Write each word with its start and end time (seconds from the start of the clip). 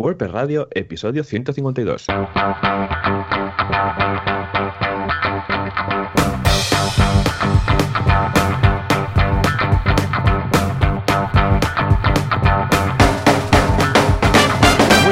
WordPress 0.00 0.30
Radio, 0.30 0.66
episodio 0.70 1.22
152. 1.22 2.06
Muy 2.08 2.26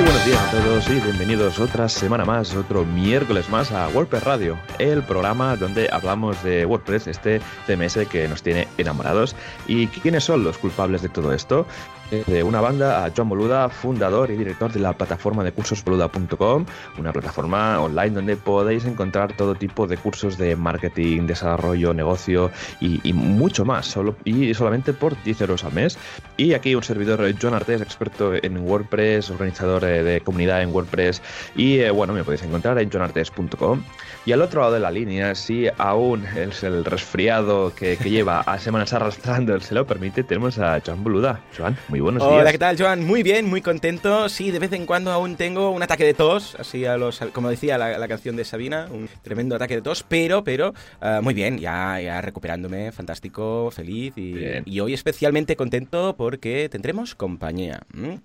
buenos 0.03 0.25
días 0.25 0.43
a 0.43 0.51
todos 0.51 0.89
y 0.89 1.01
bienvenidos 1.01 1.59
otra 1.59 1.87
semana 1.91 2.25
más, 2.25 2.57
otro 2.57 2.87
miércoles 2.87 3.51
más 3.51 3.71
a 3.73 3.91
WordPress 3.91 4.25
Radio, 4.25 4.59
el 4.79 5.03
programa 5.03 5.55
donde 5.57 5.91
hablamos 5.93 6.43
de 6.43 6.65
WordPress, 6.65 7.09
este 7.09 7.43
CMS 7.67 8.09
que 8.09 8.27
nos 8.27 8.43
tiene 8.43 8.67
enamorados. 8.79 9.37
¿Y 9.67 9.89
quiénes 9.89 10.25
son 10.25 10.45
los 10.45 10.57
culpables 10.57 11.03
de 11.03 11.11
todo 11.11 11.35
esto? 11.35 11.67
De 12.11 12.43
una 12.43 12.61
banda 12.61 13.05
a 13.05 13.13
Joan 13.15 13.29
Boluda, 13.29 13.69
fundador 13.69 14.31
y 14.31 14.37
director 14.37 14.73
de 14.73 14.81
la 14.81 14.93
plataforma 14.93 15.45
de 15.45 15.53
cursos 15.53 15.85
boluda.com, 15.85 16.65
una 16.99 17.13
plataforma 17.13 17.81
online 17.81 18.11
donde 18.11 18.37
podéis 18.37 18.85
encontrar 18.85 19.37
todo 19.37 19.55
tipo 19.55 19.87
de 19.87 19.97
cursos 19.97 20.39
de 20.39 20.57
marketing, 20.57 21.27
desarrollo, 21.27 21.93
negocio 21.93 22.51
y, 22.81 23.13
mucho 23.13 23.65
más, 23.65 23.87
solo, 23.87 24.17
y 24.25 24.55
solamente 24.55 24.93
por 24.93 25.23
10 25.23 25.41
euros 25.43 25.65
al 25.65 25.73
mes. 25.73 25.99
Y 26.37 26.55
aquí 26.55 26.75
un 26.75 26.83
servidor, 26.83 27.21
Joan 27.41 27.55
Artés, 27.55 27.81
experto 27.81 28.33
en 28.35 28.59
WordPress, 28.59 29.31
organizador 29.31 29.85
eh, 29.85 30.03
de 30.03 30.21
comunidad 30.21 30.63
en 30.63 30.73
WordPress, 30.73 31.21
y 31.57 31.79
eh, 31.79 31.91
bueno, 31.91 32.13
me 32.13 32.25
podéis 32.25 32.43
encontrar 32.43 32.79
en 32.79 32.91
joanartes.com. 32.91 33.83
Y 34.25 34.33
al 34.33 34.43
otro 34.43 34.61
lado 34.61 34.75
de 34.75 34.81
la 34.81 34.91
línea, 34.91 35.35
si 35.35 35.67
aún 35.79 36.25
es 36.37 36.63
el 36.63 36.85
resfriado 36.85 37.75
que, 37.75 37.97
lleva 38.09 38.41
a 38.41 38.59
semanas 38.59 38.93
arrastrando 38.95 39.59
se 39.61 39.75
lo 39.75 39.87
permite, 39.87 40.23
tenemos 40.23 40.59
a 40.59 40.81
Joan 40.85 41.03
Boluda. 41.03 41.41
Joan, 41.57 41.77
buenos 42.01 42.23
días. 42.23 42.41
Hola, 42.41 42.53
¿qué 42.53 42.59
tal, 42.59 42.77
Joan? 42.79 43.05
Muy 43.05 43.23
bien, 43.23 43.47
muy 43.47 43.63
contento. 43.63 44.29
Sí, 44.29 44.51
de 44.51 44.59
vez 44.59 44.73
en 44.73 44.87
cuando 44.87 45.11
aún 45.13 45.37
tengo 45.37 45.71
un 45.71 45.83
ataque 45.83 46.05
de 46.05 46.15
tos, 46.15 46.57
así 46.59 46.85
a 46.85 46.97
los, 46.97 47.21
como 47.33 47.51
decía 47.51 47.79
la, 47.79 48.09
canción 48.09 48.37
de 48.37 48.45
Sabina, 48.45 48.89
un 48.91 49.09
tremendo 49.23 49.57
ataque 49.57 49.77
de 49.77 49.83
tos, 49.83 50.03
pero, 50.03 50.45
pero, 50.45 50.75
ah, 51.01 51.21
muy 51.23 51.35
bien, 51.35 51.59
ya, 51.59 52.01
ya 52.01 52.21
recuperándome, 52.21 52.93
fantástico, 52.93 53.71
feliz 53.71 54.15
y, 54.17 54.81
hoy 54.81 54.95
especialmente 54.95 55.57
contento 55.57 56.15
porque 56.17 56.69
tendremos 56.69 57.15
compañía. 57.15 57.81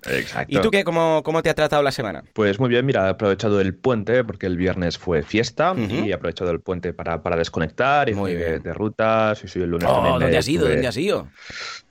Exacto. 0.09 0.57
¿Y 0.57 0.61
tú 0.61 0.69
qué? 0.69 0.83
¿Cómo, 0.83 1.21
¿Cómo 1.23 1.41
te 1.41 1.49
ha 1.49 1.53
tratado 1.53 1.81
la 1.81 1.91
semana? 1.91 2.23
Pues 2.33 2.59
muy 2.59 2.69
bien, 2.69 2.85
mira, 2.85 3.07
he 3.07 3.09
aprovechado 3.09 3.59
el 3.59 3.73
puente 3.73 4.23
porque 4.23 4.45
el 4.45 4.57
viernes 4.57 4.97
fue 4.97 5.23
fiesta 5.23 5.73
y 5.77 6.09
he 6.09 6.13
aprovechado 6.13 6.51
el 6.51 6.59
puente 6.59 6.93
para, 6.93 7.21
para 7.23 7.35
desconectar 7.35 8.09
y 8.09 8.13
muy 8.13 8.33
de, 8.33 8.59
de 8.59 8.73
rutas 8.73 9.43
y 9.43 9.47
soy 9.47 9.63
el 9.63 9.69
lunes 9.69 9.87
oh, 9.89 10.19
¿Dónde 10.19 10.37
has 10.37 10.47
ido? 10.47 10.67
¿Dónde 10.67 10.87
has 10.87 10.97
ido? 10.97 11.27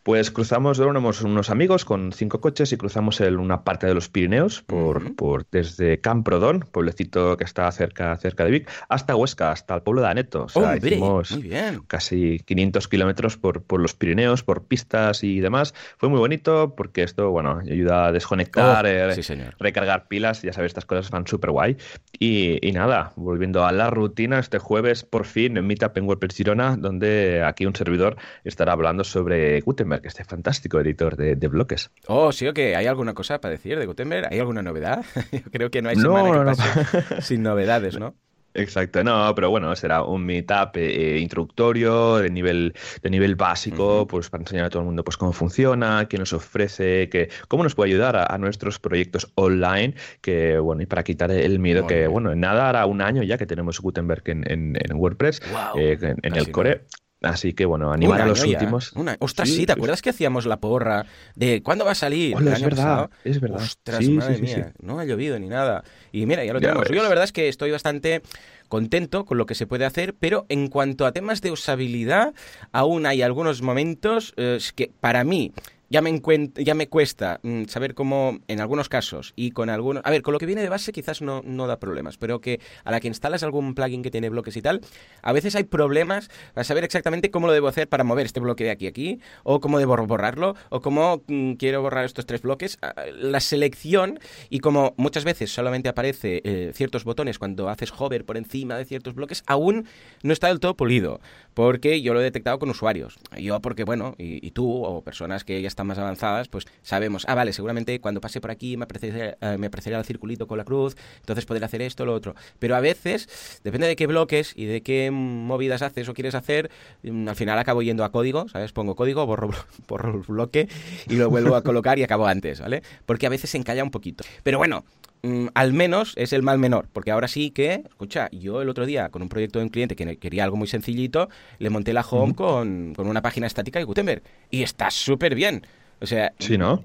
Pues 0.03 0.33
cruzamos, 0.33 0.81
éramos 0.81 1.23
unos 1.23 1.49
amigos 1.49 1.85
con 1.85 2.11
cinco 2.11 2.41
coches 2.41 2.73
y 2.73 2.77
cruzamos 2.77 3.21
el, 3.21 3.37
una 3.37 3.63
parte 3.63 3.87
de 3.87 3.95
los 3.95 4.09
Pirineos 4.09 4.61
por, 4.63 5.15
por 5.15 5.47
desde 5.53 6.01
Camprodón, 6.01 6.67
pueblecito 6.73 7.37
que 7.37 7.45
está 7.45 7.71
cerca, 7.71 8.17
cerca 8.17 8.45
de 8.45 8.51
Vic, 8.51 8.71
hasta 8.89 9.15
Huesca, 9.15 9.53
hasta 9.53 9.77
el 9.77 9.83
pueblo 9.83 10.03
de 10.03 10.09
Aneto. 10.09 10.45
O 10.45 10.49
sea, 10.49 10.77
hicimos 10.77 11.39
casi 11.87 12.41
500 12.41 12.89
kilómetros 12.89 13.37
por, 13.37 13.63
por 13.63 13.81
los 13.81 13.95
Pirineos, 13.95 14.43
por 14.43 14.65
pistas 14.65 15.23
y 15.23 15.39
demás. 15.39 15.73
Fue 15.99 16.09
muy 16.09 16.19
bonito 16.19 16.75
porque 16.77 17.05
esto, 17.05 17.31
bueno, 17.31 17.61
ayuda 17.61 18.07
a 18.07 18.13
desconectar, 18.13 18.85
oh, 18.85 18.89
eh, 18.89 19.15
recargar 19.61 20.09
pilas, 20.09 20.43
ya 20.43 20.53
sabes, 20.53 20.71
estas 20.71 20.85
cosas 20.85 21.13
van 21.13 21.29
súper 21.29 21.53
guay. 21.53 21.77
Y, 22.19 22.59
y, 22.67 22.73
nada, 22.73 23.13
volviendo 23.15 23.65
a 23.65 23.71
la 23.71 23.89
rutina, 23.89 24.41
este 24.41 24.59
jueves 24.59 25.05
por 25.05 25.27
fin 25.27 25.57
en 25.57 25.65
Meetup 25.65 25.97
en 25.97 26.09
WordPress 26.09 26.35
Girona, 26.35 26.77
donde 26.77 27.45
aquí 27.45 27.67
un 27.67 27.77
servidor 27.77 28.17
estará 28.43 28.73
hablando 28.73 29.05
sobre 29.05 29.61
Gutenberg 29.61 29.92
que 30.01 30.09
este 30.09 30.25
fantástico 30.25 30.81
editor 30.81 31.17
de, 31.17 31.49
bloques. 31.49 31.91
Oh, 32.07 32.33
sí, 32.33 32.47
o 32.47 32.55
que 32.55 32.77
hay 32.77 32.87
alguna 32.87 33.15
cosa 33.15 33.41
para 33.41 33.53
decir 33.53 33.79
de 33.79 33.87
Gutenberg, 33.87 34.29
¿hay 34.31 34.39
alguna 34.39 34.63
novedad? 34.63 35.05
Yo 35.33 35.51
creo 35.51 35.71
que 35.71 35.83
no 35.83 35.89
hay 35.89 35.97
semana 35.97 36.55
sin 37.21 37.43
novedades, 37.43 37.99
¿no? 37.99 38.15
Exacto, 38.55 39.03
no, 39.03 39.35
pero 39.35 39.49
bueno, 39.49 39.75
será 39.77 40.03
un 40.03 40.27
meetup 40.27 40.77
eh, 40.77 41.19
introductorio 41.19 42.19
de 42.19 42.29
nivel, 42.29 42.75
de 43.01 43.11
nivel 43.11 43.35
básico, 43.35 44.07
pues 44.07 44.29
para 44.29 44.43
enseñar 44.43 44.67
a 44.67 44.71
todo 44.71 44.81
el 44.81 44.87
mundo 44.87 45.05
pues 45.05 45.17
cómo 45.17 45.33
funciona, 45.33 46.07
qué 46.09 46.19
nos 46.19 46.35
ofrece, 46.35 47.09
que, 47.09 47.31
cómo 47.49 47.63
nos 47.63 47.75
puede 47.75 47.91
ayudar 47.91 48.17
a, 48.17 48.39
nuestros 48.39 48.79
proyectos 48.79 49.33
online, 49.37 49.95
que 50.21 50.59
bueno, 50.59 50.83
y 50.83 50.87
para 50.87 51.03
quitar 51.03 51.31
el 51.31 51.61
miedo 51.61 51.87
que, 51.87 52.07
bueno, 52.07 52.33
en 52.33 52.41
nada 52.41 52.69
hará 52.69 52.85
un 52.87 53.01
año 53.01 53.23
ya 53.23 53.39
que 53.39 53.47
tenemos 53.47 53.81
Gutenberg 53.81 54.23
en, 54.27 54.45
en, 54.47 54.97
WordPress, 54.97 55.41
eh, 55.77 55.97
en, 56.01 56.35
el 56.35 56.51
core. 56.51 56.83
Así 57.23 57.53
que 57.53 57.65
bueno, 57.65 57.93
animar 57.93 58.23
a 58.23 58.27
los 58.27 58.45
últimos. 58.45 58.93
Una... 58.93 59.17
Ostras, 59.21 59.49
sí, 59.49 59.67
¿te 59.67 59.73
acuerdas 59.73 60.03
que 60.03 60.11
hacíamos 60.11 60.47
la 60.47 60.59
porra 60.59 61.07
de 61.35 61.63
cuándo 61.63 61.85
va 61.85 61.93
a 61.93 61.95
salir? 61.95 62.37
Hola, 62.37 62.55
es 62.55 62.63
verdad, 62.63 63.11
es 63.25 63.41
verdad. 63.41 63.63
Ostras, 63.63 64.09
madre 64.09 64.39
mía, 64.39 64.73
no 64.81 64.99
ha 64.99 65.05
llovido 65.05 65.39
ni 65.39 65.49
nada. 65.49 65.85
Y 66.13 66.27
mira, 66.27 66.45
ya 66.45 66.53
lo 66.53 66.61
tenemos. 66.61 66.89
Yo 66.89 67.03
la 67.03 67.09
verdad 67.09 67.25
es 67.25 67.33
que 67.33 67.49
estoy 67.49 67.71
bastante 67.71 68.23
contento 68.69 69.25
con 69.25 69.39
lo 69.39 69.47
que 69.47 69.55
se 69.55 69.67
puede 69.67 69.85
hacer, 69.85 70.15
pero 70.15 70.47
en 70.49 70.69
cuanto 70.69 71.05
a 71.05 71.13
temas 71.13 71.43
de 71.43 71.51
usabilidad, 71.51 72.35
aún 72.73 73.07
hay 73.07 73.23
algunos 73.23 73.61
momentos 73.61 74.33
eh, 74.37 74.59
que 74.75 74.91
para 75.01 75.25
mí 75.25 75.53
ya 75.93 76.01
me, 76.01 76.21
ya 76.55 76.75
me 76.75 76.89
cuesta 76.89 77.39
mm, 77.43 77.65
saber 77.65 77.95
cómo, 77.95 78.39
en 78.49 78.61
algunos 78.61 78.89
casos, 78.89 79.35
y 79.37 79.51
con 79.51 79.69
algunos... 79.69 80.03
A 80.07 80.11
ver, 80.11 80.23
con 80.23 80.33
lo 80.33 80.39
que 80.39 80.47
viene 80.47 80.63
de 80.63 80.71
base 80.71 80.91
quizás 80.91 81.21
no, 81.21 81.43
no 81.45 81.67
da 81.67 81.79
problemas, 81.79 82.17
pero 82.17 82.41
que 82.41 82.61
a 82.85 82.91
la 82.91 82.99
que 82.99 83.09
instalas 83.09 83.43
algún 83.43 83.75
plugin 83.75 84.03
que 84.03 84.11
tiene 84.11 84.31
bloques 84.31 84.57
y 84.57 84.63
tal, 84.63 84.81
a 85.21 85.33
veces 85.35 85.55
hay 85.55 85.65
problemas 85.65 86.31
para 86.55 86.65
saber 86.65 86.85
exactamente 86.85 87.31
cómo 87.31 87.47
lo 87.47 87.53
debo 87.53 87.69
hacer 87.69 87.91
para 87.91 88.05
mover 88.05 88.25
este 88.25 88.41
bloque 88.41 88.65
de 88.65 88.71
aquí 88.71 88.87
a 88.87 88.89
aquí, 88.89 89.21
o 89.43 89.61
cómo 89.61 89.79
debo 89.79 89.95
borrarlo, 90.07 90.57
o 90.71 90.81
cómo 90.81 91.23
mm, 91.27 91.53
quiero 91.55 91.83
borrar 91.83 92.07
estos 92.07 92.25
tres 92.25 92.41
bloques. 92.41 92.79
La 93.15 93.41
selección, 93.41 94.19
y 94.49 94.61
como 94.61 94.95
muchas 94.97 95.25
veces 95.25 95.53
solamente 95.53 95.91
aparece 95.91 96.41
eh, 96.45 96.73
ciertos 96.75 97.05
botones 97.05 97.39
cuando 97.39 97.69
haces 97.69 97.93
hover 97.99 98.25
por 98.25 98.39
encima 98.39 98.79
de 98.79 98.87
ciertos 98.87 99.15
bloques, 99.15 99.43
aún 99.47 99.87
no 100.23 100.33
está 100.33 100.49
del 100.49 100.59
todo 100.59 100.75
pulido, 100.75 101.21
porque 101.53 102.01
yo 102.01 102.15
lo 102.15 102.21
he 102.21 102.25
detectado 102.25 102.59
con 102.59 102.71
usuarios. 102.71 103.19
Yo 103.39 103.61
porque, 103.61 103.85
bueno, 103.85 104.15
y, 104.17 104.47
y 104.47 104.53
tú, 104.53 104.83
o 104.83 105.03
personas 105.03 105.45
que 105.45 105.61
ya 105.61 105.69
están 105.69 105.82
más 105.85 105.99
avanzadas, 105.99 106.49
pues 106.49 106.67
sabemos, 106.83 107.25
ah, 107.29 107.35
vale, 107.35 107.53
seguramente 107.53 108.01
cuando 108.01 108.21
pase 108.21 108.41
por 108.41 108.51
aquí 108.51 108.77
me 108.77 108.85
aparecerá, 108.85 109.37
eh, 109.41 109.99
el 109.99 110.05
circulito 110.05 110.47
con 110.47 110.59
la 110.59 110.65
cruz, 110.65 110.97
entonces 111.21 111.45
podré 111.47 111.65
hacer 111.65 111.83
esto 111.83 112.05
lo 112.05 112.15
otro. 112.15 112.35
Pero 112.59 112.77
a 112.77 112.81
veces, 112.81 113.61
depende 113.65 113.87
de 113.87 113.97
qué 113.97 114.07
bloques 114.07 114.53
y 114.57 114.67
de 114.67 114.83
qué 114.83 115.11
movidas 115.11 115.83
haces 115.83 116.09
o 116.09 116.15
quieres 116.15 116.35
hacer, 116.35 116.71
mm, 117.03 117.29
al 117.29 117.37
final 117.37 117.59
acabo 117.59 117.83
yendo 117.83 118.05
a 118.05 118.13
código, 118.13 118.49
¿sabes? 118.49 118.73
Pongo 118.73 118.95
código, 118.95 119.27
borro, 119.27 119.51
borro 119.89 120.15
el 120.15 120.21
bloque 120.21 120.69
y 121.09 121.17
lo 121.17 121.31
vuelvo 121.31 121.57
a 121.57 121.63
colocar 121.63 121.99
y 121.99 122.03
acabo 122.03 122.27
antes, 122.27 122.61
¿vale? 122.61 122.83
Porque 123.07 123.27
a 123.27 123.31
veces 123.31 123.51
se 123.51 123.59
encalla 123.59 123.85
un 123.85 123.91
poquito. 123.91 124.25
Pero 124.43 124.59
bueno, 124.59 124.85
Mm, 125.25 125.49
al 125.55 125.73
menos 125.73 126.15
es 126.17 126.33
el 126.33 126.43
mal 126.43 126.59
menor, 126.59 126.89
porque 126.93 127.13
ahora 127.13 127.29
sí 127.29 127.53
que, 127.53 127.85
escucha, 127.89 128.29
yo 128.33 128.61
el 128.61 128.69
otro 128.69 128.87
día 128.87 129.09
con 129.11 129.23
un 129.23 129.29
proyecto 129.29 129.61
de 129.61 129.67
un 129.67 129.69
cliente 129.69 129.95
que 129.95 130.17
quería 130.19 130.43
algo 130.43 130.57
muy 130.57 130.67
sencillito, 130.67 131.29
le 131.59 131.71
monté 131.71 131.93
la 131.93 132.01
home 132.01 132.35
con, 132.35 132.93
con, 132.95 133.07
una 133.07 133.23
página 133.23 133.47
estática 133.47 133.79
de 133.79 133.85
Gutenberg 133.85 134.23
y 134.51 134.63
está 134.65 134.91
súper 134.91 135.37
bien. 135.37 135.63
O 136.03 136.07
sea, 136.07 136.33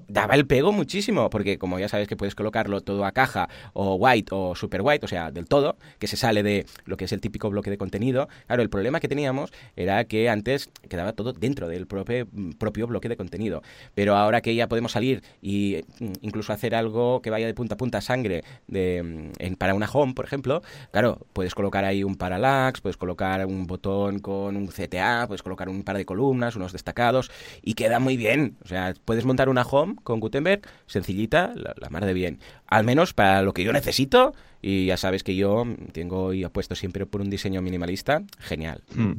daba 0.06 0.34
el 0.36 0.46
pego 0.46 0.70
muchísimo, 0.70 1.28
porque 1.28 1.58
como 1.58 1.78
ya 1.80 1.88
sabes 1.88 2.06
que 2.06 2.16
puedes 2.16 2.36
colocarlo 2.36 2.80
todo 2.82 3.04
a 3.04 3.10
caja 3.10 3.48
o 3.72 3.96
white 3.96 4.28
o 4.32 4.54
super 4.54 4.80
white, 4.82 5.04
o 5.04 5.08
sea, 5.08 5.32
del 5.32 5.46
todo, 5.46 5.76
que 5.98 6.06
se 6.06 6.16
sale 6.16 6.44
de 6.44 6.66
lo 6.84 6.96
que 6.96 7.06
es 7.06 7.12
el 7.12 7.20
típico 7.20 7.50
bloque 7.50 7.68
de 7.68 7.78
contenido. 7.78 8.28
Claro, 8.46 8.62
el 8.62 8.70
problema 8.70 9.00
que 9.00 9.08
teníamos 9.08 9.52
era 9.74 10.04
que 10.04 10.28
antes 10.28 10.70
quedaba 10.88 11.12
todo 11.14 11.32
dentro 11.32 11.68
del 11.68 11.88
propio, 11.88 12.28
propio 12.58 12.86
bloque 12.86 13.08
de 13.08 13.16
contenido. 13.16 13.62
Pero 13.94 14.14
ahora 14.14 14.40
que 14.40 14.54
ya 14.54 14.68
podemos 14.68 14.92
salir 14.92 15.22
e 15.42 15.84
incluso 16.20 16.52
hacer 16.52 16.76
algo 16.76 17.20
que 17.20 17.30
vaya 17.30 17.46
de 17.46 17.54
punta 17.54 17.74
a 17.74 17.78
punta 17.78 18.00
sangre 18.00 18.44
de, 18.68 19.32
mm, 19.40 19.54
para 19.54 19.74
una 19.74 19.88
home, 19.90 20.14
por 20.14 20.26
ejemplo, 20.26 20.62
claro, 20.92 21.26
puedes 21.32 21.56
colocar 21.56 21.84
ahí 21.84 22.04
un 22.04 22.14
parallax, 22.14 22.80
puedes 22.80 22.96
colocar 22.96 23.44
un 23.46 23.66
botón 23.66 24.20
con 24.20 24.56
un 24.56 24.68
CTA, 24.68 25.26
puedes 25.26 25.42
colocar 25.42 25.68
un 25.68 25.82
par 25.82 25.96
de 25.96 26.04
columnas, 26.04 26.54
unos 26.54 26.72
destacados, 26.72 27.32
y 27.62 27.74
queda 27.74 27.98
muy 27.98 28.16
bien. 28.16 28.56
O 28.64 28.68
sea, 28.68 28.94
puedes 29.08 29.24
montar 29.24 29.48
una 29.48 29.62
home 29.62 29.96
con 30.04 30.20
Gutenberg, 30.20 30.60
sencillita, 30.86 31.54
la, 31.54 31.88
mar 31.88 32.04
de 32.04 32.12
bien. 32.12 32.40
Al 32.66 32.84
menos 32.84 33.14
para 33.14 33.40
lo 33.40 33.54
que 33.54 33.64
yo 33.64 33.72
necesito, 33.72 34.34
y 34.60 34.84
ya 34.84 34.98
sabes 34.98 35.22
que 35.22 35.34
yo 35.34 35.64
tengo 35.92 36.34
y 36.34 36.44
apuesto 36.44 36.74
siempre 36.74 37.06
por 37.06 37.22
un 37.22 37.30
diseño 37.30 37.62
minimalista, 37.62 38.20
genial. 38.38 38.82
Hmm. 38.94 39.12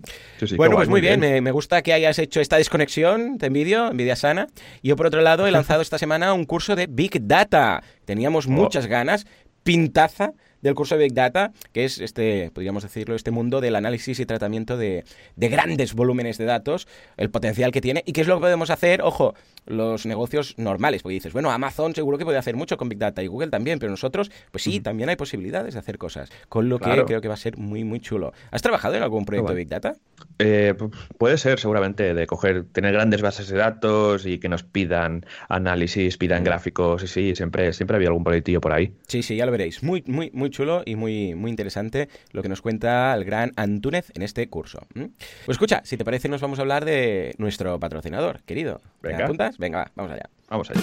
bueno, 0.57 0.75
pues 0.75 0.89
muy 0.89 1.01
bien, 1.01 1.21
Me, 1.21 1.49
gusta 1.49 1.81
que 1.81 1.93
hayas 1.93 2.19
hecho 2.19 2.39
esta 2.39 2.57
desconexión, 2.57 3.39
te 3.39 3.47
envidio, 3.47 3.89
envidia 3.89 4.15
sana. 4.15 4.45
Yo 4.83 4.95
por 4.95 5.07
otro 5.07 5.21
lado 5.21 5.47
he 5.47 5.51
lanzado 5.51 5.81
esta 5.81 5.97
semana 5.97 6.35
un 6.35 6.45
curso 6.45 6.75
de 6.75 6.85
Big 6.85 7.25
Data. 7.25 7.81
Teníamos 8.05 8.45
oh. 8.45 8.51
muchas 8.51 8.85
ganas, 8.85 9.25
pintaza 9.63 10.33
del 10.61 10.75
curso 10.75 10.95
de 10.95 11.03
Big 11.03 11.13
Data, 11.13 11.51
que 11.71 11.85
es 11.85 11.99
este, 11.99 12.51
podríamos 12.51 12.83
decirlo, 12.83 13.15
este 13.15 13.31
mundo 13.31 13.61
del 13.61 13.75
análisis 13.75 14.19
y 14.19 14.25
tratamiento 14.25 14.77
de, 14.77 15.03
grandes 15.35 15.93
volúmenes 15.93 16.37
de 16.37 16.45
datos, 16.45 16.87
el 17.17 17.29
potencial 17.29 17.71
que 17.71 17.81
tiene 17.81 18.03
y 18.05 18.13
qué 18.13 18.21
es 18.21 18.27
lo 18.27 18.35
que 18.35 18.41
podemos 18.41 18.69
hacer, 18.69 19.01
ojo, 19.01 19.35
los 19.69 20.05
negocios 20.05 20.55
normales, 20.57 21.03
porque 21.03 21.13
dices, 21.13 21.31
bueno, 21.31 21.51
Amazon 21.51 21.95
seguro 21.95 22.17
que 22.17 22.25
puede 22.25 22.37
hacer 22.37 22.55
mucho 22.55 22.75
con 22.77 22.89
Big 22.89 22.99
Data 22.99 23.23
y 23.23 23.27
Google 23.27 23.49
también, 23.49 23.79
pero 23.79 23.91
nosotros, 23.91 24.31
pues 24.51 24.63
sí, 24.63 24.81
también 24.81 25.09
hay 25.09 25.15
posibilidades 25.15 25.73
de 25.73 25.79
hacer 25.79 25.97
cosas, 25.97 26.29
con 26.49 26.67
lo 26.69 26.79
que 26.79 27.03
creo 27.05 27.21
que 27.21 27.27
va 27.27 27.35
a 27.35 27.37
ser 27.37 27.57
muy, 27.57 27.83
muy 27.83 27.99
chulo. 27.99 28.33
¿Has 28.51 28.61
trabajado 28.61 28.95
en 28.95 29.03
algún 29.03 29.25
proyecto 29.25 29.51
de 29.51 29.57
Big 29.57 29.69
Data? 29.69 29.95
Eh, 30.39 30.73
puede 31.17 31.37
ser, 31.37 31.59
seguramente, 31.59 32.13
de 32.13 32.27
coger, 32.27 32.65
tener 32.65 32.93
grandes 32.93 33.21
bases 33.21 33.47
de 33.47 33.57
datos 33.57 34.25
y 34.25 34.39
que 34.39 34.49
nos 34.49 34.63
pidan 34.63 35.25
análisis, 35.47 36.17
pidan 36.17 36.43
gráficos, 36.43 37.03
y 37.03 37.07
sí, 37.07 37.35
siempre, 37.35 37.73
siempre 37.73 37.95
había 37.95 38.09
algún 38.09 38.23
proyectillo 38.23 38.61
por 38.61 38.73
ahí. 38.73 38.93
Sí, 39.07 39.21
sí, 39.21 39.35
ya 39.35 39.45
lo 39.45 39.51
veréis. 39.51 39.83
Muy, 39.83 40.03
muy, 40.07 40.31
muy 40.33 40.49
chulo 40.49 40.81
y 40.85 40.95
muy, 40.95 41.35
muy 41.35 41.51
interesante 41.51 42.09
lo 42.31 42.41
que 42.41 42.49
nos 42.49 42.61
cuenta 42.61 43.13
el 43.13 43.25
gran 43.25 43.51
Antúnez 43.55 44.11
en 44.15 44.23
este 44.23 44.47
curso. 44.49 44.87
Pues 44.93 45.55
escucha, 45.55 45.81
si 45.83 45.97
te 45.97 46.05
parece, 46.05 46.29
nos 46.29 46.41
vamos 46.41 46.59
a 46.59 46.63
hablar 46.63 46.85
de 46.85 47.35
nuestro 47.37 47.79
patrocinador, 47.79 48.41
querido. 48.43 48.81
Venga. 49.01 49.25
apuntas? 49.25 49.57
Venga, 49.59 49.91
vamos 49.93 50.13
allá. 50.13 50.29
Vamos 50.49 50.69
allá. 50.71 50.81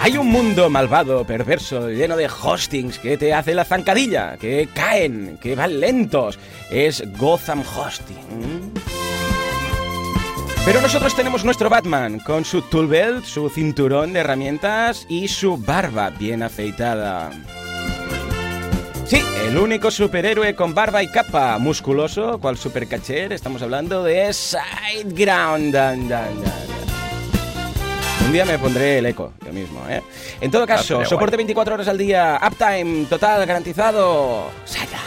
Hay 0.00 0.18
un 0.18 0.26
mundo 0.26 0.68
malvado, 0.68 1.24
perverso, 1.24 1.88
lleno 1.88 2.16
de 2.16 2.26
hostings 2.26 2.98
que 2.98 3.16
te 3.16 3.32
hace 3.32 3.54
la 3.54 3.64
zancadilla, 3.64 4.36
que 4.36 4.68
caen, 4.74 5.38
que 5.40 5.54
van 5.54 5.78
lentos. 5.78 6.40
Es 6.72 7.04
Gotham 7.16 7.62
Hosting. 7.62 8.72
Pero 10.64 10.80
nosotros 10.80 11.14
tenemos 11.14 11.44
nuestro 11.44 11.70
Batman, 11.70 12.18
con 12.18 12.44
su 12.44 12.62
toolbelt, 12.62 13.24
su 13.24 13.48
cinturón 13.48 14.12
de 14.12 14.20
herramientas 14.20 15.06
y 15.08 15.28
su 15.28 15.56
barba 15.56 16.10
bien 16.10 16.42
afeitada. 16.42 17.30
Sí, 19.06 19.22
el 19.46 19.58
único 19.58 19.90
superhéroe 19.90 20.54
con 20.54 20.74
barba 20.74 21.02
y 21.02 21.08
capa, 21.08 21.58
musculoso, 21.58 22.38
cual 22.38 22.56
supercacher, 22.56 23.32
estamos 23.32 23.60
hablando 23.62 24.02
de 24.02 24.32
Sideground. 24.32 25.74
Un 28.24 28.32
día 28.32 28.44
me 28.44 28.58
pondré 28.58 28.98
el 28.98 29.06
eco, 29.06 29.32
yo 29.44 29.52
mismo, 29.52 29.80
¿eh? 29.88 30.02
En 30.40 30.50
todo 30.50 30.66
caso, 30.66 31.04
soporte 31.04 31.36
24 31.36 31.74
horas 31.74 31.88
al 31.88 31.98
día, 31.98 32.40
uptime 32.42 33.06
total 33.06 33.44
garantizado. 33.44 34.50
Sideground. 34.64 35.02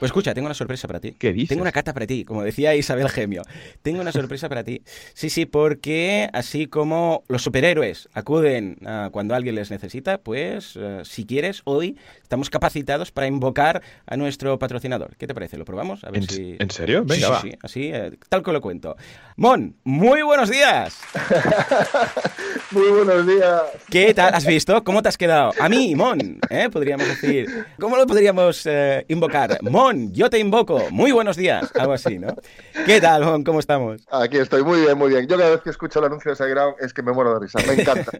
Pues 0.00 0.08
escucha, 0.08 0.32
tengo 0.32 0.46
una 0.46 0.54
sorpresa 0.54 0.88
para 0.88 0.98
ti. 0.98 1.14
¿Qué 1.18 1.32
dices? 1.34 1.50
Tengo 1.50 1.60
una 1.60 1.72
carta 1.72 1.92
para 1.92 2.06
ti, 2.06 2.24
como 2.24 2.42
decía 2.42 2.74
Isabel 2.74 3.10
Gemio. 3.10 3.42
Tengo 3.82 4.00
una 4.00 4.12
sorpresa 4.12 4.48
para 4.48 4.64
ti. 4.64 4.80
Sí, 5.12 5.28
sí, 5.28 5.44
porque 5.44 6.30
así 6.32 6.66
como 6.66 7.22
los 7.28 7.42
superhéroes 7.42 8.08
acuden 8.14 8.78
cuando 9.12 9.34
alguien 9.34 9.56
les 9.56 9.70
necesita, 9.70 10.16
pues 10.16 10.74
eh, 10.76 11.02
si 11.04 11.26
quieres, 11.26 11.60
hoy 11.64 11.98
estamos 12.22 12.48
capacitados 12.48 13.12
para 13.12 13.26
invocar 13.26 13.82
a 14.06 14.16
nuestro 14.16 14.58
patrocinador. 14.58 15.16
¿Qué 15.18 15.26
te 15.26 15.34
parece? 15.34 15.58
¿Lo 15.58 15.66
probamos? 15.66 16.02
A 16.04 16.10
ver 16.10 16.22
¿En, 16.22 16.28
si... 16.30 16.56
¿En 16.58 16.70
serio? 16.70 17.04
Venga, 17.04 17.26
sí, 17.26 17.32
va. 17.32 17.40
Sí, 17.42 17.52
así, 17.62 17.90
eh, 17.92 18.12
tal 18.30 18.42
que 18.42 18.52
lo 18.52 18.62
cuento. 18.62 18.96
Mon, 19.40 19.74
muy 19.84 20.20
buenos 20.20 20.50
días. 20.50 21.00
muy 22.72 22.88
buenos 22.88 23.26
días. 23.26 23.62
¿Qué 23.88 24.12
tal? 24.12 24.34
¿Has 24.34 24.44
visto? 24.44 24.84
¿Cómo 24.84 25.00
te 25.00 25.08
has 25.08 25.16
quedado? 25.16 25.52
A 25.58 25.66
mí, 25.70 25.94
Mon, 25.96 26.38
¿eh? 26.50 26.68
podríamos 26.70 27.08
decir. 27.08 27.48
¿Cómo 27.80 27.96
lo 27.96 28.06
podríamos 28.06 28.68
invocar? 29.08 29.58
Mon 29.62 30.12
yo 30.12 30.28
te 30.28 30.38
invoco. 30.38 30.90
Muy 30.90 31.12
buenos 31.12 31.38
días. 31.38 31.72
Algo 31.74 31.94
así, 31.94 32.18
¿no? 32.18 32.36
¿Qué 32.84 33.00
tal, 33.00 33.24
Mon? 33.24 33.42
¿Cómo 33.42 33.60
estamos? 33.60 34.02
Aquí 34.10 34.36
estoy, 34.36 34.62
muy 34.62 34.82
bien, 34.82 34.98
muy 34.98 35.08
bien. 35.08 35.26
Yo 35.26 35.38
cada 35.38 35.48
vez 35.48 35.62
que 35.62 35.70
escucho 35.70 36.00
el 36.00 36.04
anuncio 36.04 36.32
de 36.32 36.36
Sideground 36.36 36.74
es 36.78 36.92
que 36.92 37.00
me 37.02 37.12
muero 37.12 37.32
de 37.32 37.40
risa. 37.40 37.60
Me 37.66 37.80
encanta. 37.80 38.12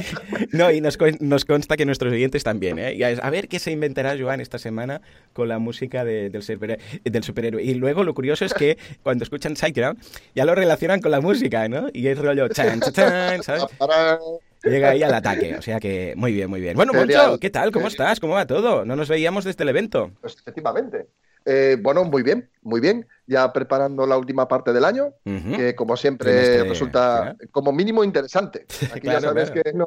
no, 0.52 0.70
y 0.70 0.82
nos, 0.82 0.98
consta 1.46 1.78
que 1.78 1.86
nuestros 1.86 2.12
oyentes 2.12 2.44
también, 2.44 2.78
¿eh? 2.78 3.18
a 3.22 3.30
ver 3.30 3.48
qué 3.48 3.60
se 3.60 3.70
inventará 3.70 4.14
Joan 4.18 4.42
esta 4.42 4.58
semana 4.58 5.00
con 5.32 5.48
la 5.48 5.58
música 5.58 6.04
del, 6.04 6.30
del 6.32 7.24
superhéroe. 7.24 7.62
Y 7.62 7.72
luego 7.72 8.04
lo 8.04 8.12
curioso 8.12 8.44
es 8.44 8.52
que 8.52 8.76
cuando 9.02 9.24
escuchan 9.24 9.56
Sideground 9.56 9.98
ya 10.34 10.44
lo 10.44 10.65
relacionan 10.66 11.00
con 11.00 11.10
la 11.10 11.20
música, 11.20 11.68
¿no? 11.68 11.88
Y 11.92 12.08
es 12.08 12.18
rollo 12.18 12.48
chan, 12.52 12.80
chan, 12.80 12.92
chan, 12.92 13.42
¿sabes? 13.42 13.64
Llega 14.62 14.90
ahí 14.90 15.02
al 15.02 15.14
ataque, 15.14 15.56
o 15.56 15.62
sea 15.62 15.78
que 15.78 16.14
muy 16.16 16.32
bien, 16.32 16.50
muy 16.50 16.60
bien. 16.60 16.74
Bueno, 16.74 16.92
Moncho, 16.92 17.38
¿qué 17.38 17.50
tal? 17.50 17.70
¿Cómo 17.70 17.86
estás? 17.86 18.20
¿Cómo 18.20 18.34
va 18.34 18.46
todo? 18.46 18.84
No 18.84 18.96
nos 18.96 19.08
veíamos 19.08 19.44
desde 19.44 19.62
el 19.62 19.70
evento. 19.70 20.10
Pues 20.20 20.34
efectivamente. 20.34 21.06
Eh, 21.44 21.76
bueno, 21.80 22.04
muy 22.04 22.24
bien, 22.24 22.50
muy 22.62 22.80
bien. 22.80 23.06
Ya 23.28 23.52
preparando 23.52 24.04
la 24.06 24.18
última 24.18 24.48
parte 24.48 24.72
del 24.72 24.84
año, 24.84 25.14
que 25.24 25.76
como 25.76 25.96
siempre 25.96 26.64
resulta 26.64 27.36
como 27.52 27.72
mínimo 27.72 28.02
interesante. 28.02 28.66
Aquí 28.94 29.06
ya 29.06 29.20
sabes 29.20 29.52
que 29.52 29.72
no, 29.72 29.86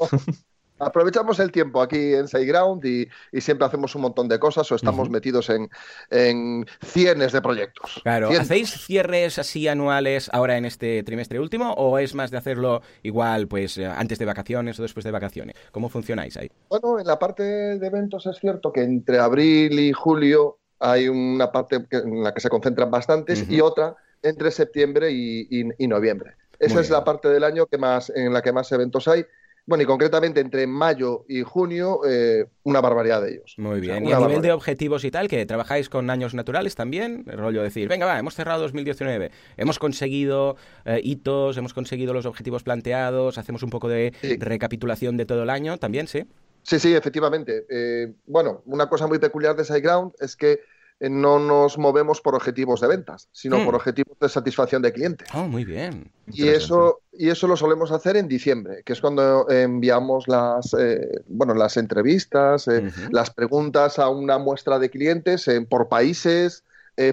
aprovechamos 0.79 1.39
el 1.39 1.51
tiempo 1.51 1.81
aquí 1.81 2.13
en 2.13 2.27
SiteGround 2.27 2.85
y, 2.85 3.07
y, 3.31 3.41
siempre 3.41 3.67
hacemos 3.67 3.93
un 3.95 4.03
montón 4.03 4.27
de 4.27 4.39
cosas 4.39 4.71
o 4.71 4.75
estamos 4.75 5.09
metidos 5.09 5.49
en, 5.49 5.69
en, 6.09 6.65
cienes 6.83 7.31
de 7.31 7.41
proyectos. 7.41 7.99
Claro, 8.03 8.29
¿hacéis 8.29 8.71
cierres 8.71 9.39
así 9.39 9.67
anuales 9.67 10.29
ahora 10.33 10.57
en 10.57 10.65
este 10.65 11.03
trimestre 11.03 11.39
último 11.39 11.73
o 11.73 11.99
es 11.99 12.15
más 12.15 12.31
de 12.31 12.37
hacerlo 12.37 12.81
igual 13.03 13.47
pues 13.47 13.77
eh, 13.77 13.85
antes 13.85 14.19
de 14.19 14.25
vacaciones 14.25 14.79
o 14.79 14.81
después 14.81 15.03
de 15.03 15.11
vacaciones? 15.11 15.55
¿Cómo 15.71 15.89
funcionáis 15.89 16.37
ahí? 16.37 16.49
Bueno, 16.69 16.99
en 16.99 17.07
la 17.07 17.19
parte 17.19 17.43
de 17.43 17.87
eventos 17.87 18.25
es 18.25 18.37
cierto 18.39 18.71
que 18.71 18.81
entre 18.81 19.19
abril 19.19 19.79
y 19.79 19.91
julio 19.91 20.59
hay 20.79 21.09
una 21.09 21.51
parte 21.51 21.85
en 21.91 22.23
la 22.23 22.33
que 22.33 22.39
se 22.39 22.49
concentran 22.49 22.89
bastantes 22.89 23.49
y 23.49 23.59
otra 23.61 23.95
entre 24.23 24.51
septiembre 24.51 25.11
y, 25.11 25.47
y, 25.49 25.87
noviembre. 25.87 26.35
Esa 26.59 26.81
es 26.81 26.89
la 26.89 27.03
parte 27.03 27.29
del 27.29 27.43
año 27.43 27.65
que 27.67 27.77
más, 27.77 28.11
en 28.13 28.33
la 28.33 28.41
que 28.41 28.51
más 28.51 28.71
eventos 28.71 29.07
hay 29.07 29.25
bueno, 29.69 29.83
y 29.83 29.85
concretamente 29.85 30.39
entre 30.39 30.65
mayo 30.65 31.25
y 31.27 31.43
junio, 31.43 31.99
eh, 32.03 32.47
una 32.63 32.81
barbaridad 32.81 33.21
de 33.21 33.33
ellos. 33.33 33.53
Muy 33.59 33.79
bien. 33.79 34.03
y 34.03 34.11
a 34.11 34.19
nivel 34.19 34.41
de 34.41 34.51
objetivos 34.51 35.03
y 35.03 35.11
tal, 35.11 35.27
que 35.27 35.45
trabajáis 35.45 35.89
con 35.89 36.09
años 36.09 36.33
naturales 36.33 36.73
también, 36.73 37.23
el 37.27 37.37
rollo 37.37 37.59
de 37.59 37.65
decir, 37.65 37.87
venga, 37.87 38.07
va, 38.07 38.17
hemos 38.17 38.33
cerrado 38.33 38.63
2019, 38.63 39.29
hemos 39.57 39.77
conseguido 39.77 40.55
eh, 40.85 40.99
hitos, 41.03 41.55
hemos 41.57 41.75
conseguido 41.75 42.15
los 42.15 42.25
objetivos 42.25 42.63
planteados, 42.63 43.37
hacemos 43.37 43.61
un 43.61 43.69
poco 43.69 43.87
de 43.87 44.11
recapitulación 44.39 45.17
de 45.17 45.27
todo 45.27 45.43
el 45.43 45.51
año, 45.51 45.77
también, 45.77 46.07
¿sí? 46.07 46.25
Sí, 46.63 46.79
sí, 46.79 46.95
efectivamente. 46.95 47.65
Eh, 47.69 48.13
bueno, 48.25 48.63
una 48.65 48.89
cosa 48.89 49.05
muy 49.05 49.19
peculiar 49.19 49.55
de 49.55 49.65
SiteGround 49.65 50.13
es 50.19 50.35
que 50.35 50.53
eh, 50.53 50.59
no 50.99 51.39
nos 51.39 51.77
movemos 51.77 52.19
por 52.21 52.35
objetivos 52.35 52.81
de 52.81 52.87
ventas, 52.87 53.29
sino 53.31 53.63
por 53.63 53.73
hmm. 53.73 53.77
objetivos 53.77 54.19
de 54.19 54.29
satisfacción 54.29 54.81
de 54.81 54.91
cliente. 54.91 55.25
Oh, 55.33 55.47
muy 55.47 55.63
bien. 55.63 56.11
Y 56.27 56.47
eso, 56.49 57.01
y 57.13 57.29
eso 57.29 57.47
lo 57.47 57.55
solemos 57.55 57.91
hacer 57.91 58.17
en 58.17 58.27
diciembre, 58.27 58.83
que 58.83 58.93
es 58.93 59.01
cuando 59.01 59.49
enviamos 59.49 60.27
las, 60.27 60.73
eh, 60.73 61.21
bueno, 61.27 61.53
las 61.53 61.77
entrevistas, 61.77 62.67
eh, 62.67 62.91
las 63.11 63.31
preguntas 63.31 63.97
a 63.99 64.09
una 64.09 64.37
muestra 64.37 64.77
de 64.79 64.89
clientes 64.89 65.49
por 65.69 65.87
países, 65.87 66.63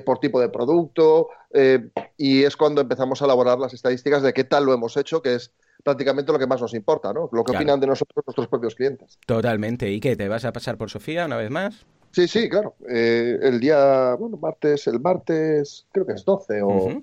por 0.05 0.19
tipo 0.19 0.41
de 0.41 0.49
producto, 0.49 1.29
y 2.17 2.43
es 2.43 2.57
cuando 2.57 2.81
empezamos 2.81 3.23
a 3.23 3.27
elaborar 3.27 3.61
las 3.61 3.73
estadísticas 3.73 4.21
de 4.21 4.35
qué 4.35 4.43
tal 4.43 4.65
lo 4.65 4.75
hemos 4.75 4.97
hecho, 4.97 5.23
que 5.23 5.37
es 5.37 5.53
prácticamente 5.87 6.33
lo 6.33 6.39
que 6.41 6.49
más 6.49 6.61
nos 6.61 6.75
importa, 6.75 7.13
¿no? 7.13 7.29
Lo 7.31 7.45
que 7.45 7.57
opinan 7.57 7.79
de 7.79 7.87
nosotros 7.87 8.25
nuestros 8.27 8.49
propios 8.49 8.75
clientes. 8.75 9.21
Totalmente. 9.25 9.89
¿Y 9.93 10.01
qué? 10.01 10.17
¿Te 10.17 10.27
vas 10.27 10.45
a 10.45 10.53
pasar 10.53 10.77
por 10.77 10.91
Sofía 10.91 11.27
una 11.27 11.37
vez 11.37 11.49
más? 11.49 11.87
Sí, 12.17 12.27
sí, 12.29 12.49
claro. 12.49 12.75
Eh, 12.89 13.39
el 13.43 13.61
día, 13.61 14.15
bueno, 14.15 14.39
martes, 14.39 14.87
el 14.87 15.01
martes, 15.01 15.87
creo 15.93 16.07
que 16.07 16.15
es 16.15 16.25
12 16.25 16.63
o 16.63 17.03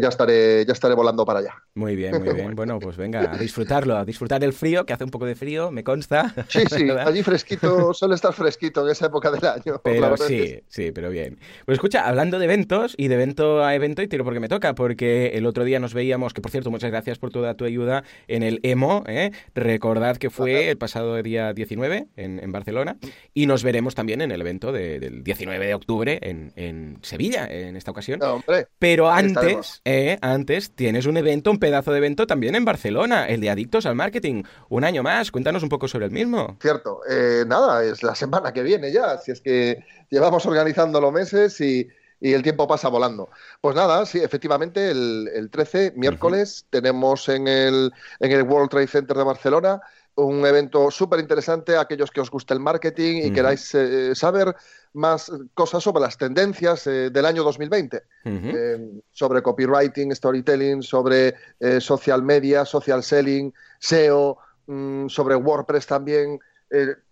ya 0.00 0.08
estaré, 0.08 0.66
ya 0.66 0.72
estaré 0.72 0.96
volando 0.96 1.24
para 1.24 1.38
allá. 1.38 1.54
Muy 1.74 1.96
bien, 1.96 2.22
muy 2.22 2.34
bien. 2.34 2.54
Bueno, 2.54 2.78
pues 2.78 2.98
venga, 2.98 3.32
a 3.32 3.38
disfrutarlo, 3.38 3.96
a 3.96 4.04
disfrutar 4.04 4.44
el 4.44 4.52
frío, 4.52 4.84
que 4.84 4.92
hace 4.92 5.04
un 5.04 5.10
poco 5.10 5.24
de 5.24 5.34
frío, 5.34 5.70
me 5.70 5.82
consta. 5.82 6.34
Sí, 6.48 6.60
sí, 6.70 6.90
allí 6.90 7.22
fresquito, 7.22 7.94
suele 7.94 8.14
estar 8.14 8.34
fresquito 8.34 8.84
en 8.84 8.92
esa 8.92 9.06
época 9.06 9.30
del 9.30 9.44
año. 9.46 9.80
Pero 9.82 10.16
sí, 10.18 10.60
sí, 10.68 10.92
pero 10.92 11.08
bien. 11.08 11.38
Pues 11.64 11.76
escucha, 11.76 12.06
hablando 12.06 12.38
de 12.38 12.44
eventos 12.44 12.94
y 12.98 13.08
de 13.08 13.14
evento 13.14 13.64
a 13.64 13.74
evento, 13.74 14.02
y 14.02 14.08
tiro 14.08 14.22
porque 14.22 14.38
me 14.38 14.50
toca, 14.50 14.74
porque 14.74 15.28
el 15.28 15.46
otro 15.46 15.64
día 15.64 15.80
nos 15.80 15.94
veíamos, 15.94 16.34
que 16.34 16.42
por 16.42 16.50
cierto, 16.50 16.70
muchas 16.70 16.90
gracias 16.90 17.18
por 17.18 17.30
toda 17.30 17.54
tu 17.54 17.64
ayuda 17.64 18.04
en 18.28 18.42
el 18.42 18.60
EMO, 18.64 19.04
¿eh? 19.06 19.30
recordad 19.54 20.18
que 20.18 20.28
fue 20.28 20.68
el 20.68 20.76
pasado 20.76 21.22
día 21.22 21.54
19 21.54 22.08
en, 22.16 22.52
Barcelona, 22.52 22.98
y 23.32 23.46
nos 23.46 23.62
veremos 23.62 23.94
también 23.94 24.20
en 24.20 24.30
el 24.30 24.42
evento 24.42 24.72
del 24.72 25.24
19 25.24 25.66
de 25.66 25.74
octubre 25.74 26.18
en, 26.20 26.52
en 26.56 26.98
Sevilla, 27.00 27.46
en 27.46 27.76
esta 27.76 27.92
ocasión. 27.92 28.22
hombre, 28.22 28.66
pero 28.78 29.08
antes, 29.08 29.80
eh, 29.86 30.18
antes 30.20 30.72
tienes 30.72 31.06
un 31.06 31.16
evento, 31.16 31.50
un 31.50 31.61
pedazo 31.62 31.92
de 31.92 31.98
evento 31.98 32.26
también 32.26 32.56
en 32.56 32.64
Barcelona, 32.64 33.28
el 33.28 33.40
de 33.40 33.48
Adictos 33.48 33.86
al 33.86 33.94
Marketing. 33.94 34.42
Un 34.68 34.82
año 34.82 35.04
más, 35.04 35.30
cuéntanos 35.30 35.62
un 35.62 35.68
poco 35.68 35.86
sobre 35.86 36.06
el 36.06 36.10
mismo. 36.10 36.56
Cierto, 36.60 37.02
eh, 37.08 37.44
nada, 37.46 37.84
es 37.84 38.02
la 38.02 38.16
semana 38.16 38.52
que 38.52 38.64
viene 38.64 38.90
ya, 38.90 39.16
si 39.18 39.30
es 39.30 39.40
que 39.40 39.84
llevamos 40.10 40.44
organizándolo 40.44 41.12
meses 41.12 41.60
y, 41.60 41.86
el 42.20 42.42
tiempo 42.42 42.66
pasa 42.66 42.88
volando. 42.88 43.30
Pues 43.60 43.76
nada, 43.76 44.04
sí, 44.06 44.18
efectivamente, 44.18 44.90
el, 44.90 45.48
13, 45.52 45.92
miércoles, 45.96 46.66
tenemos 46.70 47.28
en 47.28 47.46
el, 47.46 47.92
en 48.18 48.32
el 48.32 48.42
World 48.42 48.70
Trade 48.70 48.86
Center 48.88 49.16
de 49.16 49.24
Barcelona 49.24 49.80
un 50.16 50.44
evento 50.44 50.90
súper 50.90 51.20
interesante 51.20 51.76
a 51.76 51.82
aquellos 51.82 52.10
que 52.10 52.20
os 52.20 52.30
guste 52.30 52.52
el 52.54 52.60
marketing 52.60 53.22
y 53.24 53.32
queráis 53.32 53.74
eh, 53.74 54.14
saber 54.14 54.54
más 54.92 55.32
cosas 55.54 55.82
sobre 55.82 56.02
las 56.02 56.18
tendencias 56.18 56.86
eh, 56.86 57.10
del 57.10 57.24
año 57.24 57.42
2020, 57.42 58.02
eh, 58.24 59.00
sobre 59.10 59.42
copywriting, 59.42 60.14
storytelling, 60.14 60.82
sobre 60.82 61.34
social 61.80 62.22
media, 62.22 62.64
social 62.64 63.02
selling, 63.02 63.52
SEO, 63.78 64.36
mm, 64.66 65.08
sobre 65.08 65.36
WordPress 65.36 65.86
también. 65.86 66.38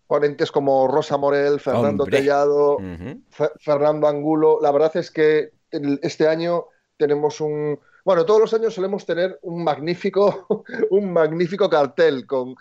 ponentes 0.06 0.50
como 0.50 0.88
Rosa 0.88 1.16
Morel, 1.16 1.60
Fernando 1.60 2.04
Tellado, 2.04 2.78
Fernando 3.60 4.08
Angulo. 4.08 4.58
La 4.60 4.72
verdad 4.72 4.96
es 4.96 5.10
que 5.10 5.52
este 6.02 6.26
año 6.26 6.64
tenemos 6.96 7.40
un, 7.40 7.78
bueno, 8.04 8.24
todos 8.24 8.40
los 8.40 8.54
años 8.54 8.74
solemos 8.74 9.04
tener 9.04 9.38
un 9.42 9.64
magnífico, 9.64 10.64
un 10.90 11.12
magnífico 11.12 11.68
cartel 11.68 12.26
con, 12.26 12.54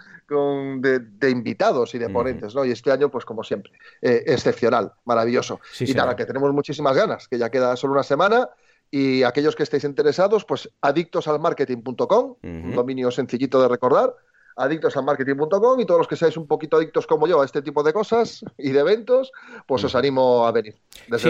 de, 0.82 1.30
invitados 1.30 1.96
y 1.96 1.98
de 1.98 2.10
ponentes, 2.10 2.56
¿no? 2.56 2.66
Y 2.66 2.72
este 2.72 2.92
año, 2.92 3.10
pues 3.10 3.26
como 3.26 3.44
siempre, 3.44 3.72
eh, 4.02 4.24
excepcional, 4.28 4.94
maravilloso. 5.06 5.60
y 5.80 5.94
nada, 5.94 6.16
que 6.16 6.26
tenemos 6.26 6.54
muchísimas 6.54 6.96
ganas, 6.96 7.28
que 7.28 7.38
ya 7.38 7.50
queda 7.50 7.76
solo 7.76 7.94
una 7.94 8.04
semana. 8.04 8.50
Y 8.92 9.22
aquellos 9.22 9.56
que 9.56 9.62
estéis 9.62 9.84
interesados, 9.84 10.46
pues 10.46 10.68
adictosalmarketing.com, 10.82 12.36
un 12.42 12.76
dominio 12.76 13.12
sencillito 13.12 13.62
de 13.62 13.68
recordar, 13.68 14.16
adictos 14.60 14.96
a 14.98 15.02
marketing.com 15.02 15.80
y 15.80 15.86
todos 15.86 16.00
los 16.00 16.08
que 16.08 16.16
seáis 16.16 16.38
un 16.38 16.48
poquito 16.48 16.78
adictos 16.78 17.08
como 17.08 17.28
yo 17.28 17.42
a 17.42 17.46
este 17.46 17.62
tipo 17.62 17.82
de 17.84 17.94
cosas 17.94 18.44
y 18.58 18.72
de 18.72 18.80
eventos, 18.80 19.32
pues 19.66 19.84
os 19.84 19.96
animo 19.96 20.46
a 20.46 20.52
venir. 20.52 20.76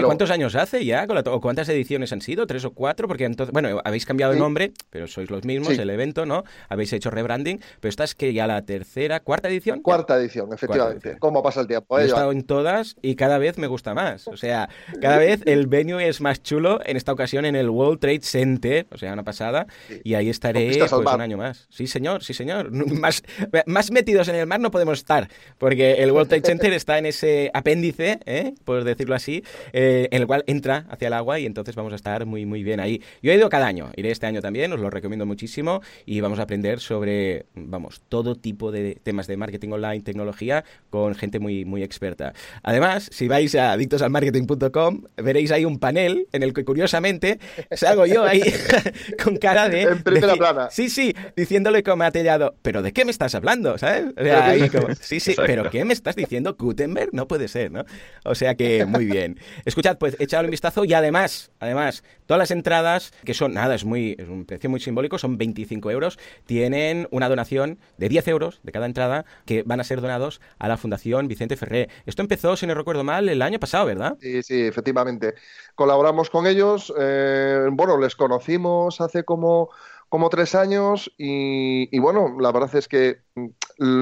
¿Cuántos 0.04 0.30
años 0.30 0.54
hace 0.56 0.84
ya? 0.84 1.06
¿O 1.26 1.40
cuántas 1.40 1.68
ediciones 1.68 2.12
han 2.12 2.20
sido? 2.20 2.46
¿Tres 2.46 2.64
o 2.64 2.72
cuatro? 2.72 3.08
Porque 3.08 3.24
entonces, 3.24 3.52
bueno, 3.52 3.80
habéis 3.84 4.04
cambiado 4.04 4.32
el 4.32 4.38
nombre, 4.38 4.72
pero 4.90 5.06
sois 5.06 5.30
los 5.30 5.44
mismos, 5.44 5.78
el 5.78 5.90
evento, 5.90 6.26
¿no? 6.26 6.44
Habéis 6.68 6.92
hecho 6.92 7.10
rebranding, 7.10 7.60
pero 7.80 7.88
esta 7.88 8.04
es 8.04 8.14
que 8.14 8.32
ya 8.32 8.46
la 8.46 8.62
tercera, 8.62 9.20
cuarta 9.20 9.48
edición. 9.48 9.80
Cuarta 9.80 10.16
edición, 10.16 10.52
efectivamente. 10.52 11.16
¿Cómo 11.18 11.42
pasa 11.42 11.60
el 11.60 11.66
tiempo? 11.66 11.98
He 11.98 12.06
estado 12.06 12.32
en 12.32 12.42
todas 12.42 12.96
y 13.02 13.14
cada 13.14 13.38
vez 13.38 13.58
me 13.58 13.66
gusta 13.66 13.94
más. 13.94 14.26
O 14.28 14.36
sea, 14.36 14.68
cada 15.00 15.18
vez 15.18 15.42
el 15.46 15.66
venue 15.66 16.08
es 16.08 16.20
más 16.20 16.42
chulo, 16.42 16.80
en 16.84 16.96
esta 16.96 17.12
ocasión 17.12 17.44
en 17.44 17.56
el 17.56 17.70
World 17.70 18.00
Trade 18.00 18.22
Center, 18.22 18.86
o 18.90 18.98
sea, 18.98 19.12
una 19.12 19.24
pasada, 19.24 19.66
y 20.02 20.14
ahí 20.14 20.28
estaré 20.28 20.76
pues, 20.78 20.92
un 20.92 21.20
año 21.20 21.36
más. 21.36 21.66
Sí, 21.70 21.86
señor, 21.86 22.22
sí, 22.24 22.34
señor. 22.34 22.70
Más 23.00 23.19
más, 23.66 23.90
metidos 23.90 24.28
en 24.28 24.34
el 24.36 24.46
mar 24.46 24.60
no 24.60 24.70
podemos 24.70 24.98
estar, 24.98 25.28
porque 25.58 25.94
el 26.02 26.12
World 26.12 26.28
Trade 26.28 26.46
Center 26.46 26.72
está 26.72 26.98
en 26.98 27.06
ese 27.06 27.50
apéndice, 27.54 28.20
¿eh? 28.26 28.54
por 28.64 28.84
decirlo 28.84 29.14
así, 29.14 29.42
eh, 29.72 30.08
en 30.10 30.22
el 30.22 30.26
cual 30.26 30.44
entra 30.46 30.86
hacia 30.90 31.08
el 31.08 31.14
agua 31.14 31.38
y 31.38 31.46
entonces 31.46 31.74
vamos 31.74 31.92
a 31.92 31.96
estar 31.96 32.26
muy, 32.26 32.46
muy 32.46 32.62
bien 32.62 32.80
ahí. 32.80 33.02
Yo 33.22 33.32
he 33.32 33.34
ido 33.34 33.48
cada 33.48 33.66
año, 33.66 33.90
iré 33.96 34.10
este 34.10 34.26
año 34.26 34.40
también, 34.40 34.72
os 34.72 34.80
lo 34.80 34.90
recomiendo 34.90 35.26
muchísimo 35.26 35.82
y 36.06 36.20
vamos 36.20 36.38
a 36.38 36.42
aprender 36.42 36.80
sobre, 36.80 37.46
vamos, 37.54 38.02
todo 38.08 38.34
tipo 38.34 38.72
de 38.72 38.98
temas 39.02 39.26
de 39.26 39.36
marketing 39.36 39.70
online, 39.70 40.02
tecnología, 40.02 40.64
con 40.90 41.14
gente 41.14 41.38
muy, 41.38 41.64
muy 41.64 41.82
experta. 41.82 42.32
Además, 42.62 43.08
si 43.12 43.28
vais 43.28 43.54
a 43.54 43.72
adictosalmarketing.com, 43.72 45.02
veréis 45.16 45.50
ahí 45.50 45.64
un 45.64 45.78
panel 45.78 46.28
en 46.32 46.42
el 46.42 46.52
que 46.52 46.64
curiosamente 46.64 47.38
salgo 47.72 48.06
yo 48.06 48.24
ahí 48.24 48.42
con 49.22 49.36
cara 49.36 49.68
de... 49.68 49.82
En 49.82 50.02
primera 50.02 50.34
plana. 50.34 50.68
Sí, 50.70 50.88
sí, 50.88 51.14
diciéndole 51.36 51.82
como 51.82 52.04
ha 52.04 52.10
tellado, 52.10 52.54
pero 52.62 52.82
¿de 52.82 52.92
qué 52.92 53.04
me 53.04 53.09
estás 53.10 53.34
hablando? 53.34 53.78
¿Sabes? 53.78 54.06
sí, 55.00 55.20
sí, 55.20 55.34
pero 55.36 55.70
¿qué 55.70 55.84
me 55.84 55.92
estás 55.92 56.16
diciendo? 56.16 56.56
Gutenberg 56.58 57.10
no 57.12 57.26
puede 57.28 57.48
ser, 57.48 57.70
¿no? 57.70 57.84
O 58.24 58.34
sea 58.34 58.54
que 58.54 58.84
muy 58.84 59.06
bien. 59.06 59.38
Escuchad, 59.64 59.98
pues 59.98 60.16
echadle 60.18 60.48
un 60.48 60.52
vistazo 60.52 60.84
y 60.84 60.94
además, 60.94 61.50
además, 61.60 62.02
todas 62.26 62.38
las 62.38 62.50
entradas, 62.50 63.12
que 63.24 63.34
son, 63.34 63.54
nada, 63.54 63.74
es 63.74 63.84
muy 63.84 64.16
es 64.18 64.28
un 64.28 64.44
precio 64.44 64.70
muy 64.70 64.80
simbólico, 64.80 65.18
son 65.18 65.38
25 65.38 65.90
euros, 65.90 66.18
tienen 66.46 67.08
una 67.10 67.28
donación 67.28 67.78
de 67.98 68.08
10 68.08 68.28
euros 68.28 68.60
de 68.62 68.72
cada 68.72 68.86
entrada 68.86 69.24
que 69.46 69.62
van 69.62 69.80
a 69.80 69.84
ser 69.84 70.00
donados 70.00 70.40
a 70.58 70.68
la 70.68 70.76
Fundación 70.76 71.28
Vicente 71.28 71.56
Ferré. 71.56 71.88
Esto 72.06 72.22
empezó, 72.22 72.56
si 72.56 72.66
no 72.66 72.74
recuerdo 72.74 73.04
mal, 73.04 73.28
el 73.28 73.42
año 73.42 73.58
pasado, 73.58 73.86
¿verdad? 73.86 74.16
Sí, 74.20 74.42
sí, 74.42 74.62
efectivamente. 74.62 75.34
Colaboramos 75.74 76.30
con 76.30 76.46
ellos, 76.46 76.92
eh, 76.98 77.68
bueno, 77.72 77.98
les 77.98 78.16
conocimos 78.16 79.00
hace 79.00 79.24
como 79.24 79.70
como 80.10 80.28
tres 80.28 80.56
años 80.56 81.10
y, 81.16 81.98
bueno, 82.00 82.36
la 82.40 82.50
verdad 82.50 82.74
es 82.74 82.88
que 82.88 83.20
mm, 83.36 83.46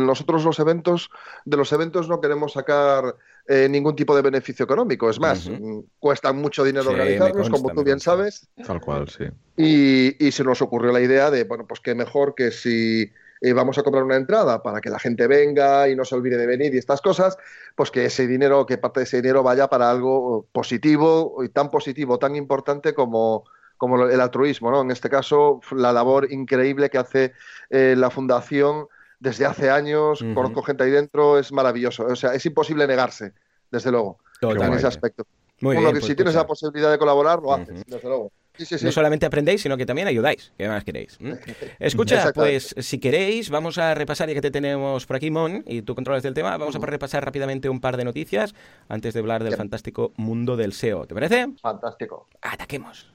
nosotros 0.06 0.42
los 0.42 0.58
eventos, 0.58 1.10
de 1.44 1.56
los 1.58 1.70
eventos 1.70 2.08
no 2.08 2.22
queremos 2.22 2.54
sacar 2.54 3.14
eh, 3.46 3.68
ningún 3.68 3.94
tipo 3.94 4.16
de 4.16 4.22
beneficio 4.22 4.64
económico. 4.64 5.10
Es 5.10 5.20
más, 5.20 5.48
mm, 5.48 5.80
cuestan 5.98 6.38
mucho 6.38 6.64
dinero 6.64 6.90
organizarlos, 6.90 7.50
como 7.50 7.68
tú 7.74 7.84
bien 7.84 8.00
sabes. 8.00 8.48
Tal 8.66 8.80
cual, 8.80 9.06
sí. 9.10 9.24
Y, 9.58 10.32
se 10.32 10.44
nos 10.44 10.62
ocurrió 10.62 10.92
la 10.92 11.00
idea 11.02 11.30
de, 11.30 11.44
bueno, 11.44 11.66
pues 11.66 11.80
qué 11.80 11.94
mejor 11.94 12.34
que 12.34 12.52
si 12.52 13.12
eh, 13.42 13.52
vamos 13.52 13.76
a 13.76 13.82
comprar 13.82 14.02
una 14.02 14.16
entrada 14.16 14.62
para 14.62 14.80
que 14.80 14.88
la 14.88 14.98
gente 14.98 15.26
venga 15.26 15.90
y 15.90 15.94
no 15.94 16.06
se 16.06 16.14
olvide 16.14 16.38
de 16.38 16.46
venir 16.46 16.74
y 16.74 16.78
estas 16.78 17.02
cosas, 17.02 17.36
pues 17.76 17.90
que 17.90 18.06
ese 18.06 18.26
dinero, 18.26 18.64
que 18.64 18.78
parte 18.78 19.00
de 19.00 19.04
ese 19.04 19.18
dinero 19.18 19.42
vaya 19.42 19.68
para 19.68 19.90
algo 19.90 20.46
positivo 20.52 21.44
y 21.44 21.50
tan 21.50 21.70
positivo, 21.70 22.18
tan 22.18 22.34
importante 22.34 22.94
como 22.94 23.44
como 23.78 24.06
el 24.06 24.20
altruismo, 24.20 24.70
¿no? 24.70 24.82
En 24.82 24.90
este 24.90 25.08
caso, 25.08 25.60
la 25.70 25.92
labor 25.92 26.30
increíble 26.30 26.90
que 26.90 26.98
hace 26.98 27.32
eh, 27.70 27.94
la 27.96 28.10
Fundación 28.10 28.86
desde 29.20 29.46
hace 29.46 29.70
años, 29.70 30.24
conozco 30.34 30.62
gente 30.62 30.84
ahí 30.84 30.90
dentro, 30.90 31.38
es 31.38 31.50
maravilloso. 31.50 32.04
O 32.04 32.16
sea, 32.16 32.34
es 32.34 32.44
imposible 32.46 32.86
negarse, 32.86 33.32
desde 33.70 33.90
luego, 33.90 34.18
en 34.42 34.74
ese 34.74 34.86
aspecto. 34.86 35.24
Muy 35.60 35.76
que 35.76 35.90
pues 35.90 36.04
si 36.04 36.14
tienes 36.14 36.34
la 36.34 36.46
posibilidad 36.46 36.90
de 36.90 36.98
colaborar, 36.98 37.40
lo 37.40 37.52
haces, 37.52 37.84
desde 37.86 38.08
luego. 38.08 38.30
No 38.82 38.92
solamente 38.92 39.26
aprendéis, 39.26 39.62
sino 39.62 39.76
que 39.76 39.86
también 39.86 40.08
ayudáis. 40.08 40.52
¿Qué 40.58 40.68
más 40.68 40.84
queréis? 40.84 41.18
Escucha, 41.78 42.32
pues 42.32 42.74
si 42.78 42.98
queréis, 42.98 43.50
vamos 43.50 43.78
a 43.78 43.94
repasar, 43.94 44.28
ya 44.28 44.34
que 44.34 44.40
te 44.40 44.50
tenemos 44.50 45.06
por 45.06 45.16
aquí, 45.16 45.30
Mon, 45.30 45.62
y 45.66 45.82
tú 45.82 45.94
controlas 45.94 46.22
del 46.22 46.34
tema, 46.34 46.56
vamos 46.56 46.74
a 46.74 46.78
repasar 46.78 47.24
rápidamente 47.24 47.68
un 47.68 47.80
par 47.80 47.96
de 47.96 48.04
noticias 48.04 48.54
antes 48.88 49.14
de 49.14 49.20
hablar 49.20 49.44
del 49.44 49.56
fantástico 49.56 50.12
mundo 50.16 50.56
del 50.56 50.72
SEO. 50.72 51.06
¿Te 51.06 51.14
parece? 51.14 51.48
Fantástico. 51.60 52.28
Ataquemos. 52.42 53.08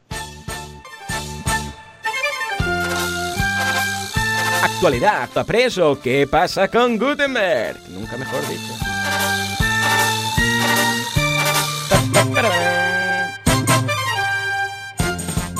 Actualidad, 4.63 5.25
¿está 5.25 5.43
preso? 5.43 5.99
¿Qué 6.01 6.25
pasa 6.25 6.69
con 6.69 6.97
Gutenberg? 6.97 7.77
Nunca 7.89 8.15
mejor 8.15 8.39
dicho. 8.47 8.73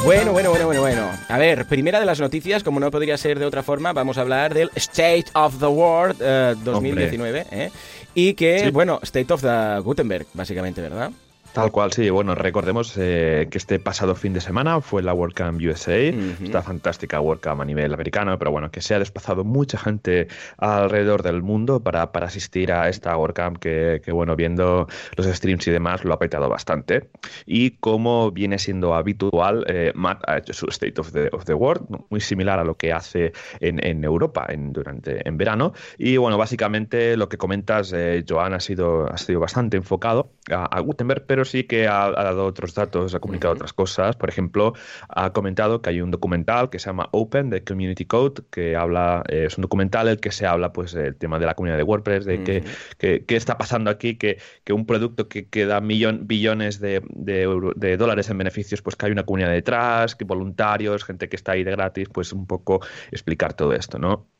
Bueno, 0.06 0.32
bueno, 0.32 0.52
bueno, 0.52 0.66
bueno, 0.66 0.82
bueno. 0.82 1.10
A 1.28 1.38
ver, 1.38 1.66
primera 1.66 2.00
de 2.00 2.06
las 2.06 2.22
noticias, 2.22 2.64
como 2.64 2.80
no 2.80 2.92
podría 2.92 3.18
ser 3.18 3.40
de 3.40 3.46
otra 3.46 3.62
forma, 3.62 3.92
vamos 3.92 4.18
a 4.18 4.22
hablar 4.22 4.54
del 4.54 4.72
State 4.76 5.26
of 5.34 5.60
the 5.60 5.66
World 5.66 6.64
2019. 6.64 7.48
¿eh? 7.52 7.72
Y 8.16 8.36
que, 8.36 8.72
bueno, 8.72 9.02
State 9.04 9.34
of 9.34 9.42
the 9.42 9.80
Gutenberg, 9.82 10.28
básicamente, 10.34 10.80
¿verdad? 10.80 11.12
Tal 11.54 11.72
cual, 11.72 11.94
sí. 11.94 12.10
Bueno, 12.10 12.34
recordemos 12.34 12.96
eh, 12.98 13.48
que 13.52 13.60
este 13.60 13.78
pasado 13.78 14.16
fin 14.16 14.34
de 14.34 14.42
semana 14.42 14.82
fue 14.82 15.04
la 15.04 15.14
WordCamp 15.14 15.62
USA, 15.62 15.96
esta 15.96 16.64
fantástica 16.64 17.22
WordCamp 17.22 17.62
a 17.62 17.66
nivel 17.66 17.94
americano, 17.94 18.40
pero 18.40 18.50
bueno, 18.50 18.72
que 18.72 18.82
se 18.82 18.96
ha 18.96 19.00
desplazado 19.00 19.44
mucha 19.44 19.78
gente 19.78 20.28
alrededor 20.58 21.22
del 21.22 21.44
mundo 21.44 21.80
para, 21.80 22.12
para 22.12 22.26
asistir 22.26 22.72
a 22.72 22.90
esta 22.90 23.16
WordCamp 23.16 23.60
que, 23.60 24.02
que, 24.04 24.12
bueno, 24.12 24.36
viendo 24.36 24.88
los 25.16 25.28
streams 25.28 25.68
y 25.68 25.72
demás, 25.72 26.04
lo 26.04 26.16
ha 26.16 26.18
petado 26.18 26.50
bastante. 26.50 27.12
Y 27.46 27.78
como 27.78 28.32
viene 28.32 28.58
siendo 28.58 28.96
habitual, 28.96 29.64
eh, 29.68 29.92
Matt 29.94 30.24
ha 30.28 30.40
hecho 30.40 30.54
su 30.54 30.66
State 30.70 31.00
of 31.00 31.12
the, 31.12 31.30
of 31.32 31.46
the 31.46 31.54
World, 31.54 31.86
muy 32.10 32.20
similar 32.20 32.58
a 32.58 32.64
lo 32.64 32.74
que 32.74 32.92
hace 32.92 33.32
en, 33.60 33.86
en 33.86 34.04
Europa 34.04 34.48
en, 34.50 34.74
durante, 34.74 35.28
en 35.28 35.38
verano. 35.38 35.74
Y 36.00 36.18
bueno, 36.18 36.36
básicamente 36.36 37.16
lo 37.16 37.30
que 37.30 37.38
comentas, 37.38 37.94
eh, 37.94 38.26
Joan, 38.28 38.56
ha 38.56 38.60
sido, 38.60 39.06
ha 39.06 39.18
sido 39.20 39.40
bastante 39.40 39.78
enfocado 39.78 40.32
a, 40.50 40.66
a 40.66 40.80
Gutenberg, 40.80 41.26
pero 41.28 41.43
sí 41.46 41.66
que 41.66 41.88
ha, 41.88 42.12
dado 42.12 42.46
otros 42.46 42.74
datos, 42.74 43.14
ha 43.16 43.20
comunicado 43.20 43.54
otras 43.54 43.74
cosas. 43.74 44.16
Por 44.16 44.30
ejemplo, 44.30 44.74
ha 45.10 45.34
comentado 45.34 45.82
que 45.82 45.90
hay 45.90 46.02
un 46.02 46.12
documental 46.12 46.70
que 46.70 46.80
se 46.80 46.88
llama 46.88 47.10
Open 47.12 47.50
de 47.50 47.64
Community 47.64 48.06
Code, 48.06 48.44
que 48.52 48.76
habla, 48.76 49.24
eh, 49.30 49.46
es 49.48 49.58
un 49.58 49.64
documental 49.64 50.08
en 50.08 50.14
el 50.14 50.20
que 50.20 50.32
se 50.32 50.46
habla 50.46 50.74
pues 50.74 50.94
del 50.94 51.16
tema 51.16 51.40
de 51.40 51.46
la 51.46 51.56
comunidad 51.56 51.78
de 51.78 51.84
WordPress, 51.84 52.26
de 52.26 52.44
qué 52.44 52.64
que, 52.98 53.36
está 53.36 53.58
pasando 53.58 53.90
aquí, 53.90 54.16
que, 54.16 54.40
que, 54.64 54.74
un 54.74 54.86
producto 54.86 55.28
que, 55.28 55.48
que 55.48 55.66
da 55.66 55.82
millón, 55.82 56.28
billones 56.28 56.80
de, 56.80 57.02
de, 57.10 57.98
dólares 57.98 58.30
en 58.30 58.38
beneficios, 58.38 58.82
pues 58.82 58.96
que 58.96 59.06
hay 59.06 59.12
una 59.12 59.24
comunidad 59.24 59.52
detrás, 59.52 60.16
que 60.16 60.26
voluntarios, 60.26 61.04
gente 61.04 61.30
que 61.30 61.36
está 61.36 61.54
ahí 61.54 61.64
de 61.64 61.72
gratis, 61.72 62.10
pues 62.10 62.34
un 62.34 62.48
poco 62.48 62.82
explicar 63.12 63.54
todo 63.54 63.74
esto, 63.74 64.00
¿no? 64.00 64.33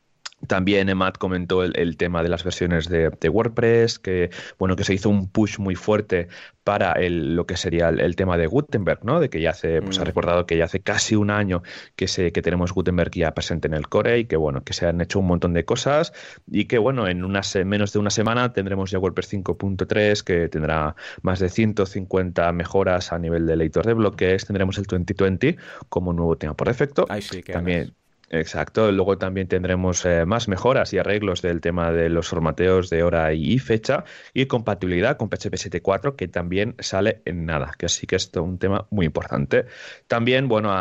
También 0.46 0.88
Emad 0.88 1.14
comentó 1.14 1.62
el, 1.62 1.96
tema 1.96 2.22
de 2.22 2.28
las 2.28 2.44
versiones 2.44 2.88
de, 2.88 3.28
WordPress, 3.28 3.98
que 3.98 4.30
bueno, 4.58 4.76
que 4.76 4.84
se 4.84 4.94
hizo 4.94 5.08
un 5.08 5.28
push 5.28 5.58
muy 5.58 5.74
fuerte 5.74 6.28
para 6.64 6.92
el, 6.92 7.36
lo 7.36 7.46
que 7.46 7.56
sería 7.56 7.88
el, 7.90 8.16
tema 8.16 8.38
de 8.38 8.46
Gutenberg, 8.46 9.04
¿no? 9.04 9.20
De 9.20 9.28
que 9.28 9.40
ya 9.40 9.50
hace, 9.50 9.82
pues 9.82 9.98
ha 9.98 10.02
mm. 10.02 10.06
recordado 10.06 10.46
que 10.46 10.56
ya 10.56 10.64
hace 10.64 10.80
casi 10.80 11.14
un 11.14 11.30
año 11.30 11.62
que 11.94 12.08
se, 12.08 12.32
que 12.32 12.42
tenemos 12.42 12.72
Gutenberg 12.72 13.10
ya 13.12 13.34
presente 13.34 13.68
en 13.68 13.74
el 13.74 13.88
core 13.88 14.18
y 14.20 14.24
que 14.24 14.36
bueno, 14.36 14.64
que 14.64 14.72
se 14.72 14.86
han 14.86 15.00
hecho 15.00 15.18
un 15.18 15.26
montón 15.26 15.52
de 15.52 15.64
cosas 15.64 16.12
y 16.50 16.64
que 16.64 16.78
bueno, 16.78 17.06
en 17.06 17.24
unas 17.24 17.54
menos 17.64 17.92
de 17.92 17.98
una 17.98 18.10
semana 18.10 18.52
tendremos 18.52 18.90
ya 18.90 18.98
WordPress 18.98 19.32
5.3 19.34 20.22
que 20.22 20.48
tendrá 20.48 20.96
más 21.22 21.38
de 21.38 21.48
150 21.48 22.52
mejoras 22.52 23.12
a 23.12 23.18
nivel 23.18 23.46
de 23.46 23.54
editor 23.54 23.84
de 23.86 23.94
bloques, 23.94 24.46
tendremos 24.46 24.78
el 24.78 24.84
2020 24.84 25.56
como 25.88 26.12
nuevo 26.12 26.36
tema 26.36 26.54
por 26.54 26.68
defecto. 26.68 27.06
También 27.52 27.94
Exacto, 28.34 28.90
luego 28.90 29.16
también 29.16 29.46
tendremos 29.46 30.04
eh, 30.04 30.26
más 30.26 30.48
mejoras 30.48 30.92
y 30.92 30.98
arreglos 30.98 31.40
del 31.40 31.60
tema 31.60 31.92
de 31.92 32.08
los 32.08 32.26
formateos 32.26 32.90
de 32.90 33.04
hora 33.04 33.32
y 33.32 33.60
fecha 33.60 34.02
y 34.32 34.46
compatibilidad 34.46 35.16
con 35.16 35.28
PHP 35.28 35.54
7.4 35.54 36.16
que 36.16 36.26
también 36.26 36.74
sale 36.80 37.22
en 37.26 37.46
nada, 37.46 37.74
que 37.78 37.86
así 37.86 38.08
que 38.08 38.16
esto 38.16 38.40
es 38.40 38.46
un 38.46 38.58
tema 38.58 38.86
muy 38.90 39.06
importante. 39.06 39.66
También, 40.08 40.48
bueno, 40.48 40.74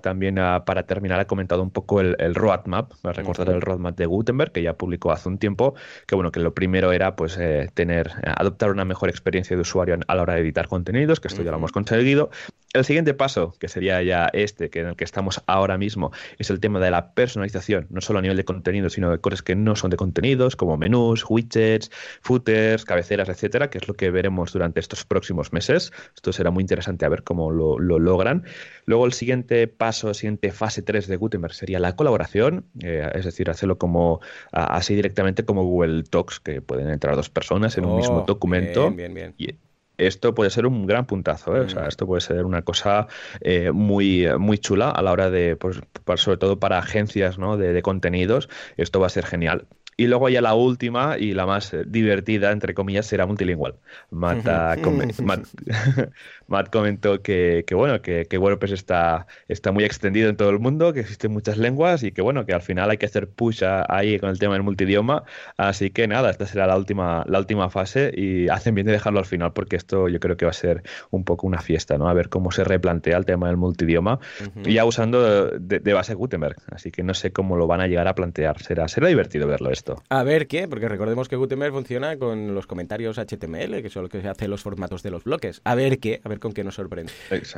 también 0.00 0.36
para 0.64 0.84
terminar 0.84 1.20
ha 1.20 1.26
comentado 1.26 1.62
un 1.62 1.70
poco 1.70 2.00
el, 2.00 2.34
roadmap, 2.34 2.92
recordar 3.04 3.50
el 3.50 3.60
roadmap 3.60 3.96
de 3.98 4.06
Gutenberg 4.06 4.52
que 4.52 4.62
ya 4.62 4.72
publicó 4.72 5.12
hace 5.12 5.28
un 5.28 5.36
tiempo, 5.36 5.74
que 6.06 6.14
bueno, 6.14 6.32
que 6.32 6.40
lo 6.40 6.54
primero 6.54 6.92
era 6.92 7.14
pues 7.14 7.36
eh, 7.38 7.68
tener, 7.74 8.10
adoptar 8.24 8.70
una 8.70 8.86
mejor 8.86 9.10
experiencia 9.10 9.54
de 9.54 9.60
usuario 9.60 9.98
a 10.06 10.14
la 10.14 10.22
hora 10.22 10.34
de 10.34 10.40
editar 10.40 10.66
contenidos, 10.66 11.20
que 11.20 11.28
esto 11.28 11.42
ya 11.42 11.50
lo 11.50 11.58
hemos 11.58 11.72
conseguido. 11.72 12.30
El 12.78 12.84
siguiente 12.84 13.14
paso, 13.14 13.54
que 13.58 13.68
sería 13.68 14.02
ya 14.02 14.28
este, 14.32 14.70
que 14.70 14.80
en 14.80 14.86
el 14.88 14.96
que 14.96 15.04
estamos 15.04 15.42
ahora 15.46 15.78
mismo, 15.78 16.12
es 16.38 16.50
el 16.50 16.60
tema 16.60 16.80
de 16.80 16.90
la 16.90 17.12
personalización, 17.12 17.86
no 17.90 18.00
solo 18.00 18.18
a 18.18 18.22
nivel 18.22 18.36
de 18.36 18.44
contenido, 18.44 18.90
sino 18.90 19.10
de 19.10 19.18
cosas 19.18 19.42
que 19.42 19.54
no 19.54 19.76
son 19.76 19.90
de 19.90 19.96
contenidos, 19.96 20.56
como 20.56 20.76
menús, 20.76 21.24
widgets, 21.28 21.90
footers, 22.20 22.84
cabeceras, 22.84 23.28
etcétera, 23.28 23.70
que 23.70 23.78
es 23.78 23.88
lo 23.88 23.94
que 23.94 24.10
veremos 24.10 24.52
durante 24.52 24.80
estos 24.80 25.04
próximos 25.04 25.52
meses. 25.52 25.92
Esto 26.14 26.32
será 26.32 26.50
muy 26.50 26.62
interesante 26.62 27.04
a 27.04 27.08
ver 27.08 27.22
cómo 27.22 27.50
lo, 27.50 27.78
logran. 27.78 28.44
Luego, 28.84 29.06
el 29.06 29.12
siguiente 29.12 29.66
paso, 29.68 30.14
siguiente 30.14 30.52
fase 30.52 30.82
3 30.82 31.08
de 31.08 31.16
Gutenberg 31.16 31.54
sería 31.54 31.80
la 31.80 31.96
colaboración, 31.96 32.66
eh, 32.80 33.10
es 33.14 33.24
decir, 33.24 33.50
hacerlo 33.50 33.78
como 33.78 34.20
así 34.52 34.94
directamente 34.94 35.44
como 35.44 35.64
Google 35.64 36.04
Talks, 36.04 36.40
que 36.40 36.60
pueden 36.60 36.90
entrar 36.90 37.16
dos 37.16 37.30
personas 37.30 37.76
en 37.78 37.84
un 37.84 37.96
mismo 37.96 38.18
oh, 38.18 38.24
documento. 38.26 38.90
Bien, 38.90 39.14
bien, 39.14 39.34
bien 39.36 39.65
esto 39.98 40.34
puede 40.34 40.50
ser 40.50 40.66
un 40.66 40.86
gran 40.86 41.06
puntazo, 41.06 41.56
¿eh? 41.56 41.60
o 41.60 41.68
sea, 41.68 41.84
mm. 41.84 41.88
esto 41.88 42.06
puede 42.06 42.20
ser 42.20 42.44
una 42.44 42.62
cosa 42.62 43.06
eh, 43.40 43.70
muy, 43.72 44.26
muy 44.38 44.58
chula 44.58 44.90
a 44.90 45.02
la 45.02 45.12
hora 45.12 45.30
de, 45.30 45.56
pues, 45.56 45.80
sobre 46.16 46.38
todo 46.38 46.58
para 46.58 46.78
agencias 46.78 47.38
¿no? 47.38 47.56
de, 47.56 47.72
de, 47.72 47.82
contenidos, 47.82 48.48
esto 48.76 49.00
va 49.00 49.06
a 49.06 49.10
ser 49.10 49.26
genial. 49.26 49.66
Y 49.96 50.08
luego 50.08 50.28
ya 50.28 50.42
la 50.42 50.54
última 50.54 51.16
y 51.18 51.32
la 51.32 51.46
más 51.46 51.74
divertida, 51.86 52.52
entre 52.52 52.74
comillas, 52.74 53.06
será 53.06 53.26
multilingüe. 53.26 53.74
Mata, 54.10 54.76
Matt 56.48 56.70
comentó 56.70 57.22
que, 57.22 57.64
bueno, 57.72 58.02
que, 58.02 58.26
WordPress 58.38 58.72
está, 58.72 59.26
está 59.48 59.72
muy 59.72 59.84
extendido 59.84 60.28
en 60.28 60.36
todo 60.36 60.50
el 60.50 60.58
mundo, 60.58 60.92
que 60.92 61.00
existen 61.00 61.32
muchas 61.32 61.58
lenguas 61.58 62.02
y 62.02 62.12
que 62.12 62.22
bueno, 62.22 62.46
que 62.46 62.52
al 62.52 62.62
final 62.62 62.90
hay 62.90 62.98
que 62.98 63.06
hacer 63.06 63.28
push 63.28 63.62
ahí 63.88 64.18
con 64.18 64.30
el 64.30 64.38
tema 64.38 64.54
del 64.54 64.62
multidioma. 64.62 65.24
Así 65.56 65.90
que 65.90 66.06
nada, 66.06 66.30
esta 66.30 66.46
será 66.46 66.66
la 66.66 66.76
última, 66.76 67.24
la 67.26 67.38
última 67.38 67.70
fase 67.70 68.12
y 68.14 68.48
hacen 68.48 68.74
bien 68.74 68.86
de 68.86 68.92
dejarlo 68.92 69.18
al 69.18 69.26
final 69.26 69.52
porque 69.52 69.76
esto 69.76 70.08
yo 70.08 70.20
creo 70.20 70.36
que 70.36 70.44
va 70.44 70.50
a 70.50 70.54
ser 70.54 70.82
un 71.10 71.24
poco 71.24 71.46
una 71.46 71.60
fiesta, 71.60 71.98
¿no? 71.98 72.08
A 72.08 72.12
ver 72.12 72.28
cómo 72.28 72.50
se 72.50 72.64
replantea 72.64 73.16
el 73.16 73.24
tema 73.24 73.48
del 73.48 73.56
multidioma, 73.56 74.20
ya 74.62 74.84
usando 74.84 75.50
de, 75.50 75.92
base 75.92 76.14
Gutenberg. 76.14 76.56
Así 76.70 76.90
que 76.90 77.02
no 77.02 77.14
sé 77.14 77.32
cómo 77.32 77.56
lo 77.56 77.66
van 77.66 77.80
a 77.80 77.86
llegar 77.86 78.08
a 78.08 78.14
plantear. 78.14 78.62
Será, 78.62 78.88
será 78.88 79.08
divertido 79.08 79.46
verlo 79.46 79.70
esto. 79.70 79.85
A 80.08 80.22
ver 80.22 80.46
qué, 80.46 80.68
porque 80.68 80.88
recordemos 80.88 81.28
que 81.28 81.36
Gutenberg 81.36 81.72
funciona 81.72 82.16
con 82.16 82.54
los 82.54 82.66
comentarios 82.66 83.18
HTML, 83.18 83.82
que 83.82 83.90
son 83.90 84.04
lo 84.04 84.08
que 84.08 84.20
se 84.20 84.28
hace 84.28 84.48
los 84.48 84.62
formatos 84.62 85.02
de 85.02 85.10
los 85.10 85.24
bloques. 85.24 85.60
A 85.64 85.74
ver 85.74 85.98
qué, 85.98 86.20
a 86.24 86.28
ver 86.28 86.40
con 86.40 86.52
qué 86.52 86.64
nos 86.64 86.74
sorprende. 86.74 87.12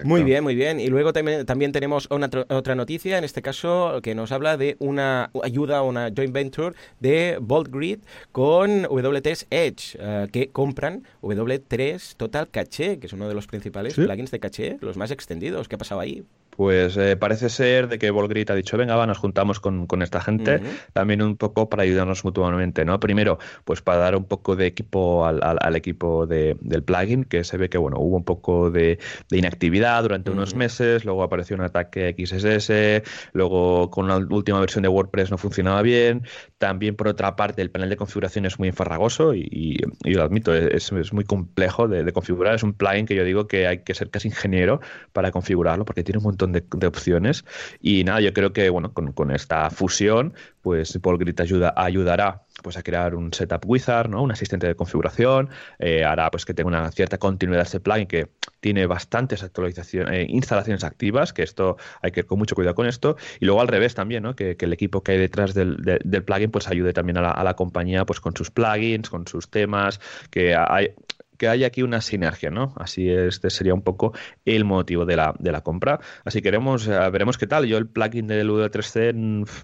Muy 0.05 0.23
bien, 0.23 0.43
muy 0.43 0.55
bien. 0.55 0.81
Y 0.81 0.89
luego 0.89 1.13
también, 1.13 1.47
también 1.47 1.73
tenemos 1.73 2.09
una, 2.11 2.29
otra 2.49 2.75
noticia, 2.75 3.19
en 3.19 3.25
este 3.25 3.43
caso, 3.43 4.01
que 4.03 4.15
nos 4.15 4.33
habla 4.33 4.57
de 4.57 4.77
una 4.79 5.31
ayuda, 5.43 5.83
una 5.83 6.11
joint 6.15 6.33
venture 6.33 6.75
de 7.01 7.39
Grid 7.71 8.01
con 8.33 8.85
W3 8.85 9.47
Edge, 9.51 9.97
eh, 9.99 10.29
que 10.33 10.49
compran 10.49 11.05
W3 11.23 12.17
Total 12.17 12.49
Caché, 12.49 12.99
que 12.99 13.07
es 13.07 13.13
uno 13.13 13.29
de 13.29 13.35
los 13.35 13.47
principales 13.47 13.95
plugins 13.95 14.31
de 14.31 14.41
caché, 14.41 14.79
los 14.81 14.97
más 14.97 15.11
extendidos. 15.11 15.69
¿Qué 15.69 15.77
ha 15.77 15.79
pasado 15.79 16.01
ahí? 16.01 16.25
Pues 16.59 16.97
eh, 16.97 17.17
parece 17.17 17.51
ser 17.51 17.87
de 17.87 18.01
que 18.01 18.11
Volgrit 18.11 18.51
ha 18.51 18.55
dicho, 18.57 18.77
venga, 18.77 18.97
va, 18.97 19.07
nos 19.07 19.19
juntamos 19.19 19.61
con, 19.61 19.87
esta 20.03 20.21
gente, 20.21 20.61
también 20.93 21.23
un 21.23 21.37
poco 21.37 21.69
para 21.69 21.85
ayudarnos 21.85 22.25
mutuamente, 22.25 22.85
¿no? 22.85 22.99
Primero, 22.99 23.39
pues 23.65 23.81
para 23.81 23.99
dar 23.99 24.17
un 24.17 24.25
poco 24.25 24.57
de 24.57 24.67
equipo 24.67 25.25
al, 25.25 25.77
equipo 25.77 26.27
del 26.27 26.83
plugin, 26.83 27.23
que 27.23 27.45
se 27.45 27.59
ve 27.59 27.69
que, 27.69 27.79
bueno, 27.79 27.99
hubo 28.01 28.17
un 28.17 28.25
poco 28.25 28.73
de, 28.73 28.99
inactividad 29.31 30.03
durante 30.03 30.33
unos 30.33 30.57
meses, 30.57 31.05
luego 31.05 31.23
apareció 31.23 31.55
un 31.55 31.63
ataque 31.63 32.17
XSS, 32.19 33.05
luego 33.35 33.89
con 33.93 34.09
la 34.09 34.17
última 34.17 34.59
versión 34.59 34.83
de 34.83 34.89
WordPress 34.89 35.31
no 35.31 35.39
funcionaba 35.39 35.83
bien, 35.83 36.25
también 36.59 36.97
por 36.97 37.07
otra 37.07 37.37
parte 37.37 37.63
el 37.63 37.71
panel 37.71 37.89
de 37.89 37.97
configuración 37.97 38.47
es 38.47 38.59
muy 38.59 38.67
enfarragoso 38.67 39.33
y, 39.33 39.79
lo 40.03 40.25
admito, 40.25 40.53
es, 40.53 40.93
muy 41.13 41.23
complejo 41.23 41.87
de, 41.87 42.03
de 42.03 42.13
configurar, 42.13 42.57
es 42.57 42.65
un 42.65 42.73
plugin 42.73 43.07
que 43.07 43.15
yo 43.15 43.23
digo 43.23 43.47
que 43.47 43.69
hay 43.69 43.85
que 43.85 43.95
ser 43.95 44.11
casi 44.11 44.27
ingeniero 44.27 44.81
para 45.13 45.31
configurarlo 45.31 45.85
porque 45.85 46.03
tiene 46.03 46.19
un 46.19 46.25
montón 46.25 46.48
de, 46.53 46.87
opciones. 46.87 47.45
Y 47.81 48.05
nada, 48.05 48.21
yo 48.21 48.33
creo 48.33 48.53
que 48.53 48.71
bueno, 48.71 48.93
con, 48.93 49.31
esta 49.31 49.71
fusión, 49.71 50.35
pues 50.63 50.99
Paul 51.03 51.19
Grit 51.19 51.41
ayuda, 51.41 51.75
ayudará 51.77 52.43
pues 52.63 52.77
a 52.77 52.83
crear 52.83 53.15
un 53.15 53.33
setup 53.33 53.65
wizard, 53.67 54.09
¿no? 54.09 54.23
un 54.23 54.33
asistente 54.33 54.67
de 54.67 54.75
configuración, 54.75 55.49
eh, 55.79 56.05
hará 56.05 56.31
pues 56.31 56.45
que 56.45 56.55
tenga 56.55 56.69
una 56.69 56.91
cierta 56.91 57.19
continuidad 57.19 57.63
este 57.63 57.81
plugin 57.81 58.07
que 58.07 58.29
tiene 58.61 58.87
bastantes 58.87 59.43
actualizaciones, 59.43 60.13
eh, 60.13 60.27
instalaciones 60.29 60.83
activas, 60.85 61.33
que 61.33 61.43
esto 61.43 61.77
hay 62.03 62.11
que 62.11 62.21
ir 62.21 62.27
con 62.27 62.39
mucho 62.39 62.55
cuidado 62.55 62.75
con 62.75 62.87
esto, 62.87 63.17
y 63.41 63.45
luego 63.45 63.61
al 63.61 63.69
revés 63.69 63.95
también, 63.95 64.25
¿no? 64.25 64.35
que, 64.35 64.57
el 64.59 64.73
equipo 64.73 65.03
que 65.03 65.13
hay 65.13 65.19
detrás 65.19 65.55
del, 65.55 65.77
del, 65.77 66.25
plugin 66.25 66.51
pues 66.51 66.69
ayude 66.69 66.93
también 66.93 67.19
a 67.19 67.23
la, 67.23 67.31
a 67.31 67.45
la, 67.45 67.55
compañía 67.55 68.05
pues 68.05 68.21
con 68.21 68.37
sus 68.37 68.51
plugins, 68.51 69.09
con 69.09 69.27
sus 69.27 69.51
temas, 69.51 70.01
que 70.31 70.55
hay, 70.57 70.93
que 71.39 71.49
haya 71.49 71.69
aquí 71.69 71.83
una 71.83 72.01
sinergia, 72.01 72.51
¿no? 72.51 72.75
Así 72.77 73.09
este 73.09 73.49
sería 73.49 73.73
un 73.73 73.83
poco 73.83 74.13
el 74.45 74.65
motivo 74.65 75.07
de 75.07 75.17
la, 75.17 75.35
de 75.39 75.53
la 75.53 75.63
compra. 75.63 76.01
Así 76.25 76.43
que 76.43 76.49
veremos, 76.49 76.87
eh, 76.89 76.99
veremos 77.11 77.39
qué 77.39 77.47
tal. 77.47 77.67
Yo 77.67 77.79
el 77.79 77.87
plugin 77.87 78.27
del 78.27 78.51
V3C 78.51 79.15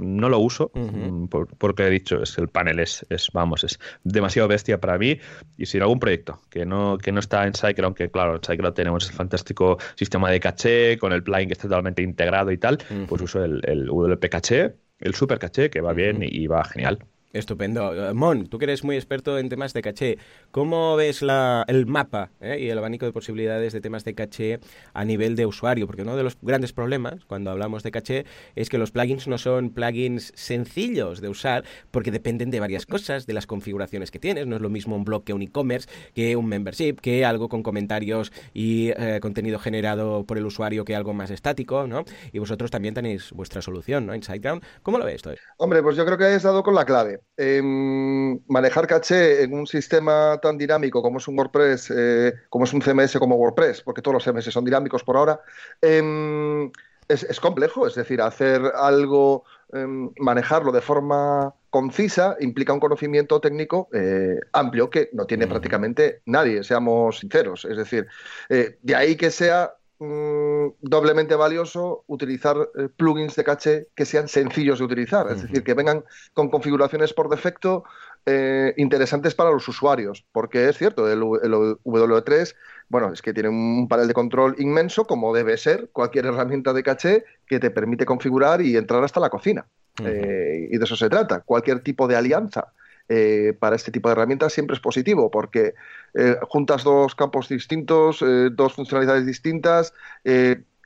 no 0.01 0.29
lo 0.29 0.39
uso, 0.39 0.71
mm, 0.73 1.27
porque 1.59 1.87
he 1.87 1.91
dicho, 1.91 2.23
es 2.23 2.39
el 2.39 2.49
panel 2.49 2.79
es, 2.79 3.05
es, 3.11 3.31
vamos, 3.33 3.65
es 3.65 3.79
demasiado 4.05 4.49
bestia 4.49 4.81
para 4.81 4.97
mí. 4.97 5.19
Y 5.59 5.67
si 5.67 5.79
algún 5.79 5.99
proyecto 5.99 6.41
que 6.49 6.65
no, 6.65 6.97
que 6.97 7.13
no 7.13 7.21
está 7.21 7.47
en 7.47 7.55
SiteGround, 7.55 7.85
aunque 7.85 8.11
claro, 8.11 8.37
en 8.37 8.43
SiteGround 8.43 8.75
tenemos 8.75 9.09
el 9.09 9.15
fantástico 9.15 9.79
sistema 9.97 10.31
de 10.31 10.41
caché, 10.41 10.97
con 10.99 11.13
el 11.13 11.23
plugin 11.23 11.49
que 11.49 11.55
está 11.55 11.69
totalmente 11.69 12.03
integrado 12.03 12.53
y 12.53 12.59
tal, 12.59 12.79
pues 13.09 13.21
uso 13.21 13.45
el, 13.45 13.61
el 13.65 13.89
WP 13.89 14.29
caché, 14.29 14.75
el 15.01 15.15
super 15.15 15.39
caché, 15.39 15.71
que 15.71 15.81
va 15.81 15.93
bien 15.93 16.21
y 16.23 16.47
va 16.47 16.65
genial. 16.65 17.05
Estupendo. 17.35 18.15
Mon, 18.15 18.47
tú 18.47 18.59
que 18.59 18.65
eres 18.65 18.85
muy 18.85 18.95
experto 18.95 19.39
en 19.41 19.49
temas 19.49 19.73
de 19.73 19.83
caché, 19.83 20.19
¿cómo 20.53 20.95
ves 20.95 21.21
la, 21.21 21.65
el 21.67 21.85
mapa 21.85 22.31
eh, 22.41 22.59
y 22.61 22.71
el 22.71 22.79
abanico 22.79 23.07
de 23.07 23.13
posibilidades 23.13 23.73
de 23.73 23.81
temas 23.81 24.05
de 24.05 24.15
caché 24.15 24.61
a 24.93 25.05
nivel 25.05 25.35
de 25.35 25.45
usuario? 25.45 25.89
Porque 25.89 26.03
uno 26.03 26.17
de 26.17 26.23
los 26.23 26.39
grandes 26.41 26.73
problemas 26.73 27.25
cuando 27.25 27.51
hablamos 27.51 27.83
de 27.83 27.91
caché 27.91 28.25
es 28.55 28.69
que 28.69 28.79
los 28.79 28.93
plugins 28.93 29.27
no 29.27 29.37
son 29.39 29.71
plugins 29.71 30.33
sencillos 30.37 31.21
de 31.21 31.29
usar 31.29 31.65
porque 31.91 32.13
dependen 32.13 32.53
de 32.53 32.61
varias 32.61 32.87
cosas, 32.87 33.27
de 33.27 33.33
las 33.33 33.49
configuraciones 33.49 34.13
que 34.13 34.21
tienes. 34.21 34.47
No 34.47 34.55
es 34.55 34.63
lo 34.63 34.71
mismo 34.71 34.95
un 34.95 35.05
blog 35.05 35.25
que 35.25 35.33
un 35.33 35.43
e-commerce, 35.43 35.89
que 36.15 36.37
un 36.37 36.47
membership, 36.47 37.01
que 37.03 37.25
algo 37.25 37.49
con 37.49 37.65
comentarios 37.65 38.33
y 38.53 38.91
eh, 38.91 39.19
contenido 39.21 39.59
generado 39.59 40.25
por 40.25 40.39
el 40.39 40.47
usuario 40.47 40.85
que 40.85 40.95
algo 40.95 41.15
más 41.15 41.33
estático, 41.33 41.89
¿no? 41.89 42.05
Y 42.31 42.39
vosotros 42.39 42.71
también 42.71 42.95
tenéis 42.95 43.33
vuestra 43.33 43.61
solución, 43.61 44.07
¿no? 44.07 44.15
SiteGround. 44.15 44.63
¿Cómo 44.83 44.99
lo 44.99 45.05
ves? 45.05 45.17
Esto? 45.17 45.35
Hombre, 45.59 45.83
pues 45.83 45.97
yo 45.97 46.05
creo 46.05 46.17
que 46.17 46.27
has 46.27 46.43
dado 46.45 46.63
con 46.63 46.77
la 46.77 46.85
clave. 46.85 47.24
Em, 47.37 48.39
manejar 48.47 48.87
caché 48.87 49.43
en 49.43 49.55
un 49.55 49.67
sistema 49.67 50.39
tan 50.41 50.57
dinámico 50.57 51.03
como 51.03 51.19
es 51.19 51.27
un 51.27 51.37
WordPress, 51.37 51.91
eh, 51.91 52.33
como 52.49 52.65
es 52.65 52.73
un 52.73 52.81
CMS 52.81 53.19
como 53.19 53.35
WordPress, 53.35 53.83
porque 53.83 54.03
todos 54.03 54.15
los 54.15 54.25
CMS 54.25 54.53
son 54.53 54.65
dinámicos 54.65 55.03
por 55.03 55.17
ahora, 55.17 55.41
em, 55.83 56.71
es, 57.09 57.41
complejo. 57.41 57.87
Es 57.87 57.97
decir, 57.97 58.21
hacer 58.21 58.63
algo, 58.77 59.45
em, 59.73 60.11
manejarlo 60.19 60.71
de 60.73 60.81
forma 60.81 61.55
concisa 61.71 62.37
implica 62.41 62.73
un 62.73 62.81
conocimiento 62.81 63.41
técnico 63.41 63.89
eh, 63.93 64.39
amplio 64.53 64.89
que 64.89 65.11
no 65.13 65.27
tiene 65.27 65.49
prácticamente 65.49 66.23
nadie, 66.27 66.63
seamos 66.63 67.19
sinceros. 67.19 67.65
Es 67.65 67.77
decir, 67.77 68.07
eh, 68.49 68.79
de 68.83 68.95
ahí 68.95 69.17
que 69.17 69.31
sea 69.33 69.75
Mm, 70.01 70.71
doblemente 70.81 71.37
valioso 71.37 72.03
utilizar 72.09 72.57
eh, 72.77 72.89
plugins 72.97 73.37
de 73.37 73.45
caché 73.45 73.89
que 73.95 74.05
sean 74.05 74.27
sencillos 74.27 74.81
de 74.81 74.85
utilizar, 74.87 75.31
es 75.31 75.43
decir, 75.43 75.63
que 75.63 75.73
vengan 75.73 76.03
con 76.33 76.51
configuraciones 76.51 77.13
por 77.13 77.29
defecto 77.29 77.85
eh, 78.27 78.75
interesantes 78.77 79.37
para 79.37 79.53
los 79.53 79.69
usuarios, 79.69 80.27
porque 80.33 80.69
es 80.69 80.79
cierto, 80.79 81.09
el, 81.09 81.21
W3, 81.21 82.57
bueno, 82.89 83.13
es 83.13 83.23
que 83.23 83.33
tiene 83.33 83.51
un 83.51 83.87
panel 83.87 84.09
de 84.09 84.15
control 84.15 84.57
inmenso, 84.59 85.07
como 85.07 85.33
debe 85.33 85.57
ser 85.57 85.91
cualquier 85.93 86.27
herramienta 86.27 86.73
de 86.73 86.83
caché 86.83 87.25
que 87.47 87.61
te 87.61 87.71
permite 87.71 88.05
configurar 88.05 88.63
y 88.63 88.77
entrar 88.77 89.05
hasta 89.05 89.21
la 89.21 89.31
cocina. 89.31 89.67
Eh, 90.05 90.71
y 90.73 90.77
de 90.77 90.85
eso 90.85 90.97
se 90.97 91.09
trata. 91.09 91.41
Cualquier 91.41 91.79
tipo 91.81 92.09
de 92.09 92.17
alianza 92.17 92.73
eh, 93.09 93.55
para 93.59 93.77
este 93.77 93.91
tipo 93.91 94.09
de 94.09 94.13
herramientas 94.13 94.53
siempre 94.53 94.75
es 94.75 94.81
positivo 94.81 95.31
porque 95.31 95.75
eh, 96.15 96.37
juntas 96.43 96.85
dos 96.85 97.15
campos 97.15 97.49
distintos, 97.49 98.23
eh, 98.23 98.49
dos 98.51 98.73
funcionalidades 98.73 99.27
distintas. 99.27 99.93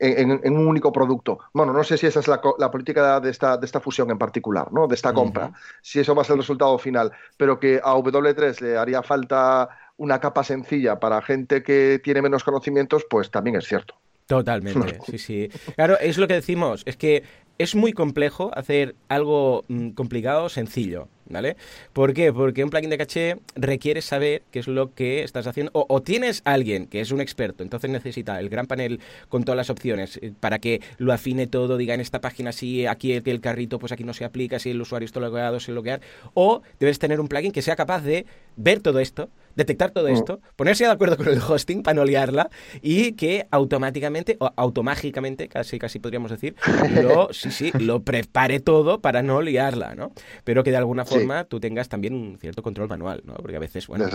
En, 0.01 0.31
un 0.31 0.69
único 0.69 0.93
producto. 0.93 1.41
Bueno, 1.53 1.73
no 1.73 1.83
sé 1.83 1.99
si 1.99 2.07
esa 2.07 2.21
es 2.21 2.29
la, 2.29 2.41
política 2.41 3.19
de 3.19 3.31
esta, 3.31 3.57
de 3.57 3.67
esta 3.67 3.81
fusión 3.81 4.09
en 4.13 4.19
particular, 4.19 4.73
¿no? 4.73 4.87
de 4.87 4.95
esta 4.95 5.13
compra, 5.13 5.51
si 5.83 5.99
eso 5.99 6.15
va 6.15 6.23
a 6.23 6.25
ser 6.25 6.35
el 6.35 6.43
resultado 6.43 6.79
final, 6.79 7.11
pero 7.37 7.59
que 7.59 7.81
a 7.83 7.97
W3 7.97 8.61
le 8.61 8.77
haría 8.77 9.03
falta 9.03 9.69
una 9.97 10.21
capa 10.21 10.45
sencilla 10.45 11.01
para 11.01 11.21
gente 11.21 11.65
que 11.65 12.01
tiene 12.03 12.23
menos 12.23 12.45
conocimientos, 12.45 13.07
pues 13.11 13.33
también 13.33 13.57
es 13.57 13.67
cierto. 13.67 13.97
Totalmente, 14.27 15.01
sí, 15.07 15.19
sí. 15.19 15.49
Claro, 15.75 15.99
es 15.99 16.17
lo 16.17 16.29
que 16.29 16.35
decimos, 16.35 16.83
es 16.87 16.97
que 16.97 17.25
es 17.59 17.75
muy 17.75 17.93
complejo 17.93 18.51
hacer 18.55 18.95
algo 19.09 19.65
mm, 19.69 19.91
complicado 19.91 20.49
sencillo. 20.49 21.09
¿Vale? 21.31 21.57
¿Por 21.93 22.15
qué? 22.15 22.33
Porque 22.33 22.65
un 22.65 22.71
plugin 22.71 22.91
de 22.91 22.99
caché 22.99 23.37
requiere 23.55 24.01
saber 24.01 24.43
qué 24.51 24.61
es 24.61 24.69
lo 24.69 24.95
que 24.95 25.23
estás 25.23 25.47
haciendo. 25.47 25.71
O, 25.75 26.03
tienes 26.03 26.41
alguien 26.45 26.87
que 26.87 27.01
es 27.01 27.11
un 27.11 27.21
experto, 27.21 27.63
entonces 27.63 27.91
necesita 27.91 28.41
el 28.41 28.49
gran 28.49 28.67
panel 28.67 29.01
con 29.29 29.45
todas 29.45 29.57
las 29.57 29.69
opciones 29.69 30.19
eh, 30.23 30.33
para 30.39 30.59
que 30.59 30.81
lo 30.97 31.13
afine 31.13 31.47
todo, 31.47 31.77
diga 31.77 31.95
en 31.95 32.01
esta 32.01 32.21
página 32.21 32.53
sí, 32.53 32.87
aquí 32.87 33.13
el, 33.13 33.23
el 33.27 33.41
carrito, 33.41 33.79
pues 33.79 33.93
aquí 33.93 34.05
no 34.05 34.15
se 34.15 34.25
aplica, 34.25 34.59
si 34.59 34.71
el 34.71 34.81
usuario 34.81 35.05
está 35.05 35.21
logueado, 35.21 35.61
se 35.61 35.73
loguear. 35.73 36.01
O 36.35 36.63
debes 36.81 36.99
tener 36.99 37.21
un 37.21 37.29
plugin 37.29 37.53
que 37.53 37.63
sea 37.63 37.77
capaz 37.77 38.01
de 38.01 38.25
ver 38.57 38.81
todo 38.81 38.99
esto, 38.99 39.29
detectar 39.55 39.91
todo 39.91 40.09
mm. 40.09 40.13
esto, 40.13 40.41
ponerse 40.57 40.85
de 40.85 40.91
acuerdo 40.91 41.17
con 41.17 41.29
el 41.29 41.41
hosting 41.41 41.83
para 41.83 41.95
no 41.95 42.05
liarla 42.05 42.49
y 42.81 43.13
que 43.13 43.47
automáticamente 43.51 44.37
o 44.41 44.51
automágicamente, 44.57 45.49
casi 45.49 45.79
casi 45.79 45.99
podríamos 45.99 46.31
decir, 46.31 46.55
lo, 47.03 47.33
sí, 47.33 47.51
sí, 47.51 47.73
lo 47.79 48.03
prepare 48.05 48.61
todo 48.61 49.01
para 49.01 49.23
no 49.23 49.43
liarla, 49.43 49.95
¿no? 49.95 50.13
Pero 50.45 50.63
que 50.63 50.71
de 50.71 50.77
alguna 50.77 51.05
forma 51.05 51.18
tú 51.49 51.61
tengas 51.61 51.89
también 51.89 52.15
un 52.15 52.39
cierto 52.41 52.63
control 52.63 52.89
manual, 52.89 53.23
¿no? 53.25 53.35
Porque 53.35 53.57
a 53.57 53.61
veces, 53.61 53.87
bueno, 53.87 54.07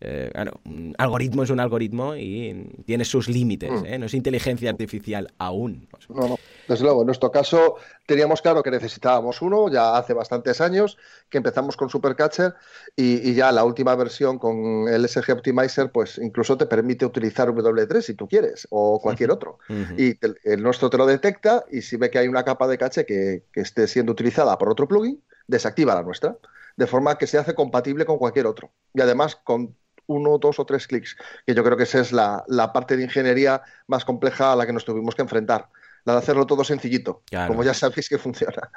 eh, 0.00 0.30
un 0.64 0.94
algoritmo 0.98 1.42
es 1.42 1.50
un 1.50 1.60
algoritmo 1.60 2.16
y 2.16 2.82
tiene 2.84 3.04
sus 3.04 3.28
límites, 3.28 3.70
mm. 3.70 3.86
¿eh? 3.86 3.98
No 3.98 4.06
es 4.06 4.14
inteligencia 4.14 4.70
artificial 4.70 5.32
aún. 5.38 5.88
No, 6.08 6.28
no, 6.28 6.38
desde 6.68 6.84
luego. 6.84 7.02
En 7.02 7.06
nuestro 7.06 7.30
caso 7.30 7.76
teníamos 8.06 8.42
claro 8.42 8.62
que 8.62 8.70
necesitábamos 8.70 9.40
uno, 9.40 9.70
ya 9.70 9.96
hace 9.96 10.14
bastantes 10.14 10.60
años 10.60 10.98
que 11.28 11.38
empezamos 11.38 11.76
con 11.76 11.88
Supercatcher 11.88 12.54
y, 12.96 13.34
ya 13.34 13.52
la 13.52 13.64
última 13.64 13.94
versión 13.94 14.38
con 14.38 14.88
el 14.88 15.08
SG 15.08 15.32
Optimizer, 15.32 15.90
pues 15.92 16.18
incluso 16.18 16.56
te 16.56 16.66
permite 16.66 17.06
utilizar 17.06 17.48
W3 17.48 18.00
si 18.02 18.14
tú 18.14 18.28
quieres 18.28 18.66
o 18.70 19.00
cualquier 19.00 19.30
otro. 19.30 19.58
Y 19.96 20.18
el 20.44 20.62
nuestro 20.62 20.90
te 20.90 20.98
lo 20.98 21.06
detecta 21.06 21.64
y 21.70 21.82
si 21.82 21.96
ve 21.96 22.10
que 22.10 22.18
hay 22.18 22.28
una 22.28 22.44
capa 22.44 22.66
de 22.66 22.78
caché 22.78 23.06
que, 23.06 23.44
esté 23.54 23.86
siendo 23.86 24.12
utilizada 24.12 24.56
por 24.58 24.70
otro 24.70 24.88
plugin, 24.88 25.22
desactiva 25.50 25.94
la 25.94 26.02
nuestra, 26.02 26.36
de 26.76 26.86
forma 26.86 27.18
que 27.18 27.26
se 27.26 27.38
hace 27.38 27.54
compatible 27.54 28.06
con 28.06 28.18
cualquier 28.18 28.46
otro. 28.46 28.72
Y 28.94 29.00
además 29.00 29.36
con 29.36 29.76
uno, 30.06 30.38
dos 30.38 30.58
o 30.58 30.64
tres 30.64 30.86
clics, 30.86 31.16
que 31.46 31.54
yo 31.54 31.62
creo 31.62 31.76
que 31.76 31.84
esa 31.84 32.00
es 32.00 32.12
la, 32.12 32.44
la 32.48 32.72
parte 32.72 32.96
de 32.96 33.04
ingeniería 33.04 33.62
más 33.86 34.04
compleja 34.04 34.52
a 34.52 34.56
la 34.56 34.66
que 34.66 34.72
nos 34.72 34.84
tuvimos 34.84 35.14
que 35.14 35.22
enfrentar 35.22 35.68
la 36.04 36.14
de 36.14 36.18
hacerlo 36.18 36.46
todo 36.46 36.64
sencillito, 36.64 37.22
como 37.46 37.62
ya 37.62 37.74
sabéis 37.74 38.08
que 38.08 38.18
funciona. 38.18 38.70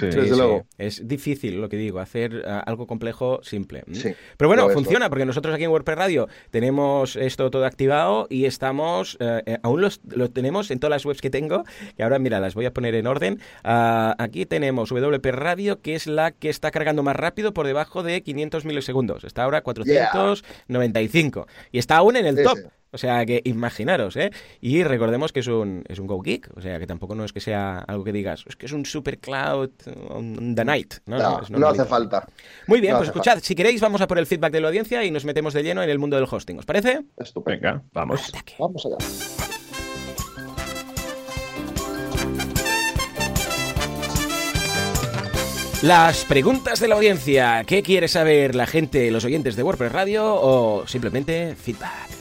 Desde 0.00 0.36
luego. 0.36 0.66
Es 0.76 1.06
difícil 1.06 1.60
lo 1.60 1.68
que 1.68 1.76
digo, 1.76 1.98
hacer 2.00 2.42
eh, 2.44 2.60
algo 2.66 2.86
complejo 2.86 3.40
simple. 3.42 3.84
Pero 4.36 4.48
bueno, 4.48 4.68
funciona, 4.70 5.08
porque 5.08 5.24
nosotros 5.24 5.54
aquí 5.54 5.64
en 5.64 5.70
WordPress 5.70 5.98
Radio 5.98 6.28
tenemos 6.50 7.16
esto 7.16 7.50
todo 7.50 7.64
activado 7.66 8.26
y 8.30 8.44
estamos, 8.44 9.16
eh, 9.20 9.42
eh, 9.46 9.58
aún 9.62 9.80
lo 9.80 10.30
tenemos 10.30 10.70
en 10.70 10.78
todas 10.78 10.90
las 10.90 11.04
webs 11.04 11.20
que 11.20 11.30
tengo, 11.30 11.64
que 11.96 12.02
ahora 12.02 12.18
mira, 12.18 12.40
las 12.40 12.54
voy 12.54 12.66
a 12.66 12.72
poner 12.72 12.94
en 12.94 13.06
orden. 13.06 13.40
Ah, 13.64 14.14
aquí 14.18 14.46
tenemos 14.46 14.90
WP 14.90 15.26
Radio, 15.32 15.80
que 15.80 15.94
es 15.94 16.06
la 16.06 16.30
que 16.32 16.48
está 16.48 16.70
cargando 16.70 17.02
más 17.02 17.16
rápido 17.16 17.52
por 17.52 17.66
debajo 17.66 18.02
de 18.02 18.22
500 18.22 18.64
milisegundos. 18.64 19.24
Está 19.24 19.44
ahora 19.44 19.62
495 19.62 21.46
y 21.72 21.78
está 21.78 21.96
aún 21.96 22.16
en 22.16 22.26
el 22.26 22.42
top. 22.42 22.58
O 22.90 22.98
sea 22.98 23.24
que 23.26 23.42
imaginaros, 23.44 24.16
¿eh? 24.16 24.30
Y 24.60 24.82
recordemos 24.82 25.32
que 25.32 25.40
es 25.40 25.46
un, 25.46 25.84
es 25.88 25.98
un 25.98 26.06
Go 26.06 26.20
Geek, 26.20 26.50
o 26.56 26.60
sea 26.60 26.78
que 26.78 26.86
tampoco 26.86 27.14
no 27.14 27.24
es 27.24 27.32
que 27.32 27.40
sea 27.40 27.80
algo 27.80 28.04
que 28.04 28.12
digas, 28.12 28.44
es 28.48 28.56
que 28.56 28.66
es 28.66 28.72
un 28.72 28.86
super 28.86 29.18
cloud 29.18 29.70
on 30.08 30.54
the 30.54 30.64
night. 30.64 30.94
No, 31.06 31.18
no, 31.50 31.68
hace 31.68 31.84
falta. 31.84 32.26
Muy 32.66 32.80
bien, 32.80 32.96
pues 32.96 33.08
escuchad, 33.08 33.40
si 33.42 33.54
queréis 33.54 33.80
vamos 33.80 34.00
a 34.00 34.06
por 34.06 34.18
el 34.18 34.26
feedback 34.26 34.52
de 34.52 34.60
la 34.60 34.68
audiencia 34.68 35.04
y 35.04 35.10
nos 35.10 35.24
metemos 35.24 35.52
de 35.54 35.62
lleno 35.62 35.82
en 35.82 35.90
el 35.90 35.98
mundo 35.98 36.16
del 36.16 36.26
hosting, 36.30 36.58
¿os 36.58 36.66
parece? 36.66 37.02
Estupendo. 37.18 37.48
Venga, 37.60 37.82
vamos. 37.92 38.32
Vamos 38.58 38.86
allá. 38.86 38.96
Las 45.82 46.24
preguntas 46.24 46.80
de 46.80 46.88
la 46.88 46.96
audiencia. 46.96 47.62
¿Qué 47.64 47.84
quiere 47.84 48.08
saber 48.08 48.56
la 48.56 48.66
gente, 48.66 49.10
los 49.12 49.24
oyentes 49.24 49.54
de 49.54 49.62
WordPress 49.62 49.92
Radio 49.92 50.24
o 50.26 50.86
simplemente 50.88 51.54
feedback? 51.54 52.17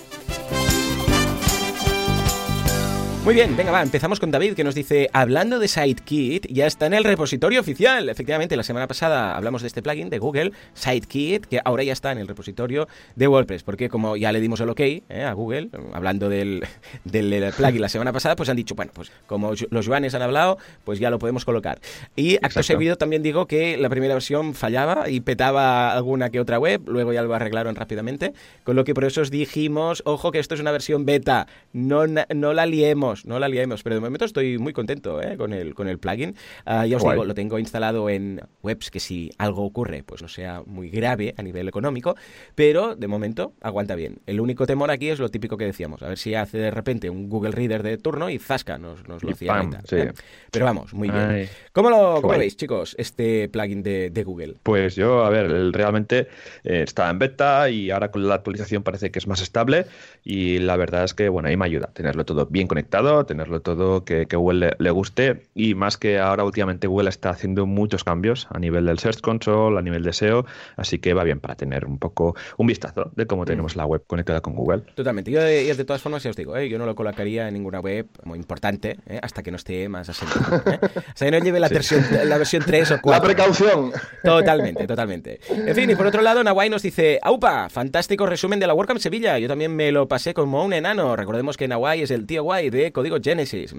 Muy 3.28 3.36
bien, 3.36 3.58
venga, 3.58 3.74
va, 3.74 3.84
empezamos 3.84 4.22
con 4.22 4.32
David 4.32 4.54
que 4.54 4.64
nos 4.64 4.74
dice, 4.74 5.10
hablando 5.12 5.60
de 5.60 5.68
SiteKit, 5.68 6.48
ya 6.50 6.66
está 6.66 6.86
en 6.86 6.94
el 6.94 7.04
repositorio 7.04 7.60
oficial. 7.60 8.08
Efectivamente, 8.08 8.56
la 8.56 8.64
semana 8.64 8.88
pasada 8.88 9.36
hablamos 9.36 9.62
de 9.64 9.68
este 9.68 9.82
plugin 9.82 10.10
de 10.10 10.18
Google, 10.18 10.54
SiteKit, 10.74 11.46
que 11.46 11.60
ahora 11.66 11.84
ya 11.84 11.92
está 11.92 12.14
en 12.14 12.20
el 12.20 12.30
repositorio 12.30 12.88
de 13.18 13.28
WordPress, 13.28 13.64
porque 13.64 13.90
como 13.90 14.16
ya 14.16 14.32
le 14.32 14.40
dimos 14.40 14.62
el 14.62 14.70
ok 14.70 14.80
eh, 14.80 15.04
a 15.28 15.34
Google, 15.34 15.72
hablando 15.92 16.30
del, 16.30 16.66
del, 17.04 17.52
plugin 17.52 17.82
la 17.82 17.90
semana 17.90 18.14
pasada, 18.14 18.38
pues 18.38 18.48
han 18.48 18.56
dicho, 18.56 18.76
bueno, 18.76 18.94
pues 18.96 19.12
como 19.26 19.52
los 19.72 19.86
Joanes 19.86 20.16
han 20.16 20.22
hablado, 20.22 20.58
pues 20.86 20.98
ya 20.98 21.10
lo 21.10 21.20
podemos 21.20 21.44
colocar. 21.44 21.82
Y 22.16 22.38
acto 22.38 22.64
seguido 22.64 22.96
también 22.96 23.24
digo 23.24 23.46
que 23.46 23.76
la 23.76 23.90
primera 23.90 24.14
versión 24.14 24.54
fallaba 24.54 25.10
y 25.10 25.20
petaba 25.20 25.92
alguna 25.92 26.30
que 26.30 26.40
otra 26.40 26.60
web, 26.60 26.82
luego 26.88 27.12
ya 27.12 27.24
lo 27.24 27.36
arreglaron 27.36 27.76
rápidamente, 27.76 28.32
con 28.64 28.78
lo 28.78 28.86
que 28.86 28.94
por 28.94 29.04
eso 29.04 29.20
os 29.20 29.32
dijimos, 29.32 30.02
ojo 30.06 30.32
que 30.32 30.40
esto 30.40 30.56
es 30.56 30.62
una 30.62 30.72
versión 30.72 31.06
beta, 31.06 31.48
no, 31.74 32.06
no 32.08 32.54
la 32.54 32.66
liemos 32.66 33.17
no 33.26 33.40
la 33.40 33.48
liemos, 33.48 33.84
pero 33.84 33.96
de 33.96 34.02
momento 34.02 34.26
estoy 34.26 34.58
muy 34.58 34.74
contento 34.74 35.22
¿eh? 35.22 35.38
con, 35.38 35.54
el, 35.54 35.74
con 35.74 35.88
el 35.88 36.00
plugin. 36.00 36.36
Ah, 36.66 36.86
ya 36.86 36.98
os 36.98 37.04
digo, 37.04 37.26
lo 37.26 37.34
tengo 37.34 37.60
instalado 37.60 38.10
en 38.10 38.42
webs 38.62 38.92
que 38.92 39.00
si 39.00 39.32
algo 39.38 39.64
ocurre, 39.64 40.04
pues 40.04 40.22
no 40.22 40.28
sea 40.28 40.64
muy 40.66 40.90
grave 40.90 41.34
a 41.38 41.44
nivel 41.44 41.68
económico, 41.68 42.16
pero 42.56 42.96
de 42.96 43.08
momento 43.08 43.54
aguanta 43.62 43.96
bien. 43.96 44.20
El 44.26 44.40
único 44.40 44.66
temor 44.66 44.92
aquí 44.92 45.10
es 45.10 45.20
lo 45.20 45.30
típico 45.30 45.58
que 45.58 45.66
decíamos, 45.66 46.02
a 46.04 46.10
ver 46.10 46.18
si 46.18 46.36
hace 46.36 46.58
de 46.58 46.72
repente 46.72 47.10
un 47.10 47.30
Google 47.30 47.52
Reader 47.52 47.84
de 47.84 47.98
turno 47.98 48.30
y 48.30 48.40
zasca, 48.40 48.78
nos, 48.78 49.08
nos 49.08 49.24
lo 49.24 49.32
hacía 49.32 49.68
¿eh? 49.92 50.14
Pero 50.52 50.66
vamos, 50.66 50.94
muy 50.94 51.10
bien. 51.10 51.50
¿Cómo 51.72 51.90
lo 51.90 52.22
veis, 52.22 52.58
chicos, 52.58 52.96
este 52.98 53.50
plugin 53.50 53.84
de, 53.84 54.24
Google? 54.26 54.56
Pues 54.64 54.96
yo, 54.96 55.24
a 55.24 55.30
ver, 55.30 55.72
realmente 55.72 56.28
eh, 56.64 56.84
está 56.84 57.10
en 57.10 57.20
beta 57.20 57.70
y 57.70 57.92
ahora 57.92 58.12
con 58.12 58.28
la 58.28 58.36
actualización 58.36 58.84
parece 58.84 59.12
que 59.12 59.20
es 59.20 59.28
más 59.28 59.42
estable 59.42 59.86
y 60.24 60.60
la 60.60 60.76
verdad 60.76 61.04
es 61.04 61.14
que, 61.14 61.30
bueno, 61.30 61.50
ahí 61.50 61.58
me 61.58 61.66
ayuda 61.66 61.88
tenerlo 61.94 62.26
todo 62.26 62.46
bien 62.46 62.68
conectado 62.68 62.97
tenerlo 63.26 63.62
todo 63.62 64.04
que, 64.04 64.26
que 64.26 64.36
Google 64.36 64.76
le, 64.78 64.92
guste 64.92 65.44
y 65.54 65.76
más 65.76 65.98
que 65.98 66.20
ahora 66.20 66.44
últimamente 66.44 66.88
Google 66.88 67.10
está 67.10 67.30
haciendo 67.30 67.66
muchos 67.66 68.04
cambios 68.04 68.48
a 68.50 68.60
nivel 68.60 68.86
del 68.86 69.00
Search 69.00 69.22
Console, 69.22 69.78
a 69.78 69.82
nivel 69.82 70.04
de 70.04 70.14
SEO, 70.14 70.46
así 70.76 71.00
que 71.00 71.14
va 71.14 71.24
bien 71.24 71.40
para 71.40 71.56
tener 71.56 71.86
un 71.86 72.00
poco 72.00 72.36
un 72.58 72.68
vistazo 72.68 73.12
de 73.16 73.28
cómo 73.28 73.46
tenemos 73.46 73.76
mm. 73.76 73.80
la 73.80 73.86
web 73.86 74.04
conectada 74.08 74.42
con 74.42 74.56
Google. 74.56 74.84
Totalmente. 74.96 75.32
Yo 75.32 75.42
de, 75.42 75.74
de 75.74 75.86
todas 75.86 76.02
formas 76.02 76.24
ya 76.24 76.30
os 76.30 76.36
digo, 76.36 76.56
¿eh? 76.58 76.70
yo 76.70 76.78
no 76.78 76.86
lo 76.86 76.96
colocaría 76.96 77.48
en 77.48 77.54
ninguna 77.54 77.80
web 77.80 78.08
muy 78.24 78.38
importante 78.38 78.98
¿eh? 79.08 79.20
hasta 79.22 79.44
que 79.44 79.52
no 79.52 79.58
esté 79.58 79.88
más 79.90 80.10
asentado. 80.10 80.64
¿eh? 80.72 80.80
Hasta 81.08 81.26
que 81.26 81.32
no 81.32 81.40
lleve 81.40 81.60
la 81.60 81.70
versión, 81.70 82.04
la 82.26 82.38
versión 82.38 82.64
3 82.66 82.92
o 82.92 83.02
4. 83.02 83.22
La 83.22 83.26
precaución. 83.26 83.92
Totalmente, 84.24 84.88
totalmente. 84.88 85.40
En 85.50 85.76
fin, 85.76 85.90
y 85.90 85.96
por 85.96 86.08
otro 86.08 86.22
lado, 86.22 86.44
Nawai 86.44 86.70
nos 86.70 86.82
dice, 86.82 87.20
¡Aupa! 87.22 87.70
Fantástico 87.70 88.26
resumen 88.26 88.60
de 88.60 88.68
la 88.68 88.74
WordCamp 88.74 89.00
Sevilla. 89.00 89.38
Yo 89.40 89.48
también 89.48 89.76
me 89.76 89.92
lo 89.92 90.08
pasé 90.08 90.34
como 90.34 90.64
un 90.64 90.74
enano. 90.74 91.16
Recordemos 91.16 91.58
que 91.58 91.68
Nawai 91.68 92.02
es 92.02 92.12
el 92.12 92.26
tío 92.26 92.44
guay 92.44 92.70
de 92.70 92.87
Código 92.92 93.18
Genesis. 93.22 93.74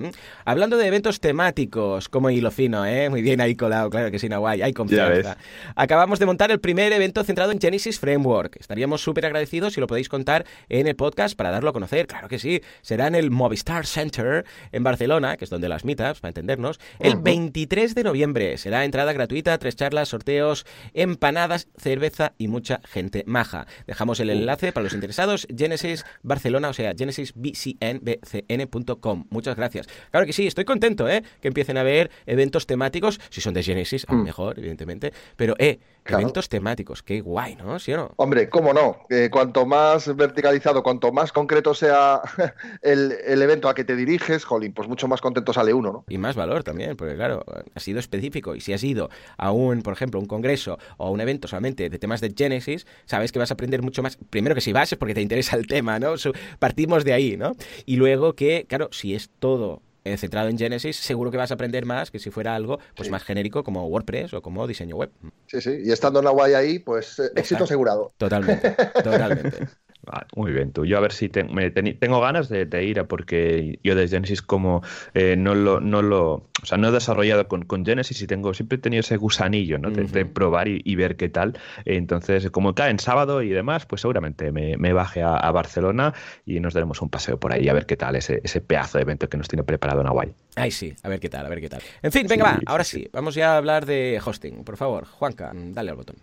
Hablando 0.45 0.77
de 0.77 0.87
eventos 0.87 1.21
temáticos, 1.21 2.09
como 2.09 2.31
hilo 2.31 2.51
fino, 2.51 2.87
¿eh? 2.87 3.11
Muy 3.11 3.23
bien 3.23 3.41
ahí 3.41 3.55
colado, 3.55 3.91
claro 3.91 4.11
que 4.11 4.19
sí, 4.19 4.29
Nawai, 4.29 4.63
hay 4.63 4.73
confianza. 4.73 5.37
Acabamos 5.75 6.19
de 6.19 6.27
montar 6.27 6.51
el 6.51 6.61
primer 6.61 6.93
evento 6.93 7.25
centrado 7.25 7.53
en 7.53 7.61
Genesis 7.61 7.99
Framework. 7.99 8.57
Estaríamos 8.61 9.03
súper 9.03 9.27
agradecidos 9.27 9.75
si 9.75 9.81
lo 9.81 9.87
podéis 9.87 10.09
contar 10.09 10.45
en 10.69 10.87
el 10.87 10.97
podcast 10.97 11.37
para 11.37 11.51
darlo 11.51 11.71
a 11.71 11.73
conocer. 11.73 12.07
Claro 12.07 12.29
que 12.29 12.39
sí. 12.39 12.63
Será 12.83 13.07
en 13.07 13.15
el 13.15 13.31
Movistar 13.31 13.87
Center 13.87 14.45
en 14.73 14.83
Barcelona, 14.83 15.37
que 15.37 15.45
es 15.45 15.51
donde 15.51 15.69
las 15.69 15.85
meetups, 15.85 16.21
para 16.21 16.31
entendernos, 16.31 16.81
el 16.99 17.17
23 17.17 17.95
de 17.95 18.05
noviembre. 18.05 18.59
Será 18.59 18.85
entrada 18.85 19.13
gratuita, 19.13 19.57
tres 19.59 19.77
charlas, 19.77 20.09
sorteos, 20.09 20.67
empanadas, 20.95 21.69
cerveza 21.77 22.33
y 22.39 22.49
mucha 22.49 22.81
gente 22.85 23.25
maja. 23.27 23.67
Dejamos 23.87 24.21
el 24.21 24.31
enlace 24.31 24.73
para 24.73 24.85
los 24.85 24.95
interesados, 24.95 25.47
Genesis 25.55 26.07
Barcelona, 26.23 26.71
o 26.71 26.73
sea, 26.73 26.95
genesisbcnbcn.com. 26.97 28.98
Muchas 29.31 29.57
gracias. 29.57 29.89
Claro 30.11 30.27
que 30.27 30.33
sí, 30.33 30.47
estoy 30.47 30.65
contento, 30.65 31.09
¿eh? 31.09 31.23
Que 31.41 31.49
empiecen 31.49 31.77
a 31.77 31.81
haber 31.81 32.11
eventos 32.27 32.67
temáticos, 32.67 33.21
si 33.31 33.41
son 33.41 33.55
de 33.55 33.63
Genesis, 33.63 34.05
aún 34.09 34.21
mm. 34.21 34.25
mejor, 34.25 34.59
evidentemente, 34.59 35.13
pero, 35.37 35.55
eh, 35.59 35.79
eventos 36.09 36.49
temáticos, 36.49 37.03
qué 37.03 37.21
guay, 37.21 37.57
¿no? 37.57 37.79
¿Sí 37.79 37.93
o 37.93 37.97
no? 37.97 38.11
Hombre, 38.17 38.49
cómo 38.49 38.73
no. 38.73 38.99
Eh, 39.11 39.29
cuanto 39.31 39.67
más 39.67 40.15
verticalizado, 40.15 40.83
cuanto 40.83 41.13
más 41.13 41.33
concreto 41.33 41.75
sea 41.75 42.21
el, 42.83 43.13
evento 43.43 43.69
a 43.69 43.75
que 43.75 43.85
te 43.85 43.97
diriges, 43.97 44.45
jolín, 44.45 44.73
pues 44.73 44.89
mucho 44.89 45.09
más 45.09 45.21
contento 45.21 45.53
sale 45.53 45.73
uno, 45.73 45.93
¿no? 45.93 46.05
Y 46.09 46.19
más 46.19 46.37
valor 46.37 46.65
también, 46.65 46.97
porque 46.97 47.15
claro, 47.15 47.45
ha 47.75 47.81
sido 47.81 47.99
específico. 47.99 48.55
Y 48.55 48.61
si 48.61 48.73
has 48.73 48.83
ido 48.83 49.11
a 49.37 49.53
un, 49.53 49.83
por 49.83 49.93
ejemplo, 49.93 50.21
un 50.21 50.27
congreso 50.27 50.79
o 50.97 51.07
a 51.07 51.11
un 51.11 51.21
evento 51.21 51.49
solamente 51.49 51.89
de 51.89 51.99
temas 51.99 52.21
de 52.21 52.33
Genesis, 52.37 52.87
sabes 53.05 53.33
que 53.33 53.39
vas 53.39 53.51
a 53.51 53.55
aprender 53.55 53.83
mucho 53.83 54.03
más. 54.03 54.19
Primero 54.31 54.55
que 54.55 54.61
si 54.61 54.73
vas 54.73 54.93
es 54.93 54.99
porque 54.99 55.15
te 55.15 55.23
interesa 55.23 55.57
el 55.57 55.67
tema, 55.67 55.99
¿no? 55.99 56.15
Partimos 56.59 57.05
de 57.05 57.13
ahí, 57.13 57.37
¿no? 57.37 57.55
Y 57.87 57.97
luego 57.97 58.35
que, 58.35 58.67
claro, 58.69 58.89
si 58.93 59.15
es 59.15 59.31
todo 59.39 59.83
eh, 60.13 60.17
centrado 60.17 60.49
en 60.49 60.59
Genesis, 60.59 60.97
seguro 60.97 61.31
que 61.31 61.37
vas 61.37 61.51
a 61.51 61.55
aprender 61.55 61.85
más 61.85 62.11
que 62.11 62.19
si 62.19 62.31
fuera 62.31 62.55
algo 62.55 62.79
pues 62.97 63.11
más 63.11 63.23
genérico 63.23 63.65
como 63.65 63.87
WordPress 63.87 64.35
o 64.35 64.43
como 64.43 64.67
diseño 64.67 64.97
web. 64.97 65.11
Sí, 65.47 65.61
sí, 65.61 65.79
y 65.85 65.91
estando 65.91 66.19
en 66.21 66.25
la 66.25 66.31
guay 66.31 66.55
ahí, 66.55 66.79
pues 66.79 67.19
eh, 67.19 67.31
éxito 67.37 67.65
asegurado. 67.65 68.13
Totalmente, 68.17 68.71
totalmente. 69.03 69.69
muy 70.37 70.53
bien, 70.53 70.73
tú. 70.73 70.85
Yo 70.85 70.99
a 70.99 71.01
ver 71.01 71.13
si 71.13 71.29
tengo 71.29 72.21
ganas 72.21 72.49
de, 72.49 72.85
ir 72.85 73.01
a 73.01 73.05
porque 73.09 73.79
yo 73.83 73.95
de 73.95 74.09
Genesis 74.09 74.43
como 74.43 74.83
eh, 75.15 75.37
no 75.37 75.55
lo, 75.55 75.81
no 75.81 76.03
lo, 76.03 76.49
o 76.63 76.67
sea, 76.67 76.79
no 76.79 76.89
he 76.89 76.93
desarrollado 76.93 77.49
con, 77.49 77.65
con 77.65 77.85
Genesis 77.85 78.21
y 78.23 78.27
tengo, 78.27 78.55
siempre 78.55 78.77
he 78.77 78.81
tenido 78.81 79.01
ese 79.01 79.17
gusanillo, 79.17 79.79
¿no? 79.79 79.91
de, 79.91 80.25
probar 80.25 80.69
y, 80.69 80.95
ver 80.97 81.17
qué 81.17 81.29
tal. 81.29 81.59
Entonces, 81.85 82.51
como 82.51 82.75
cae 82.75 82.91
en 82.91 82.99
sábado 82.99 83.43
y 83.43 83.51
demás, 83.51 83.87
pues 83.87 84.01
seguramente 84.03 84.51
me, 84.53 84.93
baje 84.93 85.23
a, 85.23 85.49
Barcelona 85.49 86.15
y 86.47 86.61
nos 86.61 86.75
daremos 86.75 87.01
un 87.03 87.09
paseo 87.09 87.39
por 87.39 87.53
ahí 87.53 87.69
a 87.69 87.73
ver 87.73 87.87
qué 87.87 87.97
tal 87.97 88.17
ese, 88.17 88.41
ese 88.45 88.61
pedazo 88.61 88.99
de 88.99 89.03
evento 89.03 89.29
que 89.29 89.37
nos 89.37 89.49
tiene 89.49 89.63
preparado 89.63 90.03
Nahuay. 90.03 90.33
Ay, 90.57 90.71
sí, 90.71 90.95
a 91.03 91.09
ver 91.09 91.21
qué 91.21 91.29
tal, 91.29 91.47
a 91.47 91.49
ver 91.49 91.61
qué 91.61 91.69
tal. 91.69 91.81
En 92.03 92.13
fin, 92.13 92.27
venga, 92.29 92.45
va, 92.45 92.61
ahora 92.67 92.85
sí, 92.85 93.09
vamos 93.13 93.35
ya 93.35 93.55
a 93.55 93.57
hablar 93.57 93.87
de 93.87 94.21
hosting. 94.25 94.65
Por 94.65 94.77
favor, 94.77 95.05
Juanca, 95.05 95.53
dale 95.55 95.91
al 95.91 95.97
botón. 95.97 96.17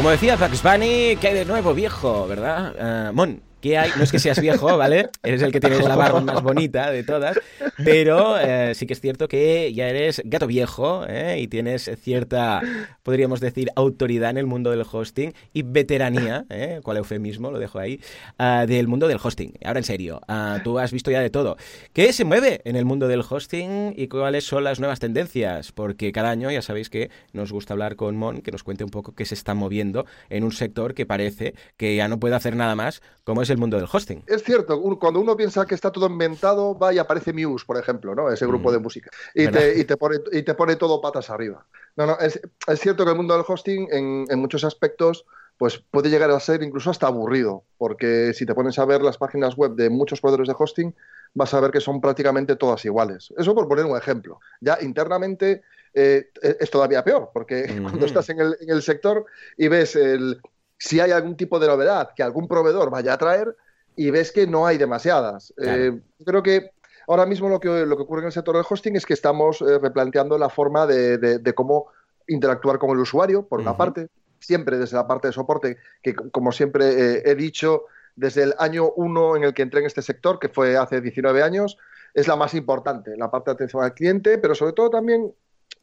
Como 0.00 0.08
decía 0.08 0.34
Bugs 0.36 0.62
Bunny, 0.62 1.16
¿qué 1.20 1.28
hay 1.28 1.34
de 1.34 1.44
nuevo, 1.44 1.74
viejo? 1.74 2.26
¿Verdad? 2.26 3.10
Uh, 3.10 3.12
Mon, 3.12 3.42
¿Qué 3.60 3.76
hay? 3.76 3.90
No 3.96 4.04
es 4.04 4.10
que 4.10 4.18
seas 4.18 4.40
viejo, 4.40 4.78
¿vale? 4.78 5.10
Eres 5.22 5.42
el 5.42 5.52
que 5.52 5.60
tienes 5.60 5.84
la 5.84 5.94
barba 5.94 6.20
más 6.20 6.42
bonita 6.42 6.90
de 6.90 7.02
todas, 7.02 7.38
pero 7.84 8.38
eh, 8.40 8.74
sí 8.74 8.86
que 8.86 8.94
es 8.94 9.00
cierto 9.00 9.28
que 9.28 9.72
ya 9.74 9.88
eres 9.88 10.22
gato 10.24 10.46
viejo 10.46 11.04
¿eh? 11.06 11.38
y 11.40 11.46
tienes 11.46 11.90
cierta, 12.02 12.62
podríamos 13.02 13.40
decir, 13.40 13.68
autoridad 13.76 14.30
en 14.30 14.38
el 14.38 14.46
mundo 14.46 14.70
del 14.70 14.86
hosting 14.90 15.34
y 15.52 15.62
veteranía, 15.62 16.46
¿eh? 16.48 16.80
cual 16.82 16.96
eufemismo, 16.96 17.50
lo 17.50 17.58
dejo 17.58 17.78
ahí, 17.78 18.00
uh, 18.38 18.66
del 18.66 18.88
mundo 18.88 19.08
del 19.08 19.18
hosting. 19.22 19.52
Ahora 19.62 19.80
en 19.80 19.84
serio, 19.84 20.22
uh, 20.26 20.62
tú 20.64 20.78
has 20.78 20.90
visto 20.90 21.10
ya 21.10 21.20
de 21.20 21.28
todo. 21.28 21.58
¿Qué 21.92 22.14
se 22.14 22.24
mueve 22.24 22.62
en 22.64 22.76
el 22.76 22.86
mundo 22.86 23.08
del 23.08 23.22
hosting 23.28 23.92
y 23.94 24.08
cuáles 24.08 24.44
son 24.44 24.64
las 24.64 24.80
nuevas 24.80 25.00
tendencias? 25.00 25.72
Porque 25.72 26.12
cada 26.12 26.30
año 26.30 26.50
ya 26.50 26.62
sabéis 26.62 26.88
que 26.88 27.10
nos 27.34 27.52
gusta 27.52 27.74
hablar 27.74 27.96
con 27.96 28.16
Mon, 28.16 28.40
que 28.40 28.52
nos 28.52 28.62
cuente 28.62 28.84
un 28.84 28.90
poco 28.90 29.14
qué 29.14 29.26
se 29.26 29.34
está 29.34 29.52
moviendo 29.52 30.06
en 30.30 30.44
un 30.44 30.52
sector 30.52 30.94
que 30.94 31.04
parece 31.04 31.54
que 31.76 31.94
ya 31.94 32.08
no 32.08 32.18
puede 32.18 32.36
hacer 32.36 32.56
nada 32.56 32.74
más, 32.74 33.02
como 33.24 33.42
es 33.42 33.49
el 33.50 33.58
mundo 33.58 33.76
del 33.76 33.88
hosting. 33.90 34.24
Es 34.26 34.42
cierto, 34.42 34.80
cuando 34.98 35.20
uno 35.20 35.36
piensa 35.36 35.66
que 35.66 35.74
está 35.74 35.90
todo 35.90 36.06
inventado, 36.06 36.78
va 36.78 36.92
y 36.92 36.98
aparece 36.98 37.32
Muse, 37.32 37.64
por 37.66 37.76
ejemplo, 37.76 38.14
¿no? 38.14 38.30
Ese 38.30 38.46
grupo 38.46 38.70
mm. 38.70 38.72
de 38.72 38.78
música. 38.78 39.10
Y 39.34 39.48
te, 39.48 39.78
y 39.78 39.84
te, 39.84 39.96
pone, 39.96 40.16
y 40.32 40.42
te 40.42 40.54
pone 40.54 40.76
todo 40.76 41.00
patas 41.00 41.30
arriba. 41.30 41.66
No, 41.96 42.06
no, 42.06 42.18
es, 42.18 42.40
es 42.66 42.80
cierto 42.80 43.04
que 43.04 43.10
el 43.10 43.16
mundo 43.16 43.34
del 43.34 43.44
hosting 43.46 43.88
en, 43.90 44.24
en 44.28 44.38
muchos 44.38 44.64
aspectos 44.64 45.24
pues 45.60 45.78
puede 45.90 46.08
llegar 46.08 46.30
a 46.30 46.40
ser 46.40 46.62
incluso 46.62 46.88
hasta 46.88 47.06
aburrido, 47.06 47.64
porque 47.76 48.32
si 48.32 48.46
te 48.46 48.54
pones 48.54 48.78
a 48.78 48.86
ver 48.86 49.02
las 49.02 49.18
páginas 49.18 49.56
web 49.56 49.72
de 49.72 49.90
muchos 49.90 50.18
proveedores 50.22 50.48
de 50.48 50.54
hosting, 50.58 50.94
vas 51.34 51.52
a 51.52 51.60
ver 51.60 51.70
que 51.70 51.80
son 51.80 52.00
prácticamente 52.00 52.56
todas 52.56 52.82
iguales. 52.86 53.30
Eso 53.36 53.54
por 53.54 53.68
poner 53.68 53.84
un 53.84 53.94
ejemplo. 53.94 54.40
Ya 54.62 54.78
internamente 54.80 55.60
eh, 55.92 56.30
es 56.42 56.70
todavía 56.70 57.04
peor, 57.04 57.30
porque 57.34 57.64
cuando 57.82 58.06
estás 58.06 58.30
en 58.30 58.40
el, 58.40 58.56
en 58.58 58.70
el, 58.70 58.80
sector 58.80 59.26
y 59.58 59.68
ves 59.68 59.96
el, 59.96 60.40
si 60.80 60.98
hay 60.98 61.10
algún 61.10 61.36
tipo 61.36 61.58
de 61.60 61.68
novedad 61.68 62.10
que 62.16 62.22
algún 62.22 62.48
proveedor 62.48 62.90
vaya 62.90 63.12
a 63.12 63.18
traer 63.18 63.54
y 63.96 64.10
ves 64.10 64.32
que 64.32 64.46
no 64.46 64.66
hay 64.66 64.78
demasiadas. 64.78 65.52
Claro. 65.56 65.82
Eh, 65.82 66.00
creo 66.24 66.42
que 66.42 66.70
ahora 67.06 67.26
mismo 67.26 67.50
lo 67.50 67.60
que, 67.60 67.68
lo 67.68 67.96
que 67.96 68.02
ocurre 68.02 68.22
en 68.22 68.28
el 68.28 68.32
sector 68.32 68.56
del 68.56 68.64
hosting 68.68 68.96
es 68.96 69.04
que 69.04 69.12
estamos 69.12 69.60
eh, 69.60 69.78
replanteando 69.78 70.38
la 70.38 70.48
forma 70.48 70.86
de, 70.86 71.18
de, 71.18 71.38
de, 71.38 71.52
cómo 71.52 71.88
interactuar 72.28 72.78
con 72.78 72.90
el 72.90 72.98
usuario, 72.98 73.46
por 73.46 73.58
uh 73.58 73.62
-huh. 73.62 73.66
una 73.66 73.76
parte, 73.76 74.08
siempre 74.38 74.78
desde 74.78 74.96
la 74.96 75.06
parte 75.06 75.28
de 75.28 75.34
soporte, 75.34 75.76
que 76.02 76.14
como 76.14 76.50
siempre 76.50 76.86
eh, 76.86 77.22
he 77.26 77.34
dicho, 77.34 77.84
desde 78.16 78.44
el 78.44 78.54
año 78.58 78.90
1 78.96 79.36
en 79.36 79.44
el 79.44 79.52
que 79.52 79.62
entré 79.62 79.80
en 79.80 79.86
este 79.86 80.00
sector, 80.00 80.38
que 80.38 80.48
fue 80.48 80.78
hace 80.78 81.02
19 81.02 81.42
años, 81.42 81.76
es 82.14 82.26
la 82.26 82.36
más 82.36 82.54
importante, 82.54 83.16
la 83.18 83.30
parte 83.30 83.50
de 83.50 83.54
atención 83.54 83.82
al 83.84 83.92
cliente, 83.92 84.38
pero 84.38 84.54
sobre 84.54 84.72
todo 84.72 84.88
también 84.88 85.30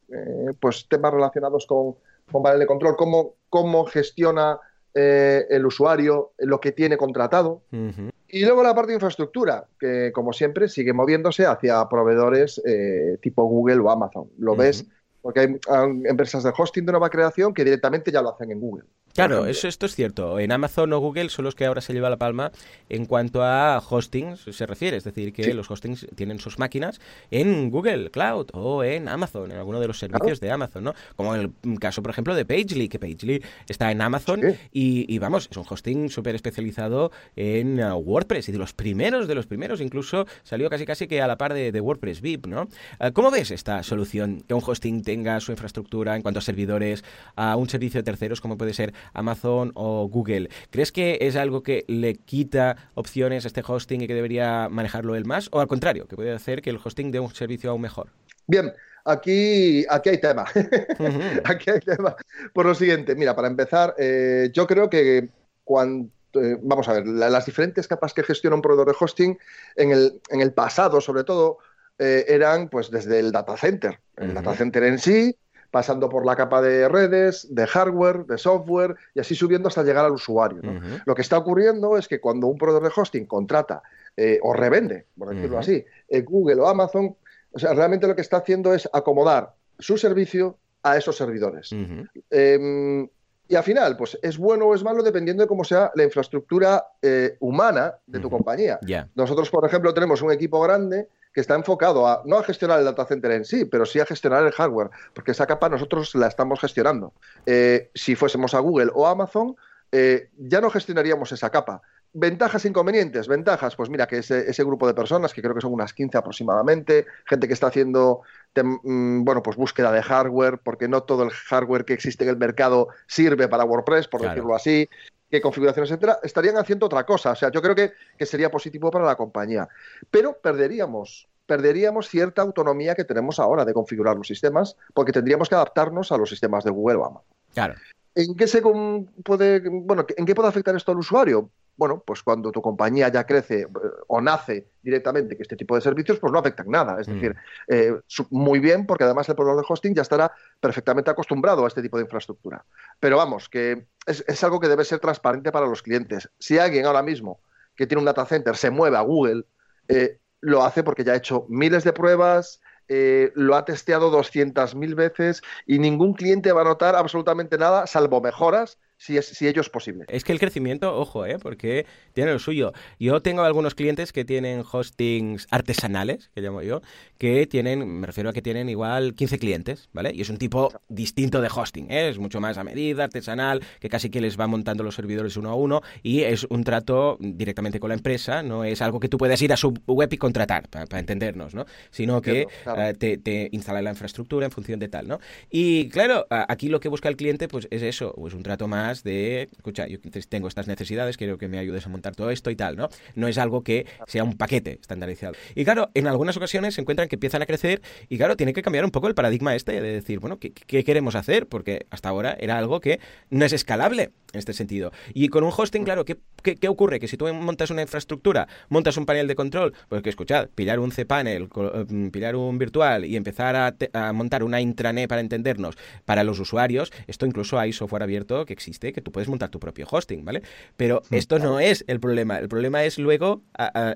eh, 0.09 0.53
pues 0.59 0.87
temas 0.89 1.13
relacionados 1.13 1.67
con, 1.67 1.97
con 2.31 2.41
panel 2.41 2.59
de 2.59 2.65
control, 2.65 2.95
cómo, 2.95 3.35
cómo 3.49 3.85
gestiona 3.85 4.59
eh, 4.99 5.45
el 5.49 5.65
usuario, 5.65 6.31
lo 6.39 6.59
que 6.59 6.71
tiene 6.71 6.97
contratado. 6.97 7.61
Uh 7.71 7.75
-huh. 7.75 8.11
Y 8.29 8.43
luego 8.43 8.63
la 8.63 8.73
parte 8.73 8.89
de 8.89 8.95
infraestructura, 8.95 9.65
que 9.79 10.11
como 10.11 10.33
siempre 10.33 10.67
sigue 10.67 10.91
moviéndose 10.91 11.45
hacia 11.45 11.87
proveedores 11.87 12.59
eh, 12.65 13.17
tipo 13.21 13.43
Google 13.45 13.79
o 13.79 13.91
Amazon. 13.91 14.29
Lo 14.39 14.53
uh 14.53 14.55
-huh. 14.55 14.59
ves 14.59 14.85
porque 15.21 15.41
hay 15.41 15.59
empresas 16.05 16.43
de 16.43 16.53
hosting 16.57 16.85
de 16.85 16.93
nueva 16.93 17.09
creación 17.09 17.53
que 17.53 17.63
directamente 17.63 18.11
ya 18.11 18.21
lo 18.21 18.29
hacen 18.29 18.49
en 18.49 18.59
Google. 18.59 18.85
Claro, 19.17 19.47
eso, 19.47 19.67
esto 19.67 19.85
es 19.87 19.95
cierto. 19.95 20.39
En 20.39 20.51
Amazon 20.51 20.93
o 20.93 20.99
Google 20.99 21.29
son 21.29 21.45
los 21.45 21.55
que 21.55 21.65
ahora 21.65 21.81
se 21.81 21.91
lleva 21.91 22.09
la 22.09 22.17
palma 22.17 22.51
en 22.89 23.05
cuanto 23.05 23.43
a 23.43 23.81
hosting 23.87 24.37
se 24.37 24.65
refiere. 24.65 24.97
Es 24.97 25.03
decir, 25.03 25.33
que 25.33 25.43
sí. 25.43 25.53
los 25.53 25.69
hostings 25.71 26.07
tienen 26.15 26.39
sus 26.39 26.59
máquinas 26.59 27.01
en 27.31 27.69
Google 27.71 28.11
Cloud 28.11 28.49
o 28.53 28.83
en 28.83 29.07
Amazon, 29.07 29.51
en 29.51 29.57
alguno 29.57 29.79
de 29.79 29.87
los 29.87 29.97
servicios 29.97 30.39
claro. 30.39 30.47
de 30.47 30.51
Amazon, 30.51 30.83
¿no? 30.83 30.93
Como 31.15 31.35
en 31.35 31.53
el 31.63 31.79
caso, 31.79 32.01
por 32.03 32.11
ejemplo, 32.11 32.35
de 32.35 32.45
Pagely, 32.45 32.89
que 32.89 32.99
Pagely 32.99 33.43
está 33.67 33.91
en 33.91 34.01
Amazon 34.01 34.41
sí. 34.41 34.57
y, 34.71 35.13
y, 35.13 35.19
vamos, 35.19 35.47
es 35.49 35.57
un 35.57 35.65
hosting 35.67 36.09
súper 36.09 36.35
especializado 36.35 37.11
en 37.35 37.81
uh, 37.83 37.95
WordPress 37.95 38.49
y 38.49 38.51
de 38.51 38.59
los 38.59 38.73
primeros, 38.73 39.27
de 39.27 39.35
los 39.35 39.47
primeros, 39.47 39.81
incluso 39.81 40.27
salió 40.43 40.69
casi 40.69 40.85
casi 40.85 41.07
que 41.07 41.21
a 41.21 41.27
la 41.27 41.37
par 41.37 41.53
de, 41.53 41.71
de 41.71 41.81
WordPress 41.81 42.21
VIP, 42.21 42.45
¿no? 42.45 42.67
Uh, 42.99 43.11
¿Cómo 43.13 43.31
ves 43.31 43.51
esta 43.51 43.81
solución? 43.81 44.43
Que 44.47 44.53
un 44.53 44.61
hosting 44.63 45.01
tenga 45.01 45.39
su 45.39 45.51
infraestructura 45.51 46.15
en 46.15 46.21
cuanto 46.21 46.39
a 46.39 46.41
servidores, 46.41 47.03
a 47.35 47.55
un 47.55 47.67
servicio 47.67 47.99
de 47.99 48.03
terceros 48.03 48.41
como 48.41 48.57
puede 48.57 48.73
ser 48.73 48.93
Amazon 49.13 49.71
o 49.75 50.07
Google. 50.07 50.49
¿Crees 50.71 50.91
que 50.91 51.17
es 51.21 51.35
algo 51.35 51.63
que 51.63 51.85
le 51.87 52.15
quita 52.15 52.91
opciones 52.95 53.45
a 53.45 53.47
este 53.47 53.63
hosting 53.65 54.01
y 54.01 54.07
que 54.07 54.13
debería 54.13 54.69
manejarlo 54.69 55.15
él 55.15 55.25
más? 55.25 55.49
¿O 55.51 55.59
al 55.59 55.67
contrario, 55.67 56.07
que 56.07 56.15
puede 56.15 56.33
hacer 56.33 56.61
que 56.61 56.69
el 56.69 56.79
hosting 56.83 57.11
dé 57.11 57.19
un 57.19 57.33
servicio 57.33 57.71
aún 57.71 57.81
mejor? 57.81 58.09
Bien, 58.47 58.71
aquí, 59.05 59.85
aquí 59.89 60.09
hay 60.09 60.19
tema. 60.19 60.45
Aquí 61.43 61.69
hay 61.69 61.79
tema. 61.79 62.15
Por 62.53 62.65
lo 62.65 62.73
siguiente, 62.73 63.15
mira, 63.15 63.35
para 63.35 63.47
empezar, 63.47 63.93
eh, 63.97 64.49
yo 64.53 64.65
creo 64.65 64.89
que 64.89 65.29
cuando 65.63 66.09
eh, 66.33 66.57
vamos 66.61 66.87
a 66.87 66.93
ver, 66.93 67.07
la, 67.07 67.29
las 67.29 67.45
diferentes 67.45 67.87
capas 67.87 68.13
que 68.13 68.23
gestiona 68.23 68.55
un 68.55 68.61
proveedor 68.61 68.87
de 68.87 68.97
hosting 68.99 69.37
en 69.75 69.91
el, 69.91 70.21
en 70.29 70.41
el 70.41 70.53
pasado, 70.53 71.01
sobre 71.01 71.23
todo, 71.23 71.59
eh, 71.99 72.25
eran 72.27 72.69
pues 72.69 72.91
desde 72.91 73.19
el 73.19 73.31
data 73.31 73.57
center. 73.57 73.99
El 74.15 74.29
uh 74.29 74.31
-huh. 74.31 74.35
data 74.35 74.55
center 74.55 74.83
en 74.83 74.99
sí, 74.99 75.35
pasando 75.71 76.09
por 76.09 76.25
la 76.25 76.35
capa 76.35 76.61
de 76.61 76.87
redes, 76.87 77.47
de 77.53 77.67
hardware, 77.67 78.25
de 78.25 78.37
software 78.37 78.95
y 79.13 79.19
así 79.19 79.35
subiendo 79.35 79.67
hasta 79.67 79.83
llegar 79.83 80.05
al 80.05 80.13
usuario. 80.13 80.59
¿no? 80.61 80.71
Uh 80.71 80.75
-huh. 80.75 81.03
Lo 81.05 81.15
que 81.15 81.21
está 81.21 81.37
ocurriendo 81.37 81.97
es 81.97 82.07
que 82.07 82.19
cuando 82.19 82.47
un 82.47 82.57
proveedor 82.57 82.83
de 82.83 82.91
hosting 82.95 83.25
contrata 83.25 83.81
eh, 84.15 84.39
o 84.41 84.53
revende, 84.53 85.05
por 85.17 85.29
decirlo 85.29 85.57
uh 85.57 85.59
-huh. 85.59 85.63
así, 85.63 85.85
eh, 86.09 86.21
Google 86.21 86.61
o 86.61 86.67
Amazon, 86.67 87.15
o 87.51 87.59
sea, 87.59 87.73
realmente 87.73 88.07
lo 88.07 88.15
que 88.15 88.21
está 88.21 88.37
haciendo 88.37 88.73
es 88.73 88.89
acomodar 88.93 89.53
su 89.79 89.97
servicio 89.97 90.57
a 90.83 90.97
esos 90.97 91.15
servidores. 91.17 91.71
Uh 91.71 91.75
-huh. 91.75 92.09
eh, 92.31 93.09
y 93.49 93.55
al 93.55 93.63
final, 93.63 93.95
pues 93.95 94.17
es 94.21 94.37
bueno 94.37 94.65
o 94.67 94.75
es 94.75 94.83
malo 94.83 95.01
dependiendo 95.01 95.41
de 95.43 95.47
cómo 95.47 95.63
sea 95.63 95.91
la 95.95 96.03
infraestructura 96.03 96.85
eh, 97.01 97.37
humana 97.39 97.95
de 98.05 98.19
tu 98.19 98.29
compañía. 98.29 98.77
Yeah. 98.81 99.07
Nosotros, 99.15 99.49
por 99.49 99.65
ejemplo, 99.65 99.93
tenemos 99.93 100.21
un 100.21 100.31
equipo 100.31 100.59
grande 100.59 101.07
que 101.37 101.41
está 101.41 101.53
enfocado 101.53 102.07
a 102.07 102.23
no 102.25 102.39
a 102.39 102.43
gestionar 102.43 102.79
el 102.79 102.85
data 102.85 103.05
center 103.05 103.29
en 103.29 103.45
sí, 103.45 103.65
pero 103.65 103.85
sí 103.85 103.99
a 103.99 104.07
gestionar 104.07 104.43
el 104.43 104.51
hardware, 104.51 104.89
porque 105.13 105.33
esa 105.33 105.45
capa 105.45 105.69
nosotros 105.69 106.15
la 106.15 106.25
estamos 106.25 106.59
gestionando. 106.59 107.13
Eh, 107.45 107.91
si 107.93 108.15
fuésemos 108.15 108.55
a 108.55 108.59
Google 108.59 108.89
o 108.95 109.05
Amazon, 109.05 109.55
eh, 109.91 110.31
ya 110.35 110.61
no 110.61 110.71
gestionaríamos 110.71 111.31
esa 111.31 111.51
capa. 111.51 111.83
Ventajas 112.11 112.65
e 112.65 112.69
inconvenientes. 112.69 113.27
Ventajas, 113.27 113.75
pues 113.75 113.87
mira, 113.87 114.07
que 114.07 114.17
ese, 114.17 114.49
ese, 114.49 114.63
grupo 114.63 114.87
de 114.87 114.95
personas, 114.95 115.31
que 115.31 115.43
creo 115.43 115.53
que 115.53 115.61
son 115.61 115.73
unas 115.73 115.93
15 115.93 116.17
aproximadamente, 116.17 117.05
gente 117.27 117.47
que 117.47 117.53
está 117.53 117.67
haciendo, 117.67 118.21
mm, 118.55 119.23
bueno, 119.23 119.43
pues 119.43 119.57
búsqueda 119.57 119.91
de 119.91 120.01
hardware, 120.01 120.57
porque 120.57 120.87
no 120.87 121.03
todo 121.03 121.21
el 121.21 121.29
hardware 121.29 121.85
que 121.85 121.93
existe 121.93 122.23
en 122.23 122.31
el 122.31 122.37
mercado 122.37 122.87
sirve 123.05 123.47
para 123.47 123.63
WordPress, 123.63 124.07
por 124.07 124.21
claro. 124.21 124.33
decirlo 124.33 124.55
así 124.55 124.89
qué 125.29 125.41
configuraciones, 125.41 125.91
etcétera, 125.91 126.19
estarían 126.23 126.57
haciendo 126.57 126.85
otra 126.85 127.05
cosa. 127.05 127.31
O 127.31 127.35
sea, 127.35 127.51
yo 127.51 127.61
creo 127.61 127.75
que, 127.75 127.93
que 128.17 128.25
sería 128.25 128.49
positivo 128.49 128.91
para 128.91 129.05
la 129.05 129.15
compañía. 129.15 129.67
Pero 130.09 130.37
perderíamos 130.37 131.27
perderíamos 131.47 132.09
cierta 132.09 132.41
autonomía 132.43 132.93
que 132.93 133.05
tenemos 133.05 133.39
ahora 133.39 133.65
de 133.65 133.73
configurar 133.73 134.15
los 134.15 134.27
sistemas, 134.27 134.75
porque 134.93 135.13
tendríamos 135.13 135.49
que 135.49 135.55
adaptarnos 135.55 136.11
a 136.11 136.17
los 136.17 136.29
sistemas 136.29 136.63
de 136.63 136.71
Google 136.71 136.97
o 136.97 137.05
Amazon. 137.05 137.33
Claro. 137.53 137.75
¿En 138.13 138.35
qué 138.35 138.47
se 138.47 138.61
puede, 138.61 139.61
bueno, 139.69 140.05
en 140.15 140.25
qué 140.25 140.35
puede 140.35 140.49
afectar 140.49 140.75
esto 140.75 140.91
al 140.91 140.97
usuario? 140.97 141.49
Bueno, 141.77 142.03
pues 142.05 142.23
cuando 142.23 142.51
tu 142.51 142.61
compañía 142.61 143.07
ya 143.09 143.25
crece 143.25 143.61
eh, 143.61 143.67
o 144.07 144.19
nace 144.19 144.67
directamente 144.81 145.37
que 145.37 145.43
este 145.43 145.55
tipo 145.55 145.75
de 145.75 145.81
servicios, 145.81 146.19
pues 146.19 146.33
no 146.33 146.39
afectan 146.39 146.69
nada. 146.69 146.99
Es 146.99 147.07
mm. 147.07 147.13
decir, 147.13 147.35
eh, 147.67 147.93
muy 148.31 148.59
bien, 148.59 148.85
porque 148.85 149.03
además 149.03 149.29
el 149.29 149.35
proveedor 149.35 149.61
de 149.61 149.67
hosting 149.69 149.93
ya 149.93 150.01
estará 150.01 150.31
perfectamente 150.59 151.11
acostumbrado 151.11 151.63
a 151.63 151.67
este 151.67 151.81
tipo 151.81 151.97
de 151.97 152.03
infraestructura. 152.03 152.65
Pero 152.99 153.17
vamos, 153.17 153.47
que 153.47 153.87
es, 154.05 154.25
es 154.27 154.43
algo 154.43 154.59
que 154.59 154.67
debe 154.67 154.83
ser 154.83 154.99
transparente 154.99 155.51
para 155.51 155.67
los 155.67 155.81
clientes. 155.83 156.29
Si 156.39 156.57
alguien 156.57 156.85
ahora 156.85 157.03
mismo 157.03 157.39
que 157.77 157.87
tiene 157.87 157.99
un 157.99 158.05
data 158.05 158.25
center 158.25 158.57
se 158.57 158.71
mueve 158.71 158.97
a 158.97 159.01
Google, 159.01 159.45
eh, 159.87 160.19
lo 160.41 160.63
hace 160.63 160.83
porque 160.83 161.03
ya 161.03 161.13
ha 161.13 161.17
hecho 161.17 161.45
miles 161.47 161.83
de 161.83 161.93
pruebas, 161.93 162.59
eh, 162.89 163.31
lo 163.35 163.55
ha 163.55 163.65
testeado 163.65 164.11
200.000 164.11 164.95
veces 164.95 165.41
y 165.65 165.79
ningún 165.79 166.13
cliente 166.13 166.51
va 166.51 166.61
a 166.61 166.65
notar 166.65 166.95
absolutamente 166.95 167.57
nada, 167.57 167.87
salvo 167.87 168.21
mejoras 168.21 168.79
si, 168.97 169.17
es, 169.17 169.27
si 169.27 169.47
ello 169.47 169.61
es 169.61 169.69
posible. 169.69 170.05
Es 170.07 170.23
que 170.23 170.31
el 170.31 170.39
crecimiento, 170.39 170.97
ojo, 170.97 171.25
¿eh? 171.25 171.37
porque 171.39 171.85
tiene 172.13 172.33
lo 172.33 172.39
suyo. 172.39 172.73
Yo 172.99 173.21
tengo 173.21 173.43
algunos 173.43 173.75
clientes 173.75 174.11
que 174.11 174.25
tienen 174.25 174.63
hostings 174.69 175.47
artesanales, 175.51 176.29
que 176.33 176.41
llamo 176.41 176.61
yo, 176.63 176.81
que 177.17 177.45
tienen, 177.45 177.87
me 177.99 178.07
refiero 178.07 178.31
a 178.31 178.33
que 178.33 178.41
tienen 178.41 178.69
igual 178.69 179.13
15 179.13 179.37
clientes, 179.39 179.89
¿vale? 179.93 180.11
Y 180.13 180.21
es 180.21 180.29
un 180.29 180.37
tipo 180.37 180.71
distinto 180.89 181.41
de 181.41 181.49
hosting, 181.53 181.91
¿eh? 181.91 182.09
es 182.09 182.17
mucho 182.17 182.41
más 182.41 182.57
a 182.57 182.63
medida, 182.63 183.03
artesanal, 183.03 183.63
que 183.79 183.89
casi 183.89 184.09
que 184.09 184.19
les 184.19 184.39
va 184.39 184.47
montando 184.47 184.83
los 184.83 184.95
servidores 184.95 185.37
uno 185.37 185.51
a 185.51 185.55
uno 185.55 185.81
y 186.01 186.21
es 186.21 186.45
un 186.49 186.63
trato 186.63 187.17
directamente 187.19 187.79
con 187.79 187.89
la 187.89 187.95
empresa, 187.95 188.41
no 188.41 188.63
es 188.63 188.81
algo 188.81 188.99
que 188.99 189.09
tú 189.09 189.17
puedas 189.17 189.41
ir 189.41 189.53
a 189.53 189.57
su 189.57 189.73
web 189.85 190.11
y 190.11 190.17
contratar, 190.17 190.69
para, 190.69 190.85
para 190.87 190.99
entendernos, 190.99 191.53
¿no? 191.53 191.65
Sino 191.91 192.21
que 192.21 192.47
claro. 192.63 192.89
uh, 192.89 192.93
te, 192.97 193.17
te 193.17 193.49
instala 193.51 193.81
la 193.81 193.91
infraestructura 193.91 194.45
en 194.45 194.51
función 194.51 194.79
de 194.79 194.87
tal, 194.87 195.07
¿no? 195.07 195.19
Y 195.51 195.89
claro, 195.89 196.25
aquí 196.29 196.67
lo 196.69 196.79
que 196.79 196.89
busca 196.89 197.09
el 197.09 197.15
cliente 197.15 197.47
pues 197.47 197.67
es 197.69 197.83
eso, 197.83 198.15
es 198.25 198.33
un 198.33 198.43
trato 198.43 198.67
más 198.67 198.86
más 198.87 199.03
de, 199.03 199.49
escucha, 199.51 199.85
yo 199.87 199.97
tengo 200.29 200.47
estas 200.47 200.67
necesidades, 200.67 201.17
quiero 201.17 201.37
que 201.37 201.49
me 201.49 201.59
ayudes 201.59 201.85
a 201.85 201.89
montar 201.89 202.15
todo 202.15 202.31
esto 202.31 202.49
y 202.51 202.55
tal, 202.55 202.77
¿no? 202.77 202.87
No 203.15 203.27
es 203.27 203.37
algo 203.37 203.61
que 203.61 203.85
sea 204.07 204.23
un 204.23 204.37
paquete 204.37 204.79
estandarizado. 204.81 205.33
Y 205.55 205.65
claro, 205.65 205.89
en 205.93 206.07
algunas 206.07 206.37
ocasiones 206.37 206.75
se 206.75 206.81
encuentran 206.81 207.09
que 207.09 207.17
empiezan 207.17 207.41
a 207.41 207.45
crecer 207.45 207.81
y 208.07 208.17
claro, 208.17 208.37
tiene 208.37 208.53
que 208.53 208.61
cambiar 208.61 208.85
un 208.85 208.91
poco 208.91 209.07
el 209.07 209.15
paradigma 209.15 209.55
este 209.55 209.81
de 209.81 209.91
decir, 209.91 210.19
bueno, 210.19 210.39
¿qué, 210.39 210.51
qué 210.53 210.83
queremos 210.85 211.15
hacer? 211.15 211.47
Porque 211.47 211.85
hasta 211.89 212.07
ahora 212.09 212.37
era 212.39 212.57
algo 212.57 212.79
que 212.79 212.99
no 213.29 213.43
es 213.43 213.51
escalable 213.51 214.11
en 214.33 214.39
este 214.39 214.53
sentido. 214.53 214.91
Y 215.13 215.29
con 215.29 215.43
un 215.43 215.51
hosting, 215.55 215.83
claro, 215.83 216.05
¿qué, 216.05 216.17
qué, 216.43 216.67
ocurre? 216.67 216.99
Que 216.99 217.07
si 217.07 217.17
tú 217.17 217.31
montas 217.33 217.71
una 217.71 217.81
infraestructura, 217.81 218.47
montas 218.69 218.97
un 218.97 219.05
panel 219.05 219.27
de 219.27 219.35
control, 219.35 219.73
pues 219.89 220.01
que 220.01 220.09
escuchad, 220.09 220.49
pillar 220.53 220.79
un 220.79 220.91
cPanel, 220.91 221.49
eh, 221.55 222.09
pillar 222.11 222.35
un 222.35 222.57
virtual 222.57 223.05
y 223.05 223.15
empezar 223.15 223.55
a, 223.55 223.75
a, 223.93 224.13
montar 224.13 224.43
una 224.43 224.61
intranet 224.61 225.09
para 225.09 225.21
entendernos 225.21 225.77
para 226.05 226.23
los 226.23 226.39
usuarios, 226.39 226.91
esto 227.07 227.25
incluso 227.25 227.59
hay 227.59 227.73
software 227.73 228.03
abierto 228.03 228.45
que 228.45 228.53
existe, 228.53 228.76
que 228.79 229.01
tú 229.01 229.11
puedes 229.11 229.27
montar 229.27 229.49
tu 229.49 229.59
propio 229.59 229.87
hosting, 229.89 230.23
¿vale? 230.23 230.43
Pero 230.75 231.01
esto 231.11 231.39
no 231.39 231.59
es 231.59 231.83
el 231.87 231.99
problema. 231.99 232.37
El 232.37 232.47
problema 232.47 232.83
es 232.83 232.97
luego 232.97 233.41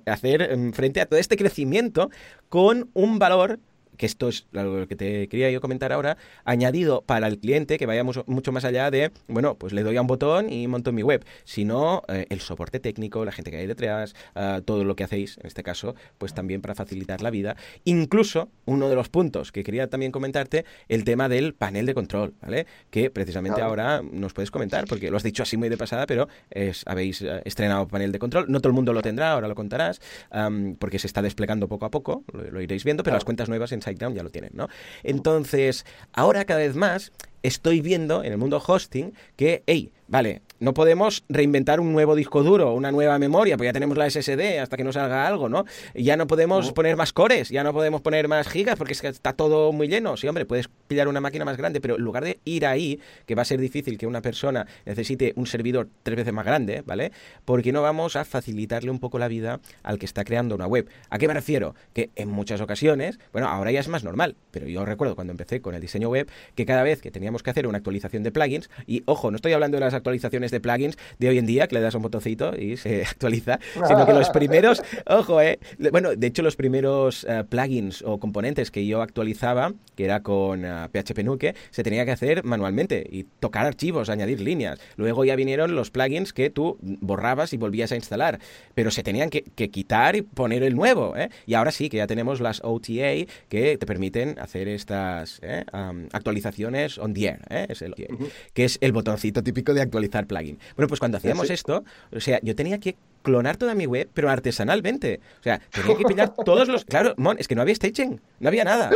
hacer 0.05 0.41
em, 0.41 0.73
frente 0.73 1.01
a 1.01 1.05
todo 1.05 1.19
este 1.19 1.37
crecimiento 1.37 2.09
con 2.49 2.89
un 2.93 3.19
valor 3.19 3.59
que 3.97 4.05
esto 4.05 4.29
es 4.29 4.47
lo 4.51 4.87
que 4.87 4.95
te 4.95 5.27
quería 5.27 5.51
yo 5.51 5.61
comentar 5.61 5.91
ahora, 5.91 6.17
añadido 6.43 7.01
para 7.01 7.27
el 7.27 7.39
cliente 7.39 7.77
que 7.77 7.85
vaya 7.85 8.03
mucho, 8.03 8.51
más 8.51 8.65
allá 8.65 8.91
de, 8.91 9.11
bueno, 9.27 9.55
pues 9.55 9.73
le 9.73 9.83
doy 9.83 9.97
a 9.97 10.01
un 10.01 10.07
botón 10.07 10.51
y 10.51 10.67
monto 10.67 10.91
mi 10.91 11.03
web, 11.03 11.23
sino 11.43 12.03
eh, 12.07 12.25
el 12.29 12.41
soporte 12.41 12.79
técnico, 12.79 13.23
la 13.25 13.31
gente 13.31 13.51
que 13.51 13.57
hay 13.57 13.67
detrás, 13.67 14.15
uh, 14.35 14.61
todo 14.61 14.83
lo 14.83 14.95
que 14.95 15.03
hacéis, 15.03 15.37
en 15.37 15.47
este 15.47 15.63
caso, 15.63 15.95
pues 16.17 16.33
también 16.33 16.61
para 16.61 16.75
facilitar 16.75 17.21
la 17.21 17.29
vida. 17.29 17.55
Incluso, 17.83 18.49
uno 18.65 18.89
de 18.89 18.95
los 18.95 19.09
puntos 19.09 19.51
que 19.51 19.63
quería 19.63 19.89
también 19.89 20.11
comentarte, 20.11 20.65
el 20.87 21.03
tema 21.03 21.29
del 21.29 21.53
panel 21.53 21.85
de 21.85 21.93
control, 21.93 22.33
¿vale? 22.41 22.65
Que 22.89 23.09
precisamente 23.09 23.61
ahora 23.61 24.01
nos 24.01 24.33
puedes 24.33 24.51
comentar, 24.51 24.85
porque 24.85 25.11
lo 25.11 25.17
has 25.17 25.23
dicho 25.23 25.43
así 25.43 25.57
muy 25.57 25.69
de 25.69 25.77
pasada, 25.77 26.05
pero 26.05 26.27
es, 26.49 26.83
habéis 26.85 27.21
uh, 27.21 27.41
estrenado 27.45 27.87
panel 27.87 28.11
de 28.11 28.19
control, 28.19 28.45
no 28.49 28.59
todo 28.59 28.69
el 28.69 28.75
mundo 28.75 28.93
lo 28.93 29.01
tendrá, 29.01 29.31
ahora 29.31 29.47
lo 29.47 29.55
contarás, 29.55 30.01
um, 30.33 30.75
porque 30.75 30.99
se 30.99 31.07
está 31.07 31.21
desplegando 31.21 31.67
poco 31.67 31.85
a 31.85 31.91
poco, 31.91 32.23
lo, 32.33 32.49
lo 32.49 32.61
iréis 32.61 32.83
viendo, 32.83 33.03
pero 33.03 33.15
las 33.15 33.25
cuentas 33.25 33.49
nuevas 33.49 33.71
en 33.71 33.80
ya 34.15 34.23
lo 34.23 34.29
tienen, 34.29 34.51
¿no? 34.53 34.67
Entonces, 35.03 35.85
ahora 36.13 36.45
cada 36.45 36.59
vez 36.59 36.75
más 36.75 37.11
estoy 37.43 37.81
viendo 37.81 38.23
en 38.23 38.31
el 38.31 38.37
mundo 38.37 38.61
hosting 38.65 39.13
que, 39.35 39.63
hey, 39.67 39.91
vale, 40.07 40.41
no 40.59 40.75
podemos 40.75 41.23
reinventar 41.27 41.79
un 41.79 41.91
nuevo 41.91 42.15
disco 42.15 42.43
duro, 42.43 42.73
una 42.73 42.91
nueva 42.91 43.17
memoria, 43.17 43.57
pues 43.57 43.67
ya 43.67 43.73
tenemos 43.73 43.97
la 43.97 44.09
SSD 44.09 44.59
hasta 44.59 44.77
que 44.77 44.83
nos 44.83 44.93
salga 44.93 45.25
algo, 45.25 45.49
¿no? 45.49 45.65
Ya 45.95 46.17
no 46.17 46.27
podemos 46.27 46.71
poner 46.71 46.95
más 46.95 47.13
cores, 47.13 47.49
ya 47.49 47.63
no 47.63 47.73
podemos 47.73 48.01
poner 48.01 48.27
más 48.27 48.47
gigas 48.47 48.77
porque 48.77 48.93
es 48.93 49.01
que 49.01 49.07
está 49.07 49.33
todo 49.33 49.71
muy 49.71 49.87
lleno. 49.87 50.17
Sí, 50.17 50.27
hombre, 50.27 50.45
puedes 50.45 50.67
pillar 50.87 51.07
una 51.07 51.19
máquina 51.19 51.45
más 51.45 51.57
grande, 51.57 51.81
pero 51.81 51.95
en 51.95 52.03
lugar 52.03 52.23
de 52.25 52.39
ir 52.45 52.67
ahí, 52.67 52.99
que 53.25 53.33
va 53.33 53.41
a 53.41 53.45
ser 53.45 53.59
difícil 53.59 53.97
que 53.97 54.05
una 54.05 54.21
persona 54.21 54.67
necesite 54.85 55.33
un 55.35 55.47
servidor 55.47 55.87
tres 56.03 56.17
veces 56.17 56.33
más 56.33 56.45
grande, 56.45 56.83
¿vale? 56.85 57.11
Porque 57.43 57.71
no 57.71 57.81
vamos 57.81 58.15
a 58.15 58.23
facilitarle 58.23 58.91
un 58.91 58.99
poco 58.99 59.17
la 59.17 59.27
vida 59.27 59.61
al 59.81 59.97
que 59.97 60.05
está 60.05 60.23
creando 60.25 60.53
una 60.53 60.67
web. 60.67 60.87
¿A 61.09 61.17
qué 61.17 61.27
me 61.27 61.33
refiero? 61.33 61.73
Que 61.93 62.11
en 62.15 62.29
muchas 62.29 62.61
ocasiones, 62.61 63.17
bueno, 63.31 63.47
ahora 63.47 63.71
ya 63.71 63.79
es 63.79 63.87
más 63.87 64.03
normal, 64.03 64.35
pero 64.51 64.67
yo 64.67 64.85
recuerdo 64.85 65.15
cuando 65.15 65.31
empecé 65.31 65.59
con 65.61 65.73
el 65.73 65.81
diseño 65.81 66.09
web 66.09 66.29
que 66.53 66.67
cada 66.67 66.83
vez 66.83 67.01
que 67.01 67.09
teníamos 67.31 67.43
que 67.43 67.49
hacer 67.49 67.67
una 67.67 67.77
actualización 67.77 68.23
de 68.23 68.31
plugins, 68.31 68.69
y 68.85 69.03
ojo, 69.05 69.31
no 69.31 69.37
estoy 69.37 69.53
hablando 69.53 69.77
de 69.77 69.81
las 69.81 69.93
actualizaciones 69.93 70.51
de 70.51 70.59
plugins 70.59 70.97
de 71.17 71.29
hoy 71.29 71.37
en 71.37 71.45
día, 71.45 71.67
que 71.67 71.75
le 71.75 71.81
das 71.81 71.95
un 71.95 72.01
botoncito 72.01 72.57
y 72.57 72.75
se 72.75 73.05
actualiza, 73.09 73.59
sino 73.87 74.05
que 74.05 74.11
los 74.11 74.29
primeros, 74.31 74.83
ojo, 75.07 75.39
eh, 75.39 75.59
bueno, 75.91 76.13
de 76.15 76.27
hecho 76.27 76.41
los 76.41 76.57
primeros 76.57 77.23
uh, 77.23 77.45
plugins 77.45 78.01
o 78.01 78.19
componentes 78.19 78.69
que 78.69 78.85
yo 78.85 79.01
actualizaba, 79.01 79.73
que 79.95 80.03
era 80.03 80.23
con 80.23 80.65
uh, 80.65 80.85
eh, 80.85 80.89
PHP 80.91 81.23
Nuke, 81.23 81.55
se 81.69 81.83
tenía 81.83 82.03
que 82.03 82.11
hacer 82.11 82.43
manualmente 82.43 83.07
y 83.09 83.23
tocar 83.39 83.65
archivos, 83.65 84.09
añadir 84.09 84.41
líneas. 84.41 84.79
Luego 84.97 85.23
ya 85.23 85.37
vinieron 85.37 85.73
los 85.73 85.89
plugins 85.89 86.33
que 86.33 86.49
tú 86.49 86.77
borrabas 86.81 87.53
y 87.53 87.57
volvías 87.57 87.93
a 87.93 87.95
instalar, 87.95 88.39
pero 88.75 88.91
se 88.91 89.03
tenían 89.03 89.29
que, 89.29 89.43
que 89.43 89.69
quitar 89.69 90.17
y 90.17 90.21
poner 90.21 90.63
el 90.63 90.75
nuevo. 90.75 91.15
¿eh? 91.15 91.29
Y 91.45 91.53
ahora 91.53 91.71
sí, 91.71 91.87
que 91.87 91.97
ya 91.97 92.07
tenemos 92.07 92.41
las 92.41 92.61
OTA 92.63 93.25
que 93.47 93.77
te 93.77 93.85
permiten 93.85 94.37
hacer 94.39 94.67
estas 94.67 95.39
¿eh? 95.43 95.63
um, 95.73 96.07
actualizaciones 96.11 96.97
on 96.97 97.13
¿eh? 97.27 97.67
es 97.69 97.81
el, 97.81 97.91
uh 97.91 97.95
-huh. 97.95 98.29
que 98.53 98.65
es 98.65 98.77
el 98.81 98.91
botoncito 98.91 99.43
típico 99.43 99.73
de 99.73 99.81
actualizar 99.81 100.27
plugin. 100.27 100.59
Bueno, 100.75 100.87
pues 100.87 100.99
cuando 100.99 101.17
hacíamos 101.17 101.47
sí. 101.47 101.53
esto, 101.53 101.83
o 102.11 102.19
sea, 102.19 102.39
yo 102.41 102.55
tenía 102.55 102.79
que 102.79 102.95
clonar 103.23 103.57
toda 103.57 103.75
mi 103.75 103.85
web, 103.85 104.09
pero 104.13 104.29
artesanalmente. 104.29 105.19
O 105.39 105.43
sea, 105.43 105.61
tenía 105.69 105.97
que 105.97 106.03
pillar 106.03 106.33
todos 106.45 106.67
los... 106.67 106.85
Claro, 106.85 107.13
Mon, 107.17 107.37
es 107.39 107.47
que 107.47 107.55
no 107.55 107.61
había 107.61 107.75
staging, 107.75 108.19
no 108.39 108.47
había 108.47 108.63
nada. 108.63 108.91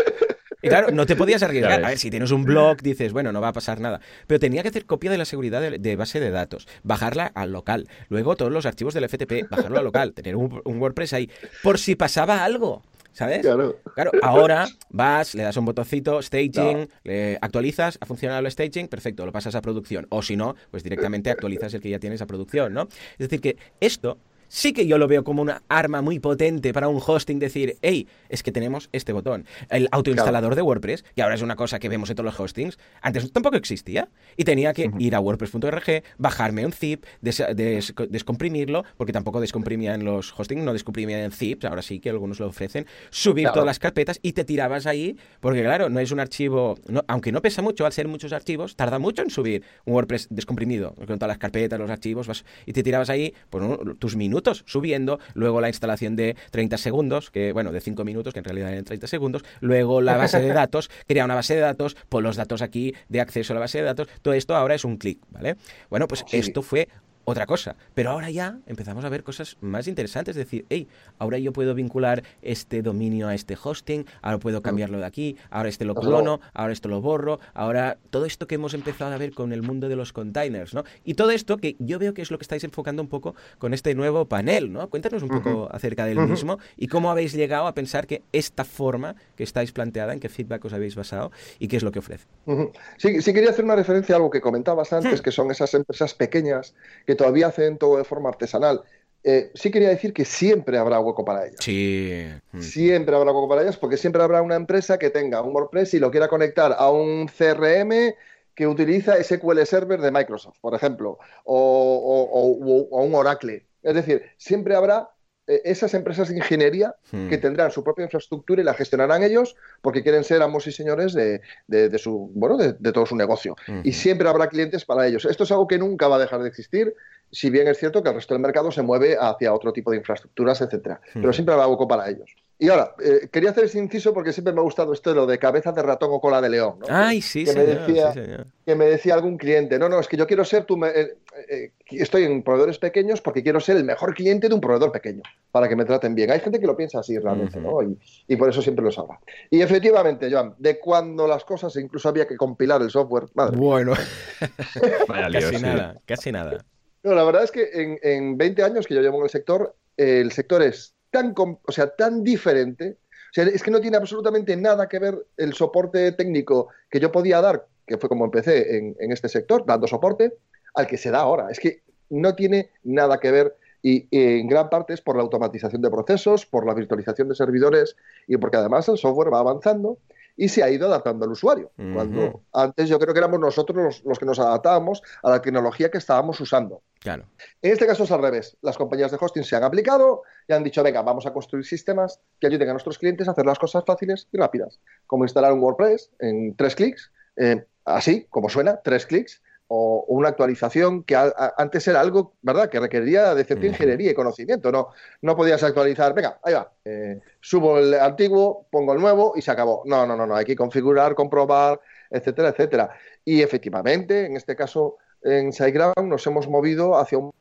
Y 0.61 0.67
claro, 0.67 0.89
no 0.91 1.05
te 1.05 1.15
podías 1.15 1.43
arriesgar. 1.43 1.83
A 1.83 1.89
ver, 1.89 1.99
si 1.99 2.09
tienes 2.09 2.31
un 2.31 2.43
blog, 2.43 2.81
dices, 2.81 3.13
bueno, 3.13 3.31
no 3.31 3.39
va 3.39 3.49
a 3.49 3.53
pasar 3.53 3.79
nada. 3.79 4.01
Pero 4.25 4.39
tenía 4.39 4.63
que 4.63 4.69
hacer 4.69 4.85
copia 4.85 5.11
de 5.11 5.17
la 5.17 5.25
seguridad 5.25 5.61
de, 5.61 5.77
de 5.77 5.95
base 5.95 6.19
de 6.19 6.31
datos, 6.31 6.67
bajarla 6.81 7.31
al 7.35 7.51
local. 7.51 7.87
Luego 8.09 8.35
todos 8.35 8.51
los 8.51 8.65
archivos 8.65 8.95
del 8.95 9.07
FTP, 9.07 9.47
bajarlo 9.49 9.77
al 9.77 9.85
local, 9.85 10.13
tener 10.13 10.35
un, 10.35 10.61
un 10.63 10.81
WordPress 10.81 11.13
ahí, 11.13 11.29
por 11.61 11.77
si 11.77 11.95
pasaba 11.95 12.43
algo. 12.43 12.81
¿Sabes? 13.15 13.43
Claro. 13.43 13.79
claro. 13.93 14.11
ahora 14.21 14.67
vas, 14.89 15.35
le 15.35 15.43
das 15.43 15.55
un 15.55 15.63
botoncito, 15.63 16.21
staging, 16.21 16.79
no. 16.79 16.87
le 17.03 17.37
actualizas, 17.39 17.97
ha 18.01 18.05
funcionado 18.05 18.41
el 18.45 18.51
staging, 18.51 18.89
perfecto, 18.89 19.25
lo 19.25 19.31
pasas 19.31 19.55
a 19.55 19.61
producción. 19.61 20.05
O 20.09 20.21
si 20.21 20.35
no, 20.35 20.55
pues 20.69 20.83
directamente 20.83 21.29
actualizas 21.29 21.73
el 21.73 21.79
que 21.79 21.89
ya 21.89 21.99
tienes 21.99 22.21
a 22.21 22.27
producción, 22.27 22.73
¿no? 22.73 22.89
Es 23.13 23.29
decir, 23.29 23.39
que 23.39 23.55
esto 23.79 24.17
sí 24.47 24.73
que 24.73 24.87
yo 24.87 24.97
lo 24.97 25.07
veo 25.07 25.23
como 25.23 25.41
una 25.41 25.63
arma 25.67 26.01
muy 26.01 26.19
potente 26.19 26.73
para 26.73 26.87
un 26.87 27.01
hosting 27.05 27.39
decir, 27.39 27.77
hey, 27.81 28.07
es 28.29 28.43
que 28.43 28.51
tenemos 28.51 28.89
este 28.91 29.13
botón. 29.13 29.45
El 29.69 29.87
autoinstalador 29.91 30.49
claro. 30.51 30.55
de 30.55 30.61
WordPress, 30.61 31.05
y 31.15 31.21
ahora 31.21 31.35
es 31.35 31.41
una 31.41 31.55
cosa 31.55 31.79
que 31.79 31.89
vemos 31.89 32.09
en 32.09 32.15
todos 32.15 32.25
los 32.25 32.39
hostings, 32.39 32.77
antes 33.01 33.31
tampoco 33.31 33.57
existía. 33.57 34.09
Y 34.37 34.43
tenía 34.43 34.73
que 34.73 34.87
uh 34.87 34.91
-huh. 34.91 35.01
ir 35.01 35.15
a 35.15 35.19
wordpress.org, 35.19 36.03
bajarme 36.17 36.65
un 36.65 36.71
zip, 36.71 37.05
des 37.21 37.43
des 37.55 37.93
descomprimirlo, 38.09 38.83
porque 38.97 39.13
tampoco 39.13 39.41
descomprimían 39.41 40.03
los 40.03 40.33
hostings, 40.37 40.63
no 40.63 40.73
descomprimían 40.73 41.31
zips, 41.31 41.65
ahora 41.65 41.81
sí 41.81 41.99
que 41.99 42.09
algunos 42.09 42.39
lo 42.39 42.47
ofrecen, 42.47 42.85
subir 43.09 43.43
claro. 43.43 43.53
todas 43.55 43.65
las 43.67 43.79
carpetas 43.79 44.19
y 44.21 44.33
te 44.33 44.43
tirabas 44.43 44.85
ahí, 44.85 45.17
porque 45.39 45.61
claro, 45.61 45.89
no 45.89 45.99
es 45.99 46.11
un 46.11 46.19
archivo, 46.19 46.77
no, 46.87 47.03
aunque 47.07 47.31
no 47.31 47.41
pesa 47.41 47.61
mucho, 47.61 47.85
al 47.85 47.93
ser 47.93 48.07
muchos 48.07 48.33
archivos, 48.33 48.75
tarda 48.75 48.99
mucho 48.99 49.21
en 49.21 49.29
subir 49.29 49.63
un 49.85 49.93
WordPress 49.93 50.27
descomprimido, 50.29 50.93
con 50.95 51.17
todas 51.17 51.29
las 51.29 51.37
carpetas, 51.37 51.79
los 51.79 51.89
archivos, 51.89 52.27
vas, 52.27 52.45
y 52.65 52.73
te 52.73 52.83
tirabas 52.83 53.09
ahí 53.09 53.33
pues, 53.49 53.63
tus 53.99 54.15
minutos 54.15 54.34
subiendo, 54.65 55.19
luego 55.33 55.61
la 55.61 55.67
instalación 55.67 56.15
de 56.15 56.35
30 56.51 56.77
segundos, 56.77 57.31
que 57.31 57.51
bueno, 57.53 57.71
de 57.71 57.81
5 57.81 58.03
minutos, 58.03 58.33
que 58.33 58.39
en 58.39 58.45
realidad 58.45 58.71
eran 58.71 58.83
30 58.83 59.07
segundos, 59.07 59.43
luego 59.59 60.01
la 60.01 60.17
base 60.17 60.39
de 60.39 60.53
datos, 60.53 60.89
crea 61.07 61.25
una 61.25 61.35
base 61.35 61.55
de 61.55 61.61
datos, 61.61 61.95
pon 62.09 62.23
los 62.23 62.35
datos 62.35 62.61
aquí 62.61 62.93
de 63.09 63.21
acceso 63.21 63.53
a 63.53 63.55
la 63.55 63.61
base 63.61 63.79
de 63.79 63.85
datos, 63.85 64.07
todo 64.21 64.33
esto 64.33 64.55
ahora 64.55 64.75
es 64.75 64.85
un 64.85 64.97
clic, 64.97 65.19
¿vale? 65.29 65.55
Bueno, 65.89 66.07
pues 66.07 66.23
sí. 66.27 66.37
esto 66.37 66.61
fue 66.61 66.87
otra 67.25 67.45
cosa. 67.45 67.75
Pero 67.93 68.11
ahora 68.11 68.29
ya 68.29 68.59
empezamos 68.67 69.03
a 69.03 69.09
ver 69.09 69.23
cosas 69.23 69.57
más 69.61 69.87
interesantes, 69.87 70.37
es 70.37 70.45
decir, 70.45 70.65
hey, 70.69 70.87
ahora 71.19 71.37
yo 71.37 71.51
puedo 71.51 71.73
vincular 71.73 72.23
este 72.41 72.81
dominio 72.81 73.27
a 73.27 73.35
este 73.35 73.57
hosting, 73.61 74.05
ahora 74.21 74.37
puedo 74.37 74.61
cambiarlo 74.61 74.99
de 74.99 75.05
aquí, 75.05 75.35
ahora 75.49 75.69
este 75.69 75.85
lo 75.85 75.95
clono, 75.95 76.39
ahora 76.53 76.73
esto 76.73 76.87
lo 76.87 77.01
borro, 77.01 77.39
ahora 77.53 77.97
todo 78.09 78.25
esto 78.25 78.47
que 78.47 78.55
hemos 78.55 78.73
empezado 78.73 79.13
a 79.13 79.17
ver 79.17 79.33
con 79.33 79.51
el 79.51 79.61
mundo 79.61 79.89
de 79.89 79.95
los 79.95 80.13
containers, 80.13 80.73
¿no? 80.73 80.83
Y 81.03 81.15
todo 81.15 81.31
esto 81.31 81.57
que 81.57 81.75
yo 81.79 81.99
veo 81.99 82.13
que 82.13 82.21
es 82.21 82.31
lo 82.31 82.37
que 82.37 82.43
estáis 82.43 82.63
enfocando 82.63 83.01
un 83.01 83.09
poco 83.09 83.35
con 83.57 83.73
este 83.73 83.95
nuevo 83.95 84.25
panel, 84.25 84.71
¿no? 84.71 84.89
Cuéntanos 84.89 85.23
un 85.23 85.29
poco 85.29 85.49
uh 85.49 85.65
-huh. 85.65 85.69
acerca 85.71 86.05
del 86.05 86.19
uh 86.19 86.21
-huh. 86.21 86.29
mismo 86.29 86.59
y 86.77 86.87
cómo 86.87 87.09
habéis 87.09 87.33
llegado 87.33 87.67
a 87.67 87.73
pensar 87.73 88.07
que 88.07 88.21
esta 88.31 88.63
forma 88.63 89.15
que 89.35 89.43
estáis 89.43 89.71
planteada, 89.71 90.13
en 90.13 90.19
qué 90.19 90.29
feedback 90.29 90.63
os 90.65 90.73
habéis 90.73 90.95
basado 90.95 91.31
y 91.59 91.67
qué 91.67 91.77
es 91.77 91.83
lo 91.83 91.91
que 91.91 91.99
ofrece. 91.99 92.25
Uh 92.45 92.53
-huh. 92.53 92.71
sí, 92.97 93.21
sí, 93.21 93.33
quería 93.33 93.49
hacer 93.49 93.65
una 93.65 93.75
referencia 93.75 94.15
a 94.15 94.17
algo 94.17 94.29
que 94.29 94.41
comentabas 94.41 94.93
antes, 94.93 95.21
que 95.21 95.31
son 95.31 95.49
esas 95.51 95.73
empresas 95.73 96.13
pequeñas 96.13 96.75
que 97.05 97.14
todavía 97.15 97.47
hacen 97.47 97.77
todo 97.77 97.97
de 97.97 98.03
forma 98.03 98.29
artesanal. 98.29 98.83
Eh, 99.23 99.51
sí 99.55 99.71
quería 99.71 99.89
decir 99.89 100.13
que 100.13 100.23
siempre 100.23 100.77
habrá 100.77 100.99
hueco 100.99 101.25
para 101.25 101.47
ellas. 101.47 101.59
Sí. 101.59 102.27
Siempre 102.59 103.15
habrá 103.15 103.31
hueco 103.31 103.49
para 103.49 103.63
ellas 103.63 103.77
porque 103.77 103.97
siempre 103.97 104.21
habrá 104.21 104.41
una 104.41 104.55
empresa 104.55 104.99
que 104.99 105.09
tenga 105.09 105.41
un 105.41 105.53
WordPress 105.53 105.95
y 105.95 105.99
lo 105.99 106.11
quiera 106.11 106.27
conectar 106.27 106.75
a 106.77 106.91
un 106.91 107.27
CRM 107.27 108.13
que 108.53 108.67
utiliza 108.67 109.21
SQL 109.21 109.65
Server 109.65 109.99
de 109.99 110.11
Microsoft, 110.11 110.59
por 110.61 110.75
ejemplo, 110.75 111.17
o, 111.43 111.57
o, 111.57 112.21
o, 112.23 112.87
o 112.91 113.03
un 113.03 113.15
Oracle. 113.15 113.65
Es 113.81 113.95
decir, 113.95 114.23
siempre 114.37 114.75
habrá 114.75 115.09
esas 115.47 115.93
empresas 115.93 116.29
de 116.29 116.37
ingeniería 116.37 116.95
hmm. 117.11 117.29
que 117.29 117.37
tendrán 117.37 117.71
su 117.71 117.83
propia 117.83 118.03
infraestructura 118.05 118.61
y 118.61 118.65
la 118.65 118.73
gestionarán 118.73 119.23
ellos 119.23 119.55
porque 119.81 120.01
quieren 120.01 120.23
ser 120.23 120.41
amos 120.41 120.65
y 120.67 120.71
señores 120.71 121.13
de, 121.13 121.41
de, 121.67 121.89
de 121.89 121.97
su 121.99 122.31
bueno 122.33 122.57
de, 122.57 122.73
de, 122.73 122.91
todo 122.91 123.05
su 123.05 123.15
negocio 123.15 123.55
uh 123.67 123.71
-huh. 123.71 123.81
y 123.83 123.91
siempre 123.93 124.27
habrá 124.27 124.47
clientes 124.47 124.85
para 124.85 125.05
ellos 125.05 125.25
esto 125.25 125.43
es 125.43 125.51
algo 125.51 125.67
que 125.67 125.77
nunca 125.77 126.07
va 126.07 126.15
a 126.15 126.19
dejar 126.19 126.41
de 126.41 126.49
existir 126.49 126.95
si 127.31 127.49
bien 127.49 127.67
es 127.67 127.77
cierto 127.77 128.01
que 128.01 128.09
el 128.09 128.15
resto 128.15 128.33
del 128.33 128.41
mercado 128.41 128.71
se 128.71 128.81
mueve 128.81 129.17
hacia 129.19 129.53
otro 129.53 129.71
tipo 129.71 129.91
de 129.91 129.97
infraestructuras 129.97 130.61
etcétera 130.61 130.99
-huh. 131.01 131.21
pero 131.21 131.31
siempre 131.31 131.53
habrá 131.53 131.67
hueco 131.67 131.87
para 131.87 132.09
ellos 132.09 132.35
y 132.57 132.69
ahora, 132.69 132.95
eh, 133.03 133.27
quería 133.29 133.49
hacer 133.49 133.65
ese 133.65 133.79
inciso 133.79 134.13
porque 134.13 134.31
siempre 134.31 134.53
me 134.53 134.61
ha 134.61 134.63
gustado 134.63 134.93
esto 134.93 135.09
de 135.09 135.15
lo 135.17 135.25
de 135.25 135.37
cabeza 135.37 135.73
de 135.73 135.81
ratón 135.81 136.09
o 136.13 136.21
cola 136.21 136.39
de 136.41 136.49
león. 136.49 136.79
¿no? 136.79 136.85
Ay, 136.89 137.21
sí, 137.21 137.43
que, 137.43 137.51
señor, 137.51 137.67
me 137.67 137.73
decía, 137.75 138.13
sí, 138.13 138.21
señor. 138.21 138.47
que 138.65 138.75
me 138.75 138.85
decía 138.85 139.13
algún 139.13 139.37
cliente, 139.37 139.77
no, 139.77 139.89
no, 139.89 139.99
es 139.99 140.07
que 140.07 140.15
yo 140.15 140.25
quiero 140.25 140.45
ser 140.45 140.63
tu... 140.63 140.83
Eh, 140.85 141.17
eh, 141.49 141.71
estoy 141.91 142.23
en 142.23 142.43
proveedores 142.43 142.79
pequeños 142.79 143.19
porque 143.19 143.43
quiero 143.43 143.59
ser 143.59 143.75
el 143.75 143.83
mejor 143.83 144.13
cliente 144.13 144.47
de 144.47 144.55
un 144.55 144.61
proveedor 144.61 144.93
pequeño. 144.93 145.21
para 145.51 145.67
que 145.67 145.75
me 145.75 145.83
traten 145.83 146.15
bien. 146.15 146.31
Hay 146.31 146.39
gente 146.39 146.57
que 146.57 146.65
lo 146.65 146.77
piensa 146.77 146.99
así 146.99 147.19
realmente, 147.19 147.59
¿no? 147.59 147.79
Y, 148.27 148.35
por 148.37 148.49
eso 148.49 148.61
siempre 148.61 148.85
lo 148.85 148.91
sabrá. 148.91 149.19
Y 149.49 149.61
efectivamente, 149.61 150.31
Joan, 150.31 150.55
de 150.57 150.79
cuando 150.79 151.27
las 151.27 151.43
cosas 151.43 151.75
incluso 151.75 152.07
había 152.07 152.25
que 152.25 152.37
compilar 152.37 152.81
el 152.81 152.89
software. 152.89 153.25
Madre 153.33 153.57
bueno, 153.57 153.93
casi 155.31 155.61
nada, 155.61 155.99
casi 156.05 156.31
nada. 156.31 156.63
No, 157.03 157.13
la 157.13 157.23
verdad 157.25 157.43
es 157.43 157.51
que 157.51 157.69
en, 157.73 157.99
en 158.01 158.37
20 158.37 158.63
años 158.63 158.87
que 158.87 158.95
yo 158.95 159.01
llevo 159.01 159.17
en 159.17 159.23
el 159.25 159.29
sector, 159.29 159.75
el 159.97 160.31
sector 160.31 160.63
es 160.63 160.94
tan, 161.15 161.33
o 161.37 161.71
sea, 161.71 161.95
tan 161.95 162.23
diferente. 162.23 162.97
O 162.99 163.33
sea, 163.33 163.45
es 163.45 163.63
que 163.63 163.71
no 163.71 163.79
tiene 163.79 163.97
absolutamente 163.97 164.55
nada 164.57 164.89
que 164.89 164.99
ver 164.99 165.25
el 165.37 165.53
soporte 165.53 166.11
técnico 166.11 166.67
que 166.89 166.99
yo 166.99 167.11
podía 167.11 167.41
dar, 167.41 167.67
que 167.87 167.97
fue 167.97 168.09
como 168.09 168.25
empecé 168.25 168.77
en, 168.77 168.95
en 168.99 169.11
este 169.11 169.29
sector, 169.29 169.65
dando 169.65 169.87
soporte, 169.87 170.33
al 170.73 170.87
que 170.87 170.97
se 170.97 171.11
da 171.11 171.19
ahora. 171.19 171.49
Es 171.49 171.59
que 171.59 171.83
no 172.09 172.35
tiene 172.35 172.71
nada 172.83 173.19
que 173.19 173.31
ver 173.31 173.55
y, 173.87 174.07
en 174.09 174.47
gran 174.47 174.69
parte 174.69 174.93
es 174.93 175.01
por 175.01 175.15
la 175.15 175.21
automatización 175.21 175.81
de 175.81 175.91
procesos, 175.91 176.45
por 176.47 176.65
la 176.65 176.73
virtualización 176.73 177.29
de 177.29 177.35
servidores 177.35 177.95
y 178.27 178.35
porque 178.37 178.57
además 178.57 178.89
el 178.89 178.97
software 178.97 179.31
va 179.31 179.39
avanzando 179.39 179.99
y 180.37 180.49
se 180.49 180.63
ha 180.63 180.69
ido 180.69 180.87
adaptando 180.87 181.25
al 181.25 181.31
usuario. 181.31 181.71
Cuando 181.75 182.41
antes 182.53 182.89
yo 182.89 182.99
creo 182.99 183.13
que 183.13 183.19
éramos 183.19 183.39
nosotros 183.39 184.01
los, 184.03 184.19
que 184.19 184.25
nos 184.25 184.39
adaptábamos 184.39 185.01
a 185.23 185.29
la 185.29 185.41
tecnología 185.41 185.89
que 185.89 185.97
estábamos 185.97 186.39
usando. 186.41 186.81
Claro. 186.99 187.25
En 187.61 187.71
este 187.71 187.85
caso 187.85 188.03
es 188.03 188.11
al 188.11 188.21
revés. 188.21 188.57
Las 188.61 188.77
compañías 188.77 189.11
de 189.11 189.17
hosting 189.19 189.43
se 189.43 189.55
han 189.55 189.63
aplicado 189.63 190.23
y 190.47 190.53
han 190.53 190.63
dicho, 190.63 190.83
venga, 190.83 191.01
vamos 191.01 191.25
a 191.25 191.33
construir 191.33 191.65
sistemas 191.65 192.19
que 192.39 192.47
ayuden 192.47 192.69
a 192.69 192.73
nuestros 192.73 192.97
clientes 192.97 193.27
a 193.27 193.31
hacer 193.31 193.45
las 193.45 193.59
cosas 193.59 193.83
fáciles 193.85 194.27
y 194.31 194.37
rápidas, 194.37 194.79
como 195.07 195.23
instalar 195.23 195.53
un 195.53 195.61
WordPress 195.61 196.11
en 196.19 196.55
tres 196.55 196.75
clics, 196.75 197.11
eh, 197.37 197.65
así 197.85 198.25
como 198.29 198.49
suena, 198.49 198.81
tres 198.83 199.05
clics, 199.05 199.41
o, 199.67 200.05
una 200.07 200.29
actualización 200.29 201.03
que 201.03 201.15
antes 201.57 201.87
era 201.87 202.01
algo, 202.01 202.33
¿verdad?, 202.41 202.69
que 202.69 202.79
requería 202.79 203.33
de 203.33 203.43
cierta 203.43 203.65
ingeniería 203.65 204.11
y 204.11 204.13
conocimiento. 204.13 204.71
No, 204.71 204.89
no 205.21 205.35
podías 205.35 205.63
actualizar, 205.63 206.13
venga, 206.13 206.39
ahí 206.43 206.53
va, 206.53 206.71
eh, 206.83 207.19
subo 207.39 207.77
el 207.79 207.93
antiguo, 207.95 208.67
pongo 208.69 208.93
el 208.93 209.01
nuevo 209.01 209.33
y 209.35 209.41
se 209.41 209.51
acabó. 209.51 209.83
No, 209.85 210.05
no, 210.05 210.15
no, 210.15 210.25
no, 210.25 210.35
hay 210.35 210.45
que 210.45 210.55
configurar, 210.55 211.15
comprobar, 211.15 211.79
etcétera, 212.09 212.49
etcétera. 212.49 212.89
Y 213.23 213.41
efectivamente, 213.41 214.25
en 214.25 214.37
este 214.37 214.55
caso, 214.55 214.97
en 215.23 215.51
SiteGround 215.51 216.03
nos 216.03 216.25
hemos 216.27 216.47
movido 216.47 216.97
hacia 216.97 217.17
un 217.17 217.31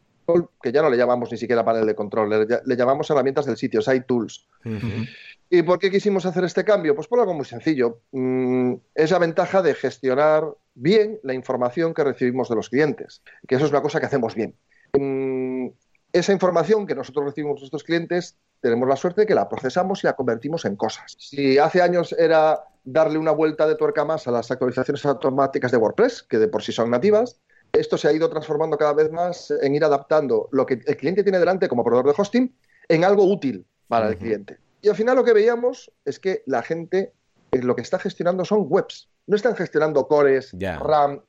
que 0.62 0.72
ya 0.72 0.82
no 0.82 0.88
le 0.90 0.96
llamamos 0.96 1.30
ni 1.30 1.36
siquiera 1.36 1.64
panel 1.64 1.86
de 1.86 1.94
control, 1.94 2.48
le, 2.64 2.76
llamamos 2.76 3.10
herramientas 3.10 3.44
del 3.44 3.56
sitio, 3.56 3.82
Site 3.82 4.06
Tools. 4.06 4.46
¿Y 5.50 5.62
por 5.62 5.78
qué 5.78 5.90
quisimos 5.90 6.26
hacer 6.26 6.44
este 6.44 6.64
cambio? 6.64 6.94
Pues 6.94 7.06
por 7.06 7.20
algo 7.20 7.34
muy 7.34 7.44
sencillo. 7.44 8.00
Mm, 8.12 8.74
es 8.94 9.10
la 9.10 9.18
ventaja 9.18 9.62
de 9.62 9.74
gestionar 9.74 10.44
bien 10.74 11.20
la 11.22 11.34
información 11.34 11.94
que 11.94 12.04
recibimos 12.04 12.48
de 12.48 12.56
los 12.56 12.70
clientes, 12.70 13.22
que 13.46 13.56
eso 13.56 13.66
es 13.66 13.70
una 13.70 13.82
cosa 13.82 14.00
que 14.00 14.06
hacemos 14.06 14.34
bien. 14.34 14.56
Mm, 14.98 15.68
esa 16.12 16.32
información 16.32 16.86
que 16.86 16.94
nosotros 16.94 17.26
recibimos 17.26 17.56
de 17.56 17.60
nuestros 17.62 17.84
clientes, 17.84 18.36
tenemos 18.60 18.88
la 18.88 18.96
suerte 18.96 19.22
de 19.22 19.26
que 19.26 19.34
la 19.34 19.48
procesamos 19.48 20.02
y 20.02 20.06
la 20.06 20.14
convertimos 20.14 20.64
en 20.64 20.76
cosas. 20.76 21.14
Si 21.18 21.58
hace 21.58 21.82
años 21.82 22.14
era 22.18 22.64
darle 22.84 23.18
una 23.18 23.32
vuelta 23.32 23.66
de 23.66 23.74
tuerca 23.74 24.04
más 24.04 24.26
a 24.28 24.30
las 24.30 24.50
actualizaciones 24.50 25.04
automáticas 25.04 25.72
de 25.72 25.76
WordPress, 25.76 26.22
que 26.22 26.38
de 26.38 26.48
por 26.48 26.62
sí 26.62 26.72
son 26.72 26.90
nativas, 26.90 27.40
esto 27.72 27.98
se 27.98 28.08
ha 28.08 28.12
ido 28.12 28.30
transformando 28.30 28.78
cada 28.78 28.92
vez 28.92 29.10
más 29.10 29.50
en 29.50 29.74
ir 29.74 29.84
adaptando 29.84 30.48
lo 30.52 30.64
que 30.64 30.80
el 30.86 30.96
cliente 30.96 31.24
tiene 31.24 31.38
delante 31.38 31.68
como 31.68 31.82
proveedor 31.82 32.14
de 32.14 32.22
hosting 32.22 32.56
en 32.88 33.04
algo 33.04 33.24
útil 33.24 33.66
para 33.88 34.08
el 34.08 34.16
cliente. 34.16 34.58
Y 34.84 34.88
al 34.90 34.96
final 34.96 35.16
lo 35.16 35.24
que 35.24 35.32
veíamos 35.32 35.90
es 36.04 36.20
que 36.20 36.42
la 36.44 36.62
gente 36.62 37.14
eh, 37.52 37.62
lo 37.62 37.74
que 37.74 37.80
está 37.80 37.98
gestionando 37.98 38.44
son 38.44 38.66
webs. 38.68 39.08
No 39.26 39.34
están 39.34 39.56
gestionando 39.56 40.06
cores, 40.06 40.54
RAM, 40.60 41.22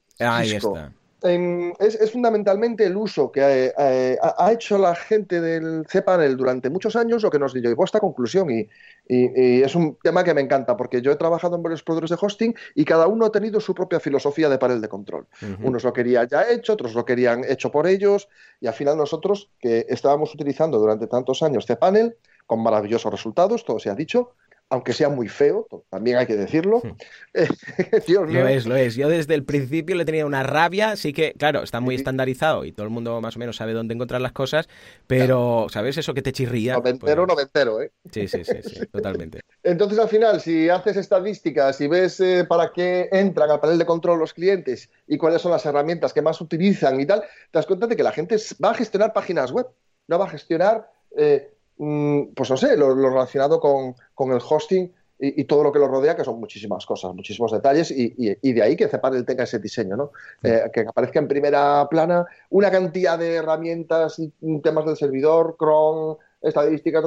Cisco. 0.43 0.77
es, 1.23 2.11
fundamentalmente 2.11 2.85
el 2.85 2.97
uso 2.97 3.31
que 3.31 3.39
eh, 3.39 3.73
eh, 3.77 4.17
ha, 4.21 4.51
hecho 4.51 4.77
la 4.77 4.93
gente 4.93 5.39
del 5.39 5.85
cPanel 5.87 6.35
durante 6.35 6.69
muchos 6.69 6.97
años 6.97 7.23
lo 7.23 7.31
que 7.31 7.39
nos 7.39 7.53
llevó 7.53 7.83
a 7.83 7.85
esta 7.85 8.01
conclusión. 8.01 8.51
Y, 8.51 8.67
es 9.07 9.73
un 9.73 9.97
tema 10.03 10.25
que 10.25 10.33
me 10.33 10.41
encanta 10.41 10.75
porque 10.75 11.01
yo 11.01 11.13
he 11.13 11.15
trabajado 11.15 11.55
en 11.55 11.63
varios 11.63 11.81
proveedores 11.81 12.09
de 12.09 12.17
hosting 12.19 12.53
y 12.73 12.83
cada 12.83 13.07
uno 13.07 13.27
ha 13.27 13.31
tenido 13.31 13.61
su 13.61 13.73
propia 13.73 14.01
filosofía 14.01 14.49
de 14.49 14.57
panel 14.57 14.81
de 14.81 14.89
control. 14.89 15.27
Unos 15.63 15.85
lo 15.85 15.93
querían 15.93 16.27
ya 16.27 16.51
hecho, 16.51 16.73
otros 16.73 16.93
lo 16.93 17.05
querían 17.05 17.45
hecho 17.47 17.71
por 17.71 17.87
ellos. 17.87 18.27
Y 18.59 18.67
al 18.67 18.73
final 18.73 18.97
nosotros, 18.97 19.49
que 19.61 19.85
estábamos 19.87 20.33
utilizando 20.33 20.77
durante 20.77 21.07
tantos 21.07 21.41
años 21.41 21.65
cPanel, 21.65 22.17
con 22.45 22.61
maravillosos 22.61 23.11
resultados, 23.11 23.65
todo 23.65 23.79
se 23.79 23.89
ha 23.89 23.95
dicho, 23.95 24.35
aunque 24.69 24.93
sea 24.93 25.09
muy 25.09 25.27
feo, 25.27 25.67
también 25.89 26.17
hay 26.17 26.25
que 26.25 26.35
decirlo. 26.35 26.81
Hmm. 26.83 26.95
Lo 28.07 28.47
es, 28.47 28.65
lo 28.65 28.75
es. 28.75 28.95
Yo 28.95 29.09
desde 29.09 29.35
el 29.35 29.43
principio 29.43 29.95
le 29.95 30.05
tenía 30.05 30.25
una 30.25 30.43
rabia, 30.43 30.95
sí 30.95 31.13
que, 31.13 31.33
claro, 31.33 31.63
está 31.63 31.79
muy 31.79 31.95
estandarizado 31.95 32.65
y 32.65 32.71
todo 32.71 32.85
el 32.85 32.89
mundo 32.89 33.21
más 33.21 33.35
o 33.35 33.39
menos 33.39 33.57
sabe 33.57 33.73
dónde 33.73 33.93
encontrar 33.93 34.21
las 34.21 34.31
cosas, 34.31 34.67
pero, 35.07 35.67
¿sabes? 35.69 35.97
Eso 35.97 36.13
que 36.13 36.21
te 36.21 36.31
chirría. 36.31 36.73
Noventero, 36.73 37.25
pues... 37.25 37.35
noventero, 37.35 37.81
¿eh? 37.81 37.91
Sí, 38.11 38.27
sí, 38.27 38.43
sí, 38.43 38.57
sí 38.63 38.85
totalmente. 38.87 39.41
Entonces, 39.63 39.99
al 39.99 40.09
final, 40.09 40.41
si 40.41 40.69
haces 40.69 40.97
estadísticas 40.97 41.79
y 41.81 41.87
ves 41.87 42.19
eh, 42.19 42.45
para 42.47 42.71
qué 42.73 43.09
entran 43.11 43.51
al 43.51 43.59
panel 43.59 43.77
de 43.77 43.85
control 43.85 44.19
los 44.19 44.33
clientes 44.33 44.89
y 45.07 45.17
cuáles 45.17 45.41
son 45.41 45.51
las 45.51 45.65
herramientas 45.65 46.13
que 46.13 46.21
más 46.21 46.41
utilizan 46.41 46.99
y 46.99 47.05
tal, 47.05 47.21
te 47.21 47.27
das 47.51 47.65
cuenta 47.65 47.87
de 47.87 47.95
que 47.95 48.03
la 48.03 48.11
gente 48.11 48.37
va 48.63 48.71
a 48.71 48.75
gestionar 48.75 49.13
páginas 49.13 49.51
web, 49.51 49.67
no 50.07 50.17
va 50.17 50.25
a 50.25 50.29
gestionar... 50.29 50.89
Eh, 51.17 51.51
pues 51.77 52.49
no 52.49 52.57
sé, 52.57 52.77
lo, 52.77 52.95
relacionado 52.95 53.59
con, 53.59 54.31
el 54.31 54.41
hosting 54.47 54.91
y, 55.19 55.43
todo 55.45 55.63
lo 55.63 55.71
que 55.71 55.79
lo 55.79 55.87
rodea, 55.87 56.15
que 56.15 56.23
son 56.23 56.39
muchísimas 56.39 56.85
cosas, 56.85 57.13
muchísimos 57.13 57.51
detalles, 57.51 57.91
y, 57.91 58.53
de 58.53 58.61
ahí 58.61 58.75
que 58.75 58.87
Cpanel 58.87 59.25
tenga 59.25 59.43
ese 59.43 59.59
diseño, 59.59 59.95
¿no? 59.95 60.11
Eh, 60.43 60.69
que 60.73 60.81
aparezca 60.81 61.19
en 61.19 61.27
primera 61.27 61.87
plana 61.89 62.25
una 62.49 62.71
cantidad 62.71 63.17
de 63.17 63.35
herramientas 63.35 64.19
y 64.19 64.31
temas 64.61 64.85
del 64.85 64.97
servidor, 64.97 65.55
cron, 65.57 66.17
estadísticas. 66.41 67.05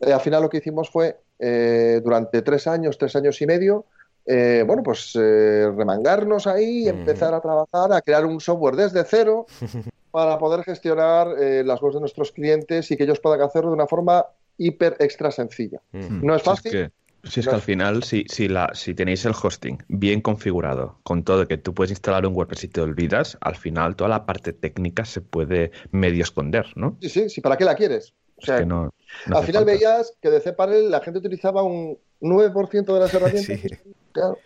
Eh, 0.00 0.12
al 0.12 0.20
final 0.20 0.42
lo 0.42 0.50
que 0.50 0.58
hicimos 0.58 0.90
fue, 0.90 1.18
eh, 1.38 2.00
durante 2.02 2.42
tres 2.42 2.66
años, 2.66 2.98
tres 2.98 3.16
años 3.16 3.40
y 3.40 3.46
medio, 3.46 3.86
bueno, 4.26 4.82
pues 4.82 5.12
remangarnos 5.14 6.46
ahí, 6.46 6.88
empezar 6.88 7.34
a 7.34 7.40
trabajar, 7.40 7.92
a 7.92 8.00
crear 8.00 8.24
un 8.24 8.40
software 8.40 8.76
desde 8.76 9.04
cero 9.04 9.46
para 10.14 10.38
poder 10.38 10.62
gestionar 10.62 11.26
eh, 11.40 11.64
las 11.64 11.82
webs 11.82 11.94
de 11.94 12.00
nuestros 12.00 12.30
clientes 12.30 12.88
y 12.88 12.96
que 12.96 13.02
ellos 13.02 13.18
puedan 13.18 13.42
hacerlo 13.42 13.70
de 13.70 13.74
una 13.74 13.88
forma 13.88 14.24
hiper 14.56 14.94
extra 15.00 15.32
sencilla. 15.32 15.80
Mm. 15.90 16.24
No 16.24 16.36
es 16.36 16.42
fácil. 16.44 16.92
Si 17.24 17.40
es 17.40 17.48
que, 17.48 17.52
al 17.52 17.60
final, 17.60 18.04
si, 18.04 18.24
si, 18.28 18.46
la, 18.46 18.70
si 18.74 18.94
tenéis 18.94 19.24
el 19.24 19.32
hosting 19.32 19.82
bien 19.88 20.20
configurado, 20.20 21.00
con 21.02 21.24
todo 21.24 21.48
que 21.48 21.58
tú 21.58 21.74
puedes 21.74 21.90
instalar 21.90 22.26
un 22.26 22.36
WordPress 22.36 22.62
y 22.62 22.68
te 22.68 22.80
olvidas, 22.80 23.36
al 23.40 23.56
final 23.56 23.96
toda 23.96 24.08
la 24.08 24.24
parte 24.24 24.52
técnica 24.52 25.04
se 25.04 25.20
puede 25.20 25.72
medio 25.90 26.22
esconder, 26.22 26.66
¿no? 26.76 26.96
Sí, 27.00 27.08
sí, 27.08 27.28
sí, 27.28 27.40
¿para 27.40 27.56
qué 27.56 27.64
la 27.64 27.74
quieres? 27.74 28.14
O 28.36 28.46
sea, 28.46 28.58
al 28.58 29.44
final 29.44 29.64
veías 29.64 30.16
que 30.22 30.30
de 30.30 30.40
cPanel 30.40 30.92
la 30.92 31.00
gente 31.00 31.18
utilizaba 31.18 31.64
un 31.64 31.98
9% 32.24 32.94
de 32.94 33.00
las 33.00 33.14
herramientas, 33.14 33.80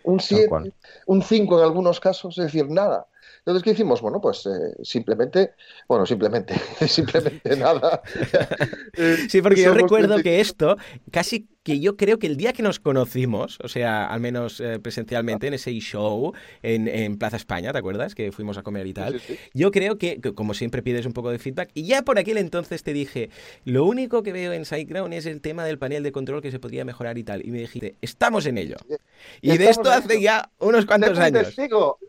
un 0.04 0.20
7, 0.20 0.72
un 1.06 1.22
5 1.22 1.58
en 1.58 1.64
algunos 1.64 2.00
casos, 2.00 2.38
es 2.38 2.44
decir, 2.46 2.68
nada. 2.68 3.06
Entonces, 3.38 3.62
¿qué 3.62 3.70
hicimos? 3.70 4.02
Bueno, 4.02 4.20
pues 4.20 4.44
eh, 4.46 4.76
simplemente, 4.82 5.52
bueno, 5.88 6.04
simplemente, 6.04 6.54
simplemente 6.86 7.56
nada. 7.56 8.02
sí, 9.28 9.40
porque 9.40 9.62
yo 9.62 9.72
recuerdo 9.72 10.18
que 10.18 10.40
esto 10.40 10.76
casi 11.10 11.48
que 11.68 11.80
yo 11.80 11.98
creo 11.98 12.18
que 12.18 12.26
el 12.26 12.38
día 12.38 12.54
que 12.54 12.62
nos 12.62 12.80
conocimos, 12.80 13.58
o 13.62 13.68
sea, 13.68 14.06
al 14.06 14.20
menos 14.20 14.58
eh, 14.58 14.78
presencialmente 14.78 15.48
en 15.48 15.52
ese 15.52 15.70
show 15.80 16.32
en, 16.62 17.18
Plaza 17.18 17.36
España, 17.36 17.72
¿te 17.72 17.78
acuerdas? 17.78 18.14
Que 18.14 18.32
fuimos 18.32 18.56
a 18.56 18.62
comer 18.62 18.86
y 18.86 18.94
tal. 18.94 19.20
Yo 19.52 19.70
creo 19.70 19.98
que, 19.98 20.18
como 20.34 20.54
siempre, 20.54 20.82
pides 20.82 21.04
un 21.04 21.12
poco 21.12 21.30
de 21.30 21.38
feedback. 21.38 21.68
Y 21.74 21.82
ya 21.82 22.00
por 22.00 22.18
aquel 22.18 22.38
entonces 22.38 22.82
te 22.82 22.94
dije, 22.94 23.28
lo 23.66 23.84
único 23.84 24.22
que 24.22 24.32
veo 24.32 24.54
en 24.54 24.64
SiteGround 24.64 25.12
es 25.12 25.26
el 25.26 25.42
tema 25.42 25.66
del 25.66 25.78
panel 25.78 26.02
de 26.02 26.10
control 26.10 26.40
que 26.40 26.50
se 26.50 26.58
podría 26.58 26.86
mejorar 26.86 27.18
y 27.18 27.24
tal. 27.24 27.46
Y 27.46 27.50
me 27.50 27.58
dijiste, 27.58 27.96
estamos 28.00 28.46
en 28.46 28.56
ello. 28.56 28.76
Y 29.42 29.58
de 29.58 29.68
esto 29.68 29.90
hace 29.90 30.22
ya 30.22 30.50
unos 30.60 30.86
cuantos 30.86 31.18
años. 31.18 31.54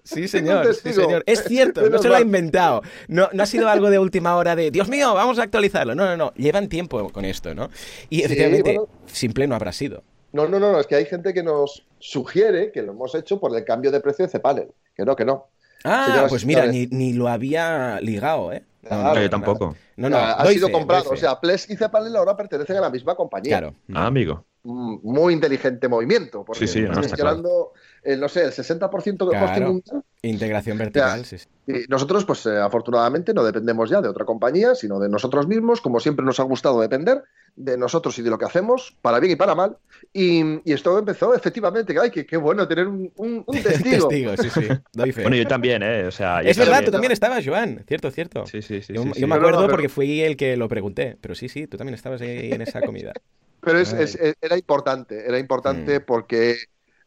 Sí, 0.03 0.27
señor, 0.29 0.73
sí, 0.73 0.93
señor. 0.93 1.21
Es 1.25 1.43
cierto, 1.43 1.89
no 1.89 2.01
se 2.01 2.07
lo 2.07 2.15
ha 2.15 2.21
inventado. 2.21 2.81
No, 3.09 3.27
no 3.33 3.43
ha 3.43 3.45
sido 3.45 3.67
algo 3.67 3.89
de 3.89 3.99
última 3.99 4.37
hora 4.37 4.55
de, 4.55 4.71
Dios 4.71 4.87
mío, 4.87 5.13
vamos 5.15 5.37
a 5.37 5.43
actualizarlo. 5.43 5.95
No, 5.95 6.05
no, 6.05 6.15
no. 6.15 6.33
Llevan 6.35 6.69
tiempo 6.69 7.09
con 7.09 7.25
esto, 7.25 7.53
¿no? 7.53 7.69
Y 8.09 8.21
efectivamente, 8.21 8.79
simplemente 9.07 9.48
no 9.49 9.55
habrá 9.55 9.73
sido. 9.73 10.03
No, 10.31 10.47
no, 10.47 10.59
no, 10.59 10.79
es 10.79 10.87
que 10.87 10.95
hay 10.95 11.05
gente 11.05 11.33
que 11.33 11.43
nos 11.43 11.85
sugiere 11.97 12.71
que 12.71 12.81
lo 12.83 12.91
hemos 12.91 13.15
hecho 13.15 13.39
por 13.39 13.55
el 13.55 13.65
cambio 13.65 13.91
de 13.91 13.99
precio 13.99 14.25
de 14.25 14.31
Cepanel. 14.31 14.69
Que 14.95 15.03
no, 15.03 15.15
que 15.15 15.25
no. 15.25 15.47
Ah, 15.83 16.25
pues 16.29 16.45
mira, 16.45 16.67
ni, 16.67 17.13
lo 17.13 17.27
había 17.27 17.99
ligado, 18.01 18.53
¿eh? 18.53 18.63
No, 18.89 19.19
yo 19.19 19.29
tampoco. 19.29 19.75
No, 19.97 20.09
no, 20.09 20.17
ha 20.17 20.45
sido 20.47 20.71
comprado. 20.71 21.09
O 21.09 21.17
sea, 21.17 21.39
Ples 21.39 21.69
y 21.69 21.75
Cepanel 21.75 22.15
ahora 22.15 22.37
pertenecen 22.37 22.77
a 22.77 22.81
la 22.81 22.89
misma 22.89 23.15
compañía. 23.15 23.59
Claro. 23.59 23.75
Ah, 23.93 24.05
amigo. 24.05 24.45
muy 24.63 25.33
inteligente 25.33 25.87
movimiento. 25.87 26.43
Porque 26.45 26.67
sí, 26.67 26.73
sí, 26.73 26.81
no, 26.81 27.71
gestionando, 28.03 28.21
no 28.21 28.29
sé, 28.29 28.43
el 28.43 28.51
60% 28.51 29.29
de 29.29 29.37
hosting 29.37 29.63
mundial. 29.63 30.03
Integración 30.21 30.77
vertical, 30.77 31.25
sí, 31.25 31.37
sí. 31.37 31.47
Y 31.65 31.87
nosotros, 31.87 32.25
pues 32.25 32.45
eh, 32.45 32.57
afortunadamente, 32.57 33.33
no 33.33 33.43
dependemos 33.43 33.89
ya 33.89 34.01
de 34.01 34.09
otra 34.09 34.25
compañía, 34.25 34.75
sino 34.75 34.99
de 34.99 35.07
nosotros 35.07 35.47
mismos, 35.47 35.81
como 35.81 35.99
siempre 35.99 36.25
nos 36.25 36.39
ha 36.39 36.43
gustado 36.43 36.81
depender 36.81 37.23
de 37.55 37.77
nosotros 37.77 38.17
y 38.19 38.21
de 38.21 38.29
lo 38.29 38.37
que 38.37 38.45
hacemos, 38.45 38.95
para 39.01 39.19
bien 39.19 39.33
y 39.33 39.35
para 39.35 39.53
mal. 39.53 39.77
Y, 40.13 40.59
esto 40.71 40.97
empezó 40.97 41.35
efectivamente, 41.35 41.95
ay, 42.01 42.09
qué, 42.09 42.25
qué 42.25 42.37
bueno 42.37 42.67
tener 42.67 42.87
un, 42.87 43.11
un, 43.15 43.45
testigo. 43.63 44.07
testigo, 44.07 44.35
sí, 44.37 44.49
sí. 44.49 45.21
Bueno, 45.21 45.35
yo 45.35 45.45
también, 45.45 45.83
¿eh? 45.83 46.05
O 46.05 46.11
sea, 46.11 46.41
es 46.41 46.57
verdad, 46.57 46.83
tú 46.83 46.91
también 46.91 47.11
estabas, 47.11 47.45
Joan. 47.45 47.83
Cierto, 47.87 48.11
cierto. 48.11 48.45
Sí, 48.45 48.61
sí, 48.61 48.81
sí. 48.81 48.93
Yo, 48.93 49.03
sí, 49.13 49.25
me 49.25 49.35
acuerdo 49.35 49.67
porque 49.67 49.89
fui 49.89 50.21
el 50.21 50.37
que 50.37 50.57
lo 50.57 50.67
pregunté. 50.67 51.17
Pero 51.19 51.35
sí, 51.35 51.49
sí, 51.49 51.67
tú 51.67 51.77
también 51.77 51.95
estabas 51.95 52.21
ahí 52.21 52.51
en 52.51 52.61
esa 52.61 52.81
comida. 52.81 53.13
Pero 53.61 53.79
es, 53.79 54.17
era 54.41 54.57
importante, 54.57 55.27
era 55.27 55.37
importante 55.37 55.99
mm. 55.99 56.03
porque, 56.05 56.55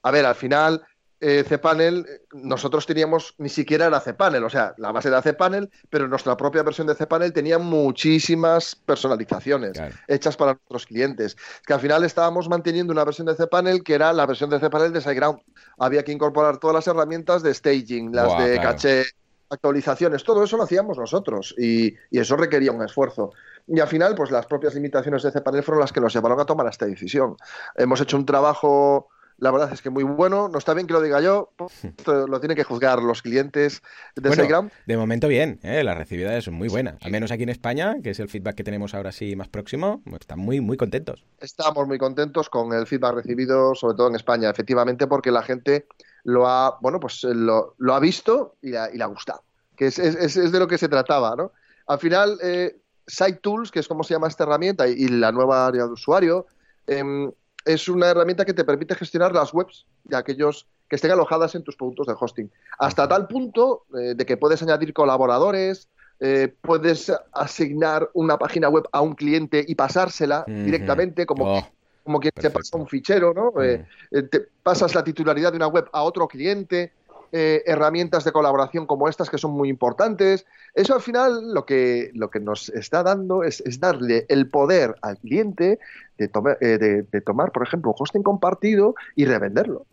a 0.02 0.10
ver, 0.10 0.26
al 0.26 0.34
final 0.34 0.82
eh, 1.24 1.44
cPanel, 1.48 2.04
nosotros 2.32 2.84
teníamos, 2.84 3.34
ni 3.38 3.48
siquiera 3.48 3.86
era 3.86 4.00
cPanel, 4.00 4.42
o 4.42 4.50
sea, 4.50 4.74
la 4.76 4.90
base 4.90 5.06
era 5.06 5.22
cPanel, 5.22 5.70
pero 5.88 6.08
nuestra 6.08 6.36
propia 6.36 6.64
versión 6.64 6.88
de 6.88 6.96
cPanel 6.96 7.32
tenía 7.32 7.58
muchísimas 7.58 8.74
personalizaciones 8.74 9.80
hechas 10.08 10.36
para 10.36 10.54
nuestros 10.54 10.84
clientes. 10.86 11.36
Que 11.64 11.74
al 11.74 11.80
final 11.80 12.02
estábamos 12.02 12.48
manteniendo 12.48 12.92
una 12.92 13.04
versión 13.04 13.28
de 13.28 13.36
cPanel 13.36 13.84
que 13.84 13.94
era 13.94 14.12
la 14.12 14.26
versión 14.26 14.50
de 14.50 14.58
cPanel 14.58 14.92
de 14.92 15.00
SiteGround. 15.00 15.38
Había 15.78 16.02
que 16.02 16.10
incorporar 16.10 16.58
todas 16.58 16.74
las 16.74 16.88
herramientas 16.88 17.44
de 17.44 17.54
staging, 17.54 18.12
las 18.12 18.36
de 18.44 18.58
caché, 18.60 19.04
actualizaciones, 19.48 20.24
todo 20.24 20.42
eso 20.42 20.56
lo 20.56 20.64
hacíamos 20.64 20.98
nosotros 20.98 21.54
y, 21.56 21.94
y 22.10 22.18
eso 22.18 22.36
requería 22.36 22.72
un 22.72 22.82
esfuerzo. 22.82 23.32
Y 23.68 23.78
al 23.78 23.86
final, 23.86 24.16
pues 24.16 24.32
las 24.32 24.46
propias 24.46 24.74
limitaciones 24.74 25.22
de 25.22 25.30
cPanel 25.30 25.62
fueron 25.62 25.82
las 25.82 25.92
que 25.92 26.00
nos 26.00 26.12
llevaron 26.12 26.40
a 26.40 26.44
tomar 26.44 26.66
esta 26.66 26.86
decisión. 26.86 27.36
Hemos 27.76 28.00
hecho 28.00 28.16
un 28.16 28.26
trabajo, 28.26 29.08
la 29.42 29.50
verdad 29.50 29.72
es 29.72 29.82
que 29.82 29.90
muy 29.90 30.04
bueno. 30.04 30.48
No 30.48 30.56
está 30.56 30.72
bien 30.72 30.86
que 30.86 30.92
lo 30.92 31.02
diga 31.02 31.20
yo, 31.20 31.50
lo 32.06 32.38
tienen 32.38 32.56
que 32.56 32.62
juzgar 32.62 33.02
los 33.02 33.22
clientes 33.22 33.82
de 34.14 34.28
bueno, 34.28 34.70
De 34.86 34.96
momento 34.96 35.26
bien, 35.26 35.58
¿eh? 35.64 35.82
la 35.82 35.96
recibida 35.96 36.36
es 36.38 36.48
muy 36.48 36.68
buena. 36.68 36.96
Al 37.02 37.10
menos 37.10 37.32
aquí 37.32 37.42
en 37.42 37.48
España, 37.48 37.96
que 38.04 38.10
es 38.10 38.20
el 38.20 38.28
feedback 38.28 38.54
que 38.54 38.62
tenemos 38.62 38.94
ahora 38.94 39.10
sí 39.10 39.34
más 39.34 39.48
próximo, 39.48 40.00
están 40.20 40.38
muy, 40.38 40.60
muy 40.60 40.76
contentos. 40.76 41.24
Estamos 41.40 41.88
muy 41.88 41.98
contentos 41.98 42.48
con 42.48 42.72
el 42.72 42.86
feedback 42.86 43.16
recibido, 43.16 43.74
sobre 43.74 43.96
todo 43.96 44.08
en 44.10 44.14
España, 44.14 44.48
efectivamente, 44.48 45.08
porque 45.08 45.32
la 45.32 45.42
gente 45.42 45.86
lo 46.22 46.46
ha, 46.46 46.78
bueno, 46.80 47.00
pues 47.00 47.24
lo, 47.24 47.74
ha 47.92 47.98
visto 47.98 48.54
y 48.62 48.70
le 48.70 48.78
ha, 48.78 49.06
gustado. 49.06 49.42
Que 49.74 49.86
es, 49.86 49.98
es, 49.98 50.52
de 50.52 50.58
lo 50.60 50.68
que 50.68 50.78
se 50.78 50.88
trataba, 50.88 51.34
¿no? 51.34 51.50
Al 51.88 51.98
final, 51.98 52.38
eh, 52.44 52.76
Site 53.08 53.40
Tools, 53.42 53.72
que 53.72 53.80
es 53.80 53.88
como 53.88 54.04
se 54.04 54.14
llama 54.14 54.28
esta 54.28 54.44
herramienta, 54.44 54.86
y, 54.86 55.08
la 55.08 55.32
nueva 55.32 55.66
área 55.66 55.84
de 55.84 55.90
usuario, 55.90 56.46
em, 56.86 57.32
es 57.64 57.88
una 57.88 58.08
herramienta 58.08 58.44
que 58.44 58.54
te 58.54 58.64
permite 58.64 58.94
gestionar 58.94 59.32
las 59.32 59.52
webs 59.52 59.86
de 60.04 60.16
aquellos 60.16 60.66
que 60.88 60.96
estén 60.96 61.10
alojadas 61.10 61.54
en 61.54 61.62
tus 61.62 61.76
productos 61.76 62.06
de 62.06 62.14
hosting. 62.18 62.50
Hasta 62.78 63.08
tal 63.08 63.26
punto 63.26 63.84
eh, 63.94 64.14
de 64.14 64.26
que 64.26 64.36
puedes 64.36 64.62
añadir 64.62 64.92
colaboradores, 64.92 65.88
eh, 66.20 66.54
puedes 66.60 67.12
asignar 67.32 68.10
una 68.14 68.38
página 68.38 68.68
web 68.68 68.84
a 68.92 69.00
un 69.00 69.14
cliente 69.14 69.64
y 69.66 69.74
pasársela 69.74 70.44
directamente 70.46 71.26
como, 71.26 71.58
oh, 71.58 71.66
como 72.04 72.20
quien 72.20 72.32
te 72.32 72.50
pasa 72.50 72.76
un 72.76 72.86
fichero, 72.86 73.32
¿no? 73.34 73.60
Eh, 73.62 73.84
te 74.30 74.46
pasas 74.62 74.94
la 74.94 75.02
titularidad 75.02 75.50
de 75.50 75.56
una 75.56 75.66
web 75.66 75.88
a 75.92 76.02
otro 76.02 76.28
cliente. 76.28 76.92
Eh, 77.34 77.62
herramientas 77.64 78.24
de 78.24 78.32
colaboración 78.32 78.84
como 78.84 79.08
estas 79.08 79.30
que 79.30 79.38
son 79.38 79.52
muy 79.52 79.70
importantes. 79.70 80.44
Eso 80.74 80.94
al 80.94 81.00
final 81.00 81.54
lo 81.54 81.64
que, 81.64 82.10
lo 82.12 82.28
que 82.28 82.40
nos 82.40 82.68
está 82.68 83.02
dando 83.02 83.42
es, 83.42 83.62
darle 83.80 84.26
el 84.28 84.50
poder 84.50 84.96
al 85.00 85.16
cliente 85.16 85.78
de, 86.18 86.30
eh, 86.60 87.06
de, 87.10 87.20
tomar, 87.22 87.50
por 87.50 87.62
ejemplo, 87.62 87.92
un 87.92 87.96
hosting 87.98 88.22
compartido 88.22 88.94
y 89.16 89.24
revenderlo. 89.24 89.86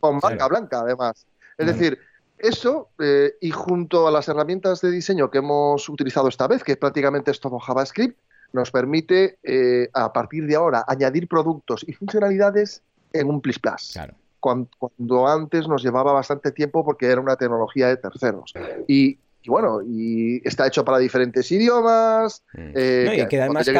Con 0.00 0.18
marca 0.20 0.48
blanca, 0.48 0.80
además. 0.80 1.24
Es 1.56 1.66
decir, 1.66 2.00
eso, 2.38 2.88
eh, 2.98 3.34
y 3.40 3.52
junto 3.52 4.08
a 4.08 4.10
las 4.10 4.26
herramientas 4.26 4.80
de 4.80 4.90
diseño 4.90 5.30
que 5.30 5.38
hemos 5.38 5.88
utilizado 5.88 6.26
esta 6.26 6.48
vez, 6.48 6.64
que 6.64 6.76
prácticamente 6.76 7.30
es 7.30 7.38
todo 7.38 7.60
JavaScript, 7.60 8.18
nos 8.52 8.72
permite 8.72 9.38
a 9.94 10.12
partir 10.12 10.48
de 10.48 10.56
ahora 10.56 10.84
añadir 10.88 11.28
productos 11.28 11.84
y 11.86 11.92
funcionalidades 11.92 12.82
en 13.12 13.28
un 13.28 13.40
Plus 13.40 13.60
Plus. 13.60 13.92
Claro 13.92 14.16
cuando, 14.42 15.28
antes 15.28 15.68
nos 15.68 15.84
llevaba 15.84 16.12
bastante 16.12 16.50
tiempo 16.50 16.84
porque 16.84 17.06
era 17.06 17.20
una 17.20 17.36
tecnología 17.36 17.86
de 17.86 17.96
terceros. 17.96 18.52
Y, 18.88 19.20
bueno, 19.46 19.82
y 19.86 20.46
está 20.46 20.66
hecho 20.66 20.84
para 20.84 20.98
diferentes 20.98 21.50
idiomas. 21.52 22.42
Eh, 22.54 23.22
y 23.22 23.28
que 23.28 23.40
además 23.40 23.70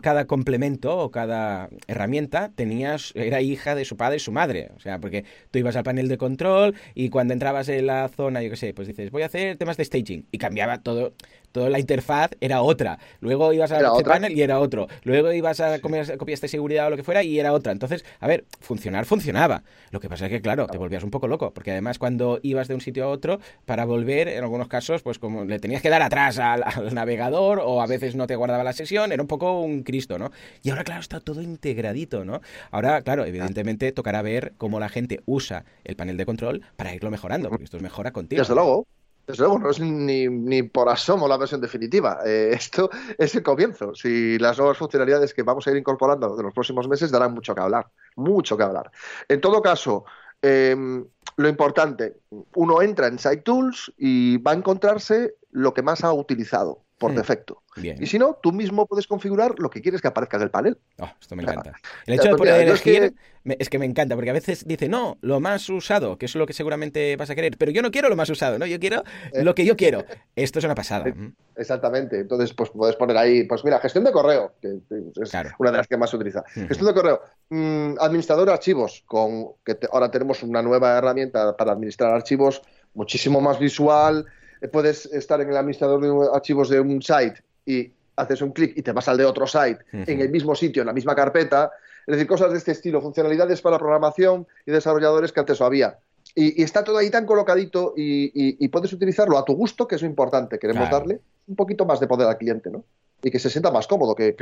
cada, 0.00 0.26
complemento 0.26 0.96
o 0.96 1.10
cada 1.10 1.68
herramienta 1.88 2.52
tenías, 2.54 3.12
era 3.16 3.40
hija 3.40 3.74
de 3.74 3.84
su 3.84 3.96
padre 3.96 4.16
y 4.16 4.20
su 4.20 4.30
madre. 4.30 4.70
O 4.76 4.80
sea, 4.80 5.00
porque 5.00 5.24
tú 5.50 5.58
ibas 5.58 5.74
al 5.74 5.82
panel 5.82 6.06
de 6.06 6.16
control 6.16 6.76
y 6.94 7.10
cuando 7.10 7.32
entrabas 7.34 7.68
en 7.68 7.86
la 7.86 8.08
zona, 8.08 8.40
yo 8.40 8.50
qué 8.50 8.56
sé, 8.56 8.72
pues 8.72 8.86
dices, 8.86 9.10
voy 9.10 9.22
a 9.22 9.26
hacer 9.26 9.58
temas 9.58 9.76
de 9.76 9.84
staging. 9.84 10.28
Y 10.30 10.38
cambiaba 10.38 10.78
todo, 10.78 11.12
toda 11.54 11.70
la 11.70 11.78
interfaz 11.78 12.32
era 12.40 12.62
otra. 12.62 12.98
Luego 13.20 13.52
ibas 13.52 13.70
a 13.70 13.78
este 13.78 14.02
panel 14.02 14.36
y 14.36 14.42
era 14.42 14.58
otro. 14.58 14.88
Luego 15.04 15.32
ibas 15.32 15.60
a 15.60 15.78
copiar, 15.78 16.18
copias 16.18 16.40
de 16.40 16.48
seguridad 16.48 16.88
o 16.88 16.90
lo 16.90 16.96
que 16.96 17.04
fuera 17.04 17.22
y 17.22 17.38
era 17.38 17.52
otra. 17.52 17.70
Entonces, 17.70 18.04
a 18.18 18.26
ver, 18.26 18.44
funcionar 18.60 19.06
funcionaba. 19.06 19.62
Lo 19.92 20.00
que 20.00 20.08
pasa 20.08 20.26
es 20.26 20.32
que, 20.32 20.42
claro, 20.42 20.66
te 20.66 20.78
volvías 20.78 21.04
un 21.04 21.12
poco 21.12 21.28
loco, 21.28 21.54
porque 21.54 21.70
además 21.70 22.00
cuando 22.00 22.40
ibas 22.42 22.66
de 22.66 22.74
un 22.74 22.80
sitio 22.80 23.04
a 23.04 23.08
otro, 23.08 23.38
para 23.66 23.84
volver, 23.84 24.26
en 24.26 24.42
algunos 24.42 24.66
casos, 24.66 25.02
pues 25.02 25.20
como 25.20 25.44
le 25.44 25.60
tenías 25.60 25.80
que 25.80 25.90
dar 25.90 26.02
atrás 26.02 26.40
al, 26.40 26.64
navegador 26.92 27.60
o 27.64 27.80
a 27.80 27.86
veces 27.86 28.16
no 28.16 28.26
te 28.26 28.34
guardaba 28.34 28.64
la 28.64 28.72
sesión, 28.72 29.12
era 29.12 29.22
un 29.22 29.28
poco 29.28 29.60
un 29.60 29.84
Cristo, 29.84 30.18
¿no? 30.18 30.32
Y 30.64 30.70
ahora, 30.70 30.82
claro, 30.82 31.02
está 31.02 31.20
todo 31.20 31.40
integradito, 31.40 32.24
¿no? 32.24 32.40
Ahora, 32.72 33.00
claro, 33.02 33.24
evidentemente 33.26 33.92
tocará 33.92 34.22
ver 34.22 34.54
cómo 34.58 34.80
la 34.80 34.88
gente 34.88 35.20
usa 35.24 35.64
el 35.84 35.94
panel 35.94 36.16
de 36.16 36.26
control 36.26 36.62
para 36.74 36.92
irlo 36.92 37.12
mejorando, 37.12 37.48
porque 37.48 37.64
esto 37.64 37.76
es 37.76 37.82
mejora 37.84 38.10
continua. 38.10 38.42
Desde 38.42 38.56
luego. 38.56 38.88
Desde 39.26 39.42
luego, 39.42 39.58
no 39.58 39.70
es 39.70 39.80
ni, 39.80 40.28
ni 40.28 40.62
por 40.62 40.88
asomo 40.88 41.26
la 41.26 41.38
versión 41.38 41.60
definitiva. 41.60 42.18
Eh, 42.26 42.50
esto 42.52 42.90
es 43.18 43.34
el 43.34 43.42
comienzo. 43.42 43.94
Si 43.94 44.38
las 44.38 44.58
nuevas 44.58 44.76
funcionalidades 44.76 45.32
que 45.32 45.42
vamos 45.42 45.66
a 45.66 45.70
ir 45.70 45.76
incorporando 45.76 46.36
en 46.38 46.44
los 46.44 46.54
próximos 46.54 46.88
meses 46.88 47.10
darán 47.10 47.32
mucho 47.32 47.54
que 47.54 47.60
hablar. 47.60 47.88
Mucho 48.16 48.56
que 48.56 48.62
hablar. 48.62 48.90
En 49.28 49.40
todo 49.40 49.62
caso, 49.62 50.04
em, 50.42 51.06
lo 51.36 51.48
importante, 51.48 52.18
uno 52.54 52.82
entra 52.82 53.06
en 53.06 53.18
Site 53.18 53.42
Tools 53.42 53.92
y 53.96 54.36
va 54.38 54.52
a 54.52 54.54
encontrarse 54.54 55.36
lo 55.50 55.72
que 55.72 55.82
más 55.82 56.04
ha 56.04 56.12
utilizado 56.12 56.83
por 56.98 57.12
hmm. 57.12 57.16
defecto. 57.16 57.62
Y 57.76 58.06
si 58.06 58.18
no, 58.18 58.38
tú 58.40 58.52
mismo 58.52 58.86
puedes 58.86 59.06
configurar 59.06 59.58
lo 59.58 59.68
que 59.68 59.82
quieres 59.82 60.00
que 60.00 60.06
aparezca 60.06 60.36
en 60.36 60.44
el 60.44 60.50
panel. 60.50 60.78
Oh, 60.98 61.08
esto 61.20 61.34
me 61.34 61.42
encanta. 61.42 61.72
El 62.06 62.14
hecho 62.14 62.28
de 62.28 62.36
poder 62.36 62.60
elegir 62.60 63.14
es 63.44 63.68
que... 63.68 63.78
me 63.78 63.84
encanta, 63.84 64.14
porque 64.14 64.30
a 64.30 64.32
veces 64.32 64.64
dice, 64.66 64.88
no, 64.88 65.18
lo 65.20 65.40
más 65.40 65.68
usado, 65.68 66.16
que 66.16 66.26
es 66.26 66.34
lo 66.36 66.46
que 66.46 66.52
seguramente 66.52 67.16
vas 67.16 67.30
a 67.30 67.34
querer, 67.34 67.56
pero 67.58 67.72
yo 67.72 67.82
no 67.82 67.90
quiero 67.90 68.08
lo 68.08 68.16
más 68.16 68.30
usado, 68.30 68.58
¿no? 68.58 68.66
Yo 68.66 68.78
quiero 68.78 69.02
eh. 69.32 69.42
lo 69.42 69.54
que 69.54 69.64
yo 69.64 69.76
quiero. 69.76 70.04
Esto 70.36 70.60
es 70.60 70.64
una 70.64 70.74
pasada. 70.76 71.08
Eh, 71.08 71.32
exactamente. 71.56 72.20
Entonces, 72.20 72.54
pues 72.54 72.70
puedes 72.70 72.94
poner 72.94 73.16
ahí, 73.16 73.42
pues 73.44 73.64
mira, 73.64 73.80
gestión 73.80 74.04
de 74.04 74.12
correo, 74.12 74.54
que 74.62 74.78
es 75.20 75.34
una 75.58 75.70
de 75.72 75.76
las 75.78 75.88
que 75.88 75.96
más 75.96 76.10
se 76.10 76.16
utiliza. 76.16 76.44
Gestión 76.46 76.86
de 76.86 76.94
correo, 76.94 77.20
mm, 77.50 77.94
administrador 78.00 78.46
de 78.46 78.52
archivos, 78.52 79.02
con 79.06 79.48
que 79.64 79.76
ahora 79.90 80.10
tenemos 80.10 80.42
una 80.44 80.62
nueva 80.62 80.96
herramienta 80.96 81.56
para 81.56 81.72
administrar 81.72 82.14
archivos 82.14 82.62
muchísimo 82.94 83.40
más 83.40 83.58
visual, 83.58 84.26
puedes 84.68 85.06
estar 85.06 85.40
en 85.40 85.50
el 85.50 85.56
administrador 85.56 86.00
de 86.00 86.28
archivos 86.34 86.68
de 86.68 86.80
un 86.80 87.02
site 87.02 87.42
y 87.66 87.90
haces 88.16 88.42
un 88.42 88.52
clic 88.52 88.76
y 88.76 88.82
te 88.82 88.92
vas 88.92 89.08
al 89.08 89.16
de 89.16 89.24
otro 89.24 89.46
site 89.46 89.78
en 89.92 90.20
el 90.20 90.30
mismo 90.30 90.54
sitio, 90.54 90.82
en 90.82 90.86
la 90.86 90.92
misma 90.92 91.14
carpeta. 91.14 91.70
Es 92.06 92.16
decir, 92.16 92.26
cosas 92.26 92.52
de 92.52 92.58
este 92.58 92.72
estilo, 92.72 93.00
funcionalidades 93.00 93.62
para 93.62 93.78
programación 93.78 94.46
y 94.66 94.72
desarrolladores 94.72 95.32
que 95.32 95.40
antes 95.40 95.58
no 95.60 95.66
había. 95.66 95.98
Y, 96.34 96.62
está 96.62 96.84
todo 96.84 96.98
ahí 96.98 97.10
tan 97.10 97.26
colocadito 97.26 97.94
y, 97.96 98.68
puedes 98.68 98.92
utilizarlo 98.92 99.38
a 99.38 99.44
tu 99.44 99.54
gusto, 99.54 99.86
que 99.86 99.96
es 99.96 100.02
lo 100.02 100.08
importante. 100.08 100.58
Queremos 100.58 100.90
darle 100.90 101.20
un 101.46 101.56
poquito 101.56 101.84
más 101.84 102.00
de 102.00 102.06
poder 102.06 102.28
al 102.28 102.38
cliente, 102.38 102.70
¿no? 102.70 102.84
Y 103.24 103.30
que 103.30 103.38
se 103.38 103.48
sienta 103.48 103.70
más 103.70 103.86
cómodo, 103.86 104.14
que 104.14 104.36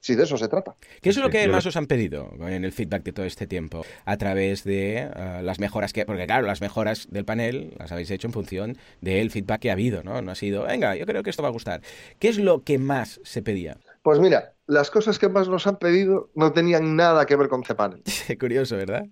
si 0.00 0.14
de 0.14 0.24
eso 0.24 0.36
se 0.36 0.48
trata. 0.48 0.74
¿Qué 1.00 1.08
es 1.08 1.16
lo 1.16 1.30
que 1.30 1.48
más 1.48 1.64
os 1.64 1.76
han 1.76 1.86
pedido 1.86 2.30
en 2.40 2.62
el 2.62 2.72
feedback 2.72 3.02
de 3.02 3.12
todo 3.12 3.24
este 3.24 3.46
tiempo? 3.46 3.84
A 4.04 4.18
través 4.18 4.64
de 4.64 4.98
eh, 4.98 5.40
las 5.42 5.58
mejoras 5.58 5.94
que... 5.94 6.04
Porque 6.04 6.26
claro, 6.26 6.46
las 6.46 6.60
mejoras 6.60 7.08
del 7.10 7.24
panel 7.24 7.72
las 7.78 7.90
habéis 7.90 8.10
hecho 8.10 8.26
en 8.28 8.34
función 8.34 8.76
del 9.00 9.30
feedback 9.30 9.62
que 9.62 9.70
ha 9.70 9.72
habido, 9.72 10.02
¿no? 10.02 10.20
No 10.20 10.30
ha 10.30 10.34
sido, 10.34 10.64
venga, 10.64 10.94
yo 10.94 11.06
creo 11.06 11.22
que 11.22 11.30
esto 11.30 11.42
va 11.42 11.48
a 11.48 11.52
gustar. 11.52 11.80
¿Qué 12.18 12.28
es 12.28 12.38
lo 12.38 12.62
que 12.64 12.78
más 12.78 13.18
se 13.24 13.40
pedía? 13.40 13.78
Pues 14.02 14.20
mira, 14.20 14.52
las 14.66 14.90
cosas 14.90 15.18
que 15.18 15.30
más 15.30 15.48
nos 15.48 15.66
han 15.66 15.78
pedido 15.78 16.28
no 16.34 16.52
tenían 16.52 16.96
nada 16.96 17.24
que 17.24 17.34
ver 17.34 17.48
con 17.48 17.62
cPanel. 17.62 18.02
Curioso, 18.38 18.76
¿verdad? 18.76 19.06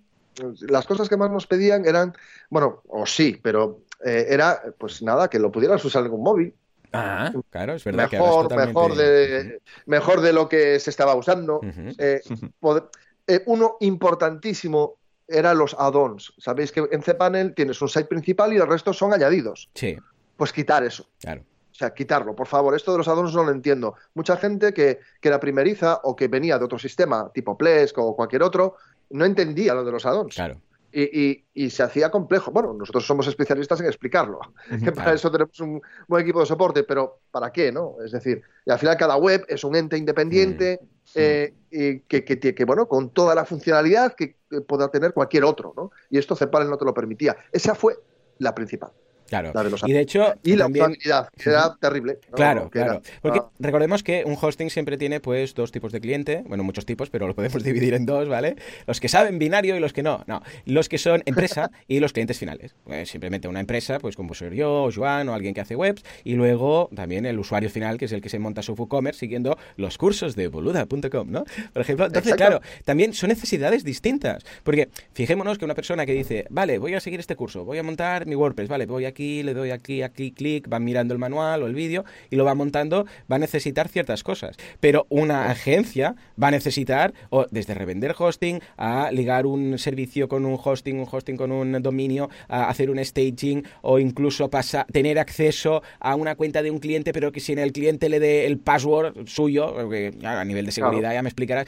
Las 0.61 0.85
cosas 0.85 1.09
que 1.09 1.17
más 1.17 1.31
nos 1.31 1.47
pedían 1.47 1.85
eran, 1.85 2.13
bueno, 2.51 2.83
o 2.87 3.07
sí, 3.07 3.39
pero 3.41 3.79
eh, 4.05 4.27
era, 4.29 4.61
pues 4.77 5.01
nada, 5.01 5.27
que 5.27 5.39
lo 5.39 5.51
pudieras 5.51 5.83
usar 5.83 6.05
en 6.05 6.11
un 6.11 6.21
móvil, 6.21 6.53
Ah, 6.93 7.31
claro, 7.49 7.73
es 7.73 7.83
verdad. 7.83 8.09
Mejor, 8.11 8.55
mejor, 8.55 8.95
de, 8.95 9.61
mejor 9.85 10.21
de 10.21 10.33
lo 10.33 10.47
que 10.47 10.79
se 10.79 10.89
estaba 10.89 11.15
usando. 11.15 11.61
Eh, 11.97 12.21
eh, 13.27 13.43
uno 13.45 13.77
importantísimo 13.81 14.95
era 15.27 15.53
los 15.53 15.75
add-ons. 15.77 16.33
Sabéis 16.37 16.71
que 16.71 16.87
en 16.91 17.01
cPanel 17.01 17.53
tienes 17.53 17.81
un 17.81 17.89
site 17.89 18.05
principal 18.05 18.53
y 18.53 18.57
el 18.57 18.67
resto 18.67 18.93
son 18.93 19.13
añadidos. 19.13 19.69
Sí. 19.73 19.97
Pues 20.37 20.53
quitar 20.53 20.83
eso. 20.83 21.09
Claro. 21.19 21.43
sea, 21.71 21.93
quitarlo, 21.93 22.35
por 22.35 22.47
favor. 22.47 22.75
Esto 22.75 22.93
de 22.93 22.99
los 22.99 23.07
addons 23.07 23.33
no 23.33 23.43
lo 23.43 23.51
entiendo. 23.51 23.95
Mucha 24.13 24.37
gente 24.37 24.73
que, 24.73 24.99
que 25.19 25.27
era 25.27 25.39
primeriza 25.39 25.99
o 26.03 26.15
que 26.15 26.27
venía 26.27 26.57
de 26.57 26.65
otro 26.65 26.79
sistema, 26.79 27.29
tipo 27.33 27.57
Plesk 27.57 27.97
o 27.97 28.15
cualquier 28.15 28.43
otro, 28.43 28.75
no 29.09 29.25
entendía 29.25 29.73
lo 29.73 29.83
de 29.83 29.91
los 29.91 30.05
addons. 30.05 30.35
Claro. 30.35 30.61
Y, 30.99 31.45
y, 31.53 31.69
se 31.69 31.83
hacía 31.83 32.09
complejo. 32.09 32.49
Bueno, 32.49 32.73
nosotros 32.73 33.05
somos 33.05 33.27
especialistas 33.27 33.79
en 33.81 33.85
explicarlo, 33.85 34.39
que 34.83 34.91
para 34.91 35.13
eso 35.13 35.29
tenemos 35.31 35.59
un 35.59 35.79
buen 36.07 36.23
equipo 36.23 36.39
de 36.39 36.47
soporte, 36.47 36.83
pero 36.83 37.19
¿para 37.29 37.51
qué? 37.51 37.71
no? 37.71 37.97
Es 38.03 38.11
decir, 38.11 38.41
y 38.65 38.71
al 38.71 38.79
final 38.79 38.97
cada 38.97 39.15
web 39.17 39.45
es 39.47 39.63
un 39.63 39.75
ente 39.75 39.95
independiente 39.95 40.79
eh, 41.13 41.53
y 41.69 41.99
que, 41.99 42.25
que, 42.25 42.39
que, 42.39 42.65
bueno, 42.65 42.87
con 42.87 43.11
toda 43.11 43.35
la 43.35 43.45
funcionalidad 43.45 44.15
que 44.15 44.37
pueda 44.67 44.89
tener 44.89 45.13
cualquier 45.13 45.43
otro, 45.43 45.73
¿no? 45.77 45.91
Y 46.09 46.17
esto 46.17 46.35
Cepal 46.35 46.67
no 46.67 46.77
te 46.77 46.85
lo 46.85 46.95
permitía. 46.95 47.37
Esa 47.51 47.75
fue 47.75 47.99
la 48.39 48.55
principal. 48.55 48.91
Claro. 49.27 49.51
y 49.85 49.93
de 49.93 49.99
hecho. 49.99 50.33
Y 50.43 50.55
la 50.55 50.67
usabilidad, 50.67 51.29
que 51.37 51.49
era 51.49 51.75
terrible. 51.79 52.19
Claro, 52.33 52.69
claro. 52.69 53.01
Porque 53.21 53.39
ah. 53.39 53.49
recordemos 53.59 54.03
que 54.03 54.23
un 54.25 54.37
hosting 54.39 54.69
siempre 54.69 54.97
tiene 54.97 55.19
pues 55.19 55.53
dos 55.53 55.71
tipos 55.71 55.91
de 55.91 55.99
cliente, 55.99 56.43
bueno, 56.47 56.63
muchos 56.63 56.85
tipos, 56.85 57.09
pero 57.09 57.27
lo 57.27 57.35
podemos 57.35 57.63
dividir 57.63 57.93
en 57.93 58.05
dos, 58.05 58.27
¿vale? 58.27 58.55
Los 58.85 58.99
que 58.99 59.09
saben 59.09 59.39
binario 59.39 59.75
y 59.75 59.79
los 59.79 59.93
que 59.93 60.03
no. 60.03 60.23
No, 60.27 60.41
los 60.65 60.89
que 60.89 60.97
son 60.97 61.23
empresa 61.25 61.71
y 61.87 61.99
los 61.99 62.13
clientes 62.13 62.37
finales. 62.37 62.75
Pues 62.83 63.09
simplemente 63.09 63.47
una 63.47 63.59
empresa, 63.59 63.99
pues 63.99 64.15
como 64.15 64.33
soy 64.33 64.55
yo, 64.55 64.83
o 64.85 64.91
Joan, 64.91 65.29
o 65.29 65.33
alguien 65.33 65.53
que 65.53 65.61
hace 65.61 65.75
webs, 65.75 66.03
y 66.23 66.35
luego 66.35 66.89
también 66.95 67.25
el 67.25 67.39
usuario 67.39 67.69
final, 67.69 67.97
que 67.97 68.05
es 68.05 68.11
el 68.11 68.21
que 68.21 68.29
se 68.29 68.39
monta 68.39 68.61
su 68.61 68.73
WooCommerce 68.73 69.19
siguiendo 69.19 69.57
los 69.75 69.97
cursos 69.97 70.35
de 70.35 70.47
boluda.com, 70.47 71.29
¿no? 71.29 71.43
Por 71.73 71.81
ejemplo, 71.81 72.05
entonces, 72.05 72.35
claro, 72.35 72.61
también 72.85 73.13
son 73.13 73.29
necesidades 73.29 73.83
distintas. 73.83 74.45
Porque 74.63 74.89
fijémonos 75.13 75.57
que 75.57 75.65
una 75.65 75.75
persona 75.75 76.05
que 76.05 76.13
dice, 76.13 76.45
vale, 76.49 76.77
voy 76.77 76.93
a 76.93 76.99
seguir 76.99 77.19
este 77.19 77.35
curso, 77.35 77.65
voy 77.65 77.77
a 77.77 77.83
montar 77.83 78.25
mi 78.25 78.35
WordPress, 78.35 78.69
vale, 78.69 78.85
voy 78.85 79.05
a 79.05 79.11
aquí, 79.17 79.41
le 79.41 79.55
doy 79.55 79.71
aquí, 79.71 80.03
aquí, 80.03 80.31
clic, 80.31 80.71
va 80.71 80.79
mirando 80.79 81.11
el 81.11 81.19
manual 81.19 81.63
o 81.63 81.67
el 81.67 81.73
vídeo 81.73 82.05
y 82.29 82.35
lo 82.35 82.45
va 82.45 82.53
montando, 82.53 83.05
va 83.31 83.37
a 83.37 83.39
necesitar 83.39 83.89
ciertas 83.89 84.21
cosas. 84.21 84.57
Pero 84.79 85.07
una 85.09 85.49
agencia 85.49 86.15
va 86.41 86.49
a 86.49 86.51
necesitar, 86.51 87.15
o 87.31 87.47
desde 87.49 87.73
revender 87.73 88.13
hosting, 88.15 88.59
a 88.77 89.09
ligar 89.11 89.47
un 89.47 89.79
servicio 89.79 90.27
con 90.27 90.45
un 90.45 90.59
hosting, 90.63 90.99
un 90.99 91.07
hosting 91.11 91.35
con 91.35 91.51
un 91.51 91.81
dominio, 91.81 92.29
a 92.47 92.69
hacer 92.69 92.91
un 92.91 93.03
staging 93.03 93.63
o 93.81 93.97
incluso 93.97 94.49
pasar, 94.51 94.85
tener 94.91 95.17
acceso 95.17 95.81
a 95.99 96.15
una 96.15 96.35
cuenta 96.35 96.61
de 96.61 96.69
un 96.69 96.77
cliente, 96.77 97.11
pero 97.11 97.31
que 97.31 97.39
si 97.39 97.53
en 97.53 97.59
el 97.59 97.71
cliente 97.71 98.09
le 98.09 98.19
dé 98.19 98.45
el 98.45 98.59
password 98.59 99.27
suyo, 99.27 99.75
a 100.23 100.45
nivel 100.45 100.65
de 100.67 100.71
seguridad 100.71 101.13
ya 101.13 101.23
me 101.23 101.29
explicarás, 101.29 101.65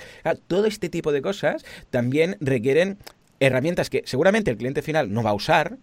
todo 0.48 0.68
este 0.68 0.90
tipo 0.90 1.12
de 1.12 1.24
cosas 1.24 1.66
también 1.90 2.38
requieren 2.42 3.00
herramientas 3.40 3.90
que 3.90 4.04
seguramente 4.06 4.52
el 4.52 4.58
cliente 4.58 4.82
final 4.82 5.14
no 5.14 5.24
va 5.24 5.32
a 5.32 5.34
usar, 5.34 5.78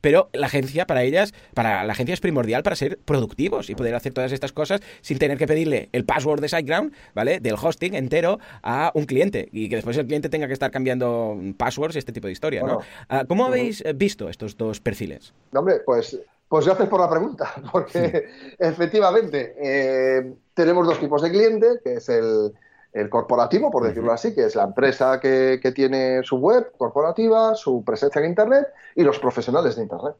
pero 0.00 0.28
la 0.32 0.46
agencia 0.46 0.86
para 0.86 1.02
ellas, 1.02 1.32
para 1.54 1.84
la 1.84 1.92
agencia 1.92 2.14
es 2.14 2.20
primordial 2.20 2.62
para 2.62 2.76
ser 2.76 2.98
productivos 3.04 3.70
y 3.70 3.74
poder 3.74 3.94
hacer 3.94 4.12
todas 4.12 4.32
estas 4.32 4.52
cosas 4.52 4.80
sin 5.00 5.18
tener 5.18 5.38
que 5.38 5.46
pedirle 5.46 5.88
el 5.92 6.04
password 6.04 6.40
de 6.40 6.48
SiteGround, 6.48 6.92
¿vale? 7.14 7.40
Del 7.40 7.54
hosting 7.60 7.94
entero 7.94 8.38
a 8.62 8.90
un 8.94 9.04
cliente 9.04 9.48
y 9.52 9.68
que 9.68 9.76
después 9.76 9.96
el 9.96 10.06
cliente 10.06 10.28
tenga 10.28 10.46
que 10.46 10.52
estar 10.52 10.70
cambiando 10.70 11.38
passwords 11.56 11.96
y 11.96 11.98
este 11.98 12.12
tipo 12.12 12.26
de 12.26 12.32
historia, 12.32 12.62
¿no? 12.62 12.80
Ah, 13.08 13.24
¿Cómo 13.26 13.46
habéis 13.46 13.82
visto 13.94 14.28
estos 14.28 14.56
dos 14.56 14.80
perfiles? 14.80 15.32
Hombre, 15.52 15.80
pues 15.84 16.18
pues 16.48 16.64
gracias 16.64 16.88
por 16.88 17.00
la 17.00 17.10
pregunta, 17.10 17.52
porque 17.72 18.26
efectivamente 18.58 19.54
eh, 19.60 20.32
tenemos 20.54 20.86
dos 20.86 20.98
tipos 20.98 21.22
de 21.22 21.30
cliente, 21.30 21.66
que 21.84 21.94
es 21.94 22.08
el, 22.08 22.52
el 22.98 23.08
corporativo, 23.08 23.70
por 23.70 23.84
decirlo 23.84 24.12
así, 24.12 24.34
que 24.34 24.44
es 24.44 24.56
la 24.56 24.64
empresa 24.64 25.20
que, 25.20 25.60
tiene 25.74 26.22
su 26.24 26.36
web 26.36 26.72
corporativa, 26.76 27.54
su 27.54 27.84
presencia 27.84 28.20
en 28.20 28.26
Internet 28.26 28.68
y 28.96 29.04
los 29.04 29.18
profesionales 29.18 29.76
de 29.76 29.82
Internet. 29.82 30.16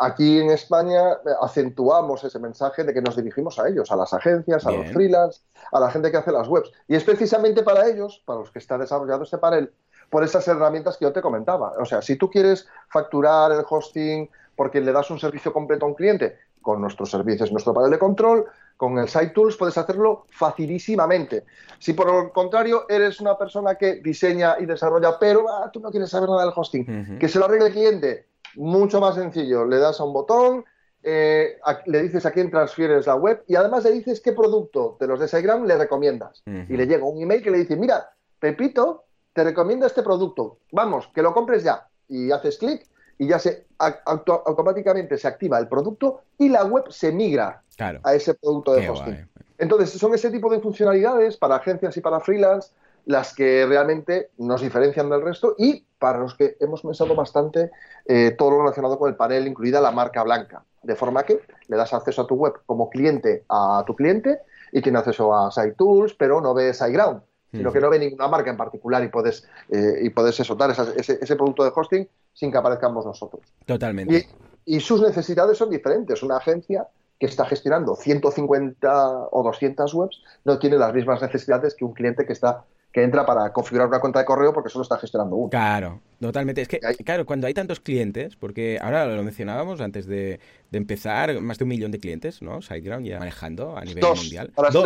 aquí 0.00 0.40
en 0.40 0.50
España 0.50 1.16
acentuamos 1.42 2.22
ese 2.22 2.38
mensaje 2.38 2.84
de 2.84 2.94
que 2.94 3.02
nos 3.02 3.16
dirigimos 3.16 3.58
a 3.58 3.68
ellos, 3.68 3.90
a 3.90 3.96
las 3.96 4.12
agencias, 4.12 4.66
a 4.66 4.70
los 4.70 4.90
freelance, 4.92 5.40
a 5.72 5.80
la 5.80 5.90
gente 5.90 6.10
que 6.10 6.16
hace 6.16 6.30
las 6.30 6.46
webs. 6.46 6.70
Y 6.86 6.94
es 6.94 7.02
precisamente 7.02 7.62
para 7.62 7.88
ellos, 7.88 8.22
para 8.24 8.40
los 8.40 8.50
que 8.50 8.60
está 8.60 8.78
desarrollando 8.78 9.24
este 9.24 9.38
panel, 9.38 9.72
por 10.10 10.22
esas 10.22 10.46
herramientas 10.46 10.96
que 10.96 11.04
yo 11.06 11.12
te 11.12 11.22
comentaba. 11.22 11.72
O 11.80 11.84
sea, 11.84 12.02
si 12.02 12.16
tú 12.16 12.30
quieres 12.30 12.68
facturar 12.88 13.50
el 13.52 13.64
hosting 13.68 14.28
porque 14.54 14.80
le 14.80 14.92
das 14.92 15.10
un 15.10 15.18
servicio 15.18 15.52
completo 15.52 15.86
a 15.86 15.88
un 15.88 15.94
cliente, 15.94 16.36
con 16.62 16.80
nuestros 16.80 17.10
servicios, 17.10 17.50
nuestro 17.50 17.72
panel 17.72 17.90
de 17.90 17.98
control, 17.98 18.44
con 18.80 18.96
el 18.96 19.10
Site 19.10 19.34
Tools 19.34 19.58
puedes 19.58 19.76
hacerlo 19.76 20.24
facilísimamente. 20.30 21.44
Si 21.78 21.92
por 21.92 22.08
el 22.08 22.32
contrario 22.32 22.86
eres 22.88 23.20
una 23.20 23.36
persona 23.36 23.74
que 23.74 23.96
diseña 23.96 24.56
y 24.58 24.64
desarrolla, 24.64 25.18
pero 25.18 25.44
ah, 25.50 25.70
tú 25.70 25.80
no 25.80 25.90
quieres 25.90 26.08
saber 26.08 26.30
nada 26.30 26.46
del 26.46 26.54
hosting, 26.56 27.18
que 27.18 27.28
se 27.28 27.38
lo 27.38 27.44
arregle 27.44 27.66
el 27.66 27.72
cliente, 27.74 28.28
mucho 28.54 28.98
más 28.98 29.16
sencillo. 29.16 29.66
Le 29.66 29.76
das 29.76 30.00
a 30.00 30.04
un 30.04 30.14
botón, 30.14 30.64
eh, 31.02 31.58
le 31.84 32.02
dices 32.02 32.24
a 32.24 32.30
quién 32.30 32.50
transfieres 32.50 33.06
la 33.06 33.16
web 33.16 33.44
y 33.46 33.54
además 33.54 33.84
le 33.84 33.90
dices 33.90 34.22
qué 34.22 34.32
producto 34.32 34.96
de 34.98 35.08
los 35.08 35.20
de 35.20 35.28
SiteGround 35.28 35.66
le 35.66 35.76
recomiendas. 35.76 36.42
Y 36.46 36.74
le 36.74 36.86
llega 36.86 37.04
un 37.04 37.20
email 37.20 37.42
que 37.42 37.50
le 37.50 37.58
dice, 37.58 37.76
mira, 37.76 38.08
Pepito, 38.38 39.04
te 39.34 39.44
recomiendo 39.44 39.84
este 39.84 40.02
producto. 40.02 40.60
Vamos, 40.72 41.10
que 41.14 41.20
lo 41.20 41.34
compres 41.34 41.62
ya. 41.62 41.86
Y 42.08 42.30
haces 42.30 42.56
clic 42.56 42.86
y 43.20 43.26
ya 43.26 43.38
se 43.38 43.66
automáticamente 43.76 45.18
se 45.18 45.28
activa 45.28 45.58
el 45.58 45.68
producto 45.68 46.22
y 46.38 46.48
la 46.48 46.64
web 46.64 46.84
se 46.88 47.12
migra 47.12 47.62
a 48.02 48.14
ese 48.14 48.32
producto 48.32 48.72
de 48.72 48.88
hosting. 48.88 49.28
Entonces, 49.58 49.90
son 49.90 50.14
ese 50.14 50.30
tipo 50.30 50.50
de 50.50 50.58
funcionalidades 50.58 51.36
para 51.36 51.56
agencias 51.56 51.94
y 51.98 52.00
para 52.00 52.20
freelance 52.20 52.70
las 53.04 53.34
que 53.34 53.66
realmente 53.66 54.30
nos 54.38 54.62
diferencian 54.62 55.10
del 55.10 55.20
resto 55.20 55.54
y 55.58 55.84
para 55.98 56.18
los 56.18 56.34
que 56.34 56.56
hemos 56.60 56.80
pensado 56.80 57.14
bastante 57.14 57.70
eh, 58.06 58.34
todo 58.38 58.52
lo 58.52 58.62
relacionado 58.62 58.98
con 58.98 59.10
el 59.10 59.16
panel, 59.16 59.46
incluida 59.46 59.82
la 59.82 59.90
marca 59.90 60.22
blanca. 60.22 60.64
De 60.82 60.96
forma 60.96 61.24
que 61.24 61.42
le 61.68 61.76
das 61.76 61.92
acceso 61.92 62.22
a 62.22 62.26
tu 62.26 62.36
web 62.36 62.54
como 62.64 62.88
cliente 62.88 63.44
a 63.50 63.84
tu 63.86 63.94
cliente 63.96 64.38
y 64.72 64.80
tiene 64.80 64.98
acceso 64.98 65.34
a 65.34 65.50
SiteTools, 65.50 66.14
pero 66.14 66.40
no 66.40 66.54
ve 66.54 66.72
SiteGround, 66.72 67.20
sino 67.52 67.72
que 67.72 67.80
no 67.80 67.90
ve 67.90 67.98
ninguna 67.98 68.28
marca 68.28 68.50
en 68.50 68.56
particular 68.56 69.02
y 69.02 69.08
puedes, 69.08 69.46
eh, 69.68 70.00
y 70.02 70.10
puedes 70.10 70.36
soltar 70.36 70.70
ese, 70.70 71.18
ese, 71.20 71.36
producto 71.36 71.64
de 71.64 71.72
hosting 71.74 72.08
sin 72.32 72.52
que 72.52 72.58
aparezcamos 72.58 73.04
nosotros. 73.04 73.42
Totalmente. 73.66 74.28
Y, 74.64 74.80
sus 74.80 75.00
necesidades 75.00 75.58
son 75.58 75.70
diferentes. 75.70 76.22
Una 76.22 76.36
agencia 76.36 76.86
que 77.18 77.26
está 77.26 77.44
gestionando 77.44 77.96
150 77.96 79.28
o 79.30 79.42
200 79.42 79.94
webs 79.94 80.22
no 80.44 80.58
tiene 80.58 80.76
las 80.76 80.94
mismas 80.94 81.20
necesidades 81.20 81.74
que 81.74 81.84
un 81.84 81.92
cliente 81.92 82.24
que 82.24 82.32
está 82.32 82.64
que 82.92 83.02
entra 83.02 83.24
para 83.24 83.52
configurar 83.52 83.88
una 83.88 84.00
cuenta 84.00 84.18
de 84.18 84.24
correo 84.24 84.52
porque 84.52 84.68
solo 84.68 84.82
está 84.82 84.98
gestionando 84.98 85.36
uno. 85.36 85.50
Claro, 85.50 86.00
totalmente. 86.20 86.62
Es 86.62 86.68
que, 86.68 86.78
claro, 87.04 87.26
cuando 87.26 87.46
hay 87.46 87.54
tantos 87.54 87.80
clientes, 87.80 88.36
porque 88.36 88.78
ahora 88.80 89.06
lo 89.06 89.22
mencionábamos 89.22 89.80
antes 89.80 90.06
de, 90.06 90.40
de 90.70 90.78
empezar, 90.78 91.40
más 91.40 91.58
de 91.58 91.64
un 91.64 91.70
millón 91.70 91.90
de 91.90 91.98
clientes, 91.98 92.42
¿no? 92.42 92.62
SiteGround 92.62 93.06
ya 93.06 93.18
manejando 93.18 93.76
a 93.76 93.84
nivel 93.84 94.04
mundial. 94.04 94.50
Para 94.54 94.70
Dos. 94.70 94.84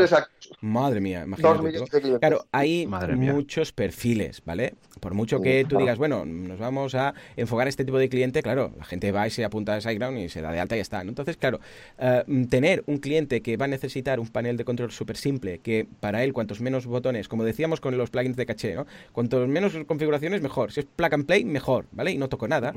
Madre 0.61 1.01
mía, 1.01 1.25
imagínate. 1.25 2.19
Claro, 2.19 2.47
hay 2.53 2.87
muchos 2.87 3.73
perfiles, 3.73 4.43
¿vale? 4.45 4.75
Por 5.01 5.15
mucho 5.15 5.41
que 5.41 5.67
tú 5.69 5.77
digas, 5.79 5.99
bueno, 5.99 6.25
nos 6.25 6.59
vamos 6.59 6.95
a 6.95 7.15
enfocar 7.37 7.69
este 7.69 7.85
tipo 7.85 7.99
de 7.99 8.09
cliente, 8.09 8.43
claro, 8.43 8.73
la 8.79 8.85
gente 8.85 9.13
va 9.13 9.27
y 9.27 9.31
se 9.31 9.45
apunta 9.45 9.75
a 9.75 9.81
SiteGround 9.81 10.19
y 10.19 10.29
se 10.29 10.41
da 10.41 10.53
de 10.53 10.61
alta 10.61 10.77
y 10.77 10.79
ya 10.79 10.83
está. 10.83 11.03
Entonces, 11.03 11.37
claro, 11.37 11.61
eh, 11.99 12.25
tener 12.49 12.83
un 12.87 12.99
cliente 12.99 13.43
que 13.43 13.57
va 13.57 13.67
a 13.67 13.69
necesitar 13.69 14.21
un 14.21 14.29
panel 14.29 14.57
de 14.57 14.65
control 14.65 14.91
súper 14.91 15.17
simple, 15.17 15.59
que 15.59 15.87
para 16.01 16.25
él 16.25 16.33
cuantos 16.33 16.61
menos 16.61 16.87
botones, 16.87 17.29
como 17.29 17.45
decíamos 17.45 17.81
con 17.81 17.97
los 17.99 18.11
plugins 18.11 18.37
de 18.37 18.47
caché, 18.47 18.75
¿no? 18.75 18.87
Cuantos 19.13 19.47
menos 19.49 19.75
configuraciones, 19.87 20.41
mejor. 20.41 20.73
Si 20.73 20.81
es 20.81 20.87
plug 20.87 21.13
and 21.13 21.24
play, 21.25 21.45
mejor, 21.45 21.87
¿vale? 21.93 22.13
Y 22.13 22.19
no 22.19 22.29
toco 22.29 22.49
nada. 22.49 22.73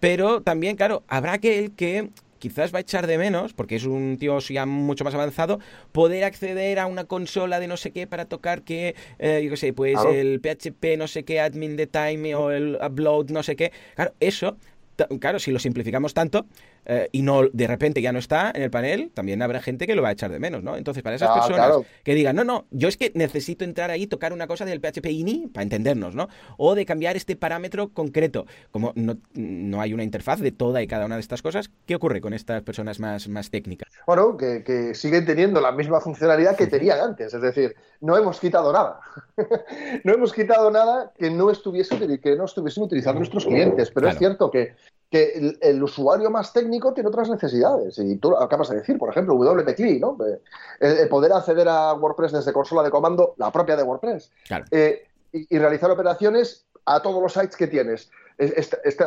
Pero 0.00 0.42
también, 0.42 0.76
claro, 0.76 1.04
habrá 1.08 1.34
aquel 1.34 1.72
que 1.72 2.10
quizás 2.38 2.72
va 2.72 2.78
a 2.78 2.82
echar 2.82 3.06
de 3.06 3.18
menos, 3.18 3.54
porque 3.54 3.76
es 3.76 3.84
un 3.84 4.18
tío 4.18 4.38
ya 4.38 4.66
mucho 4.66 5.04
más 5.04 5.14
avanzado, 5.14 5.58
poder 5.92 6.24
acceder 6.24 6.78
a 6.78 6.86
una 6.86 7.04
consola 7.04 7.60
de 7.60 7.66
no 7.66 7.76
sé 7.76 7.90
qué 7.92 8.06
para 8.06 8.26
tocar 8.26 8.62
que, 8.62 8.94
eh, 9.18 9.40
yo 9.42 9.50
qué 9.50 9.56
sé, 9.56 9.72
pues 9.72 9.98
el 10.12 10.40
PHP 10.40 10.96
no 10.98 11.08
sé 11.08 11.24
qué, 11.24 11.40
admin 11.40 11.76
de 11.76 11.86
time 11.86 12.34
o 12.34 12.50
el 12.50 12.78
upload 12.80 13.30
no 13.30 13.42
sé 13.42 13.56
qué. 13.56 13.72
Claro, 13.94 14.12
eso, 14.20 14.56
claro, 15.18 15.38
si 15.38 15.50
lo 15.50 15.58
simplificamos 15.58 16.14
tanto, 16.14 16.46
eh, 16.86 17.08
y 17.12 17.22
no 17.22 17.48
de 17.52 17.66
repente 17.66 18.00
ya 18.00 18.12
no 18.12 18.18
está 18.18 18.52
en 18.54 18.62
el 18.62 18.70
panel, 18.70 19.10
también 19.12 19.42
habrá 19.42 19.60
gente 19.60 19.86
que 19.86 19.94
lo 19.94 20.02
va 20.02 20.10
a 20.10 20.12
echar 20.12 20.30
de 20.30 20.38
menos, 20.38 20.62
¿no? 20.62 20.76
Entonces, 20.76 21.02
para 21.02 21.16
esas 21.16 21.30
personas 21.30 21.78
que 22.04 22.14
digan, 22.14 22.36
no, 22.36 22.44
no, 22.44 22.66
yo 22.70 22.88
es 22.88 22.96
que 22.96 23.10
necesito 23.14 23.64
entrar 23.64 23.90
ahí, 23.90 24.06
tocar 24.06 24.32
una 24.32 24.46
cosa 24.46 24.64
del 24.64 24.80
PHP 24.80 25.06
INI 25.06 25.48
para 25.48 25.64
entendernos, 25.64 26.14
¿no? 26.14 26.28
O 26.58 26.74
de 26.74 26.86
cambiar 26.86 27.16
este 27.16 27.34
parámetro 27.34 27.88
concreto. 27.88 28.46
Como 28.70 28.92
no, 28.94 29.16
no, 29.34 29.80
hay 29.80 29.94
una 29.94 30.04
interfaz 30.04 30.40
de 30.40 30.52
toda 30.52 30.82
y 30.82 30.86
cada 30.86 31.06
una 31.06 31.16
de 31.16 31.20
estas 31.20 31.42
cosas, 31.42 31.70
¿qué 31.86 31.96
ocurre 31.96 32.20
con 32.20 32.32
estas 32.32 32.62
personas 32.62 33.00
más, 33.00 33.28
más 33.28 33.50
técnicas? 33.50 33.90
Bueno, 34.06 34.36
que, 34.36 34.62
que 34.62 34.94
siguen 34.94 35.26
teniendo 35.26 35.60
la 35.60 35.72
misma 35.72 36.00
funcionalidad 36.00 36.56
que 36.56 36.68
tenían 36.68 37.00
antes, 37.00 37.34
es 37.34 37.42
decir, 37.42 37.74
no 38.00 38.16
hemos 38.16 38.38
quitado 38.38 38.72
nada. 38.72 39.00
no 40.04 40.12
hemos 40.12 40.32
quitado 40.32 40.70
nada 40.70 41.12
que 41.16 41.30
no 41.30 41.50
estuviese 41.50 41.96
que 42.20 42.36
no 42.36 42.44
estuviesen 42.44 42.84
utilizando 42.84 43.18
nuestros 43.20 43.44
clientes, 43.44 43.90
pero 43.90 44.08
es 44.08 44.18
cierto 44.18 44.50
que 44.50 44.74
que 45.16 45.56
el, 45.62 45.82
usuario 45.82 46.30
más 46.30 46.52
técnico 46.52 46.92
tiene 46.92 47.08
otras 47.08 47.30
necesidades. 47.30 47.98
Y 47.98 48.16
tú 48.16 48.36
acabas 48.36 48.68
de 48.68 48.76
decir, 48.76 48.98
por 48.98 49.08
ejemplo, 49.08 49.34
WP 49.34 50.00
¿no? 50.00 50.18
El, 50.78 51.08
poder 51.08 51.32
acceder 51.32 51.68
a 51.68 51.94
WordPress 51.94 52.32
desde 52.32 52.52
consola 52.52 52.82
de 52.82 52.90
comando, 52.90 53.34
la 53.38 53.50
propia 53.50 53.76
de 53.76 53.82
WordPress. 53.82 54.30
Eh, 54.70 55.06
y, 55.32 55.58
realizar 55.58 55.90
operaciones 55.90 56.66
a 56.84 57.00
todos 57.00 57.22
los 57.22 57.32
sites 57.32 57.56
que 57.56 57.66
tienes. 57.66 58.10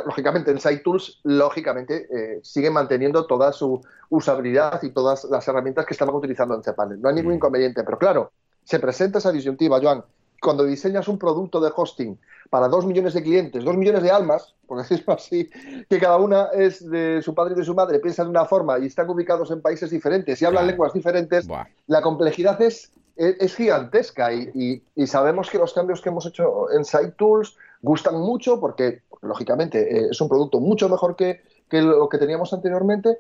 lógicamente, 0.06 0.50
en 0.50 0.60
SiteTools, 0.60 1.22
lógicamente, 1.24 2.08
eh, 2.12 2.40
sigue 2.42 2.72
manteniendo 2.72 3.28
toda 3.28 3.52
su 3.52 3.80
usabilidad 4.10 4.82
y 4.82 4.90
todas 4.90 5.26
las 5.26 5.48
herramientas 5.48 5.86
que 5.86 5.94
estaban 5.94 6.16
utilizando 6.16 6.56
en 6.56 6.64
cPanel. 6.64 7.00
No 7.00 7.10
hay 7.10 7.16
ningún 7.16 7.34
mm. 7.34 7.36
inconveniente, 7.36 7.84
pero 7.84 8.00
claro, 8.00 8.32
se 8.64 8.80
presenta 8.80 9.20
esa 9.20 9.32
disyuntiva, 9.32 9.80
Joan. 9.80 10.04
Cuando 10.42 10.64
diseñas 10.64 11.08
un 11.08 11.18
producto 11.18 11.60
de 11.60 11.72
hosting 11.76 12.18
para 12.50 12.68
dos 12.68 12.86
millones 12.86 13.14
de 13.14 13.22
clientes, 13.22 13.64
dos 13.64 13.78
millones 13.78 14.04
de 14.04 14.12
almas, 14.12 14.56
por 14.68 14.78
decirlo 14.80 15.14
así, 15.14 15.50
que 15.90 16.00
cada 16.00 16.18
una 16.18 16.46
es 16.54 16.88
de 16.90 17.22
su 17.22 17.34
padre 17.34 17.54
y 17.54 17.58
de 17.58 17.66
su 17.66 17.76
madre, 17.76 18.00
piensa 18.00 18.24
de 18.24 18.30
una 18.30 18.46
forma 18.46 18.80
y 18.80 18.88
están 18.88 19.10
ubicados 19.10 19.52
en 19.52 19.62
países 19.62 19.90
diferentes 19.90 20.42
y 20.42 20.46
hablan 20.46 20.68
lenguas 20.68 20.94
diferentes, 20.94 21.48
la 21.88 22.02
complejidad 22.02 22.62
es, 22.62 22.92
es, 23.16 23.56
gigantesca 23.56 24.34
y, 24.34 24.82
y, 24.96 25.08
sabemos 25.08 25.50
que 25.50 25.58
los 25.58 25.74
cambios 25.74 26.02
que 26.02 26.10
hemos 26.10 26.26
hecho 26.26 26.72
en 26.72 26.86
SiteTools 26.86 27.58
gustan 27.82 28.20
mucho 28.20 28.60
porque, 28.60 29.02
lógicamente, 29.22 29.82
eh, 29.82 30.08
es 30.12 30.22
un 30.22 30.30
producto 30.30 30.60
mucho 30.60 30.90
mejor 30.90 31.16
que, 31.16 31.42
lo 31.72 32.10
que 32.10 32.18
teníamos 32.18 32.54
anteriormente, 32.54 33.20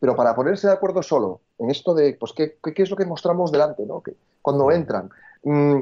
pero 0.00 0.16
para 0.16 0.34
ponerse 0.34 0.66
de 0.66 0.72
acuerdo 0.72 1.02
solo 1.02 1.40
en 1.58 1.70
esto 1.70 1.94
de, 1.94 2.14
pues, 2.18 2.32
qué, 2.32 2.56
qué 2.62 2.82
es 2.82 2.90
lo 2.90 2.96
que 2.96 3.04
mostramos 3.04 3.52
delante, 3.52 3.84
¿no? 3.84 4.00
Que 4.00 4.14
cuando 4.40 4.70
entran, 4.70 5.10
mm, 5.44 5.80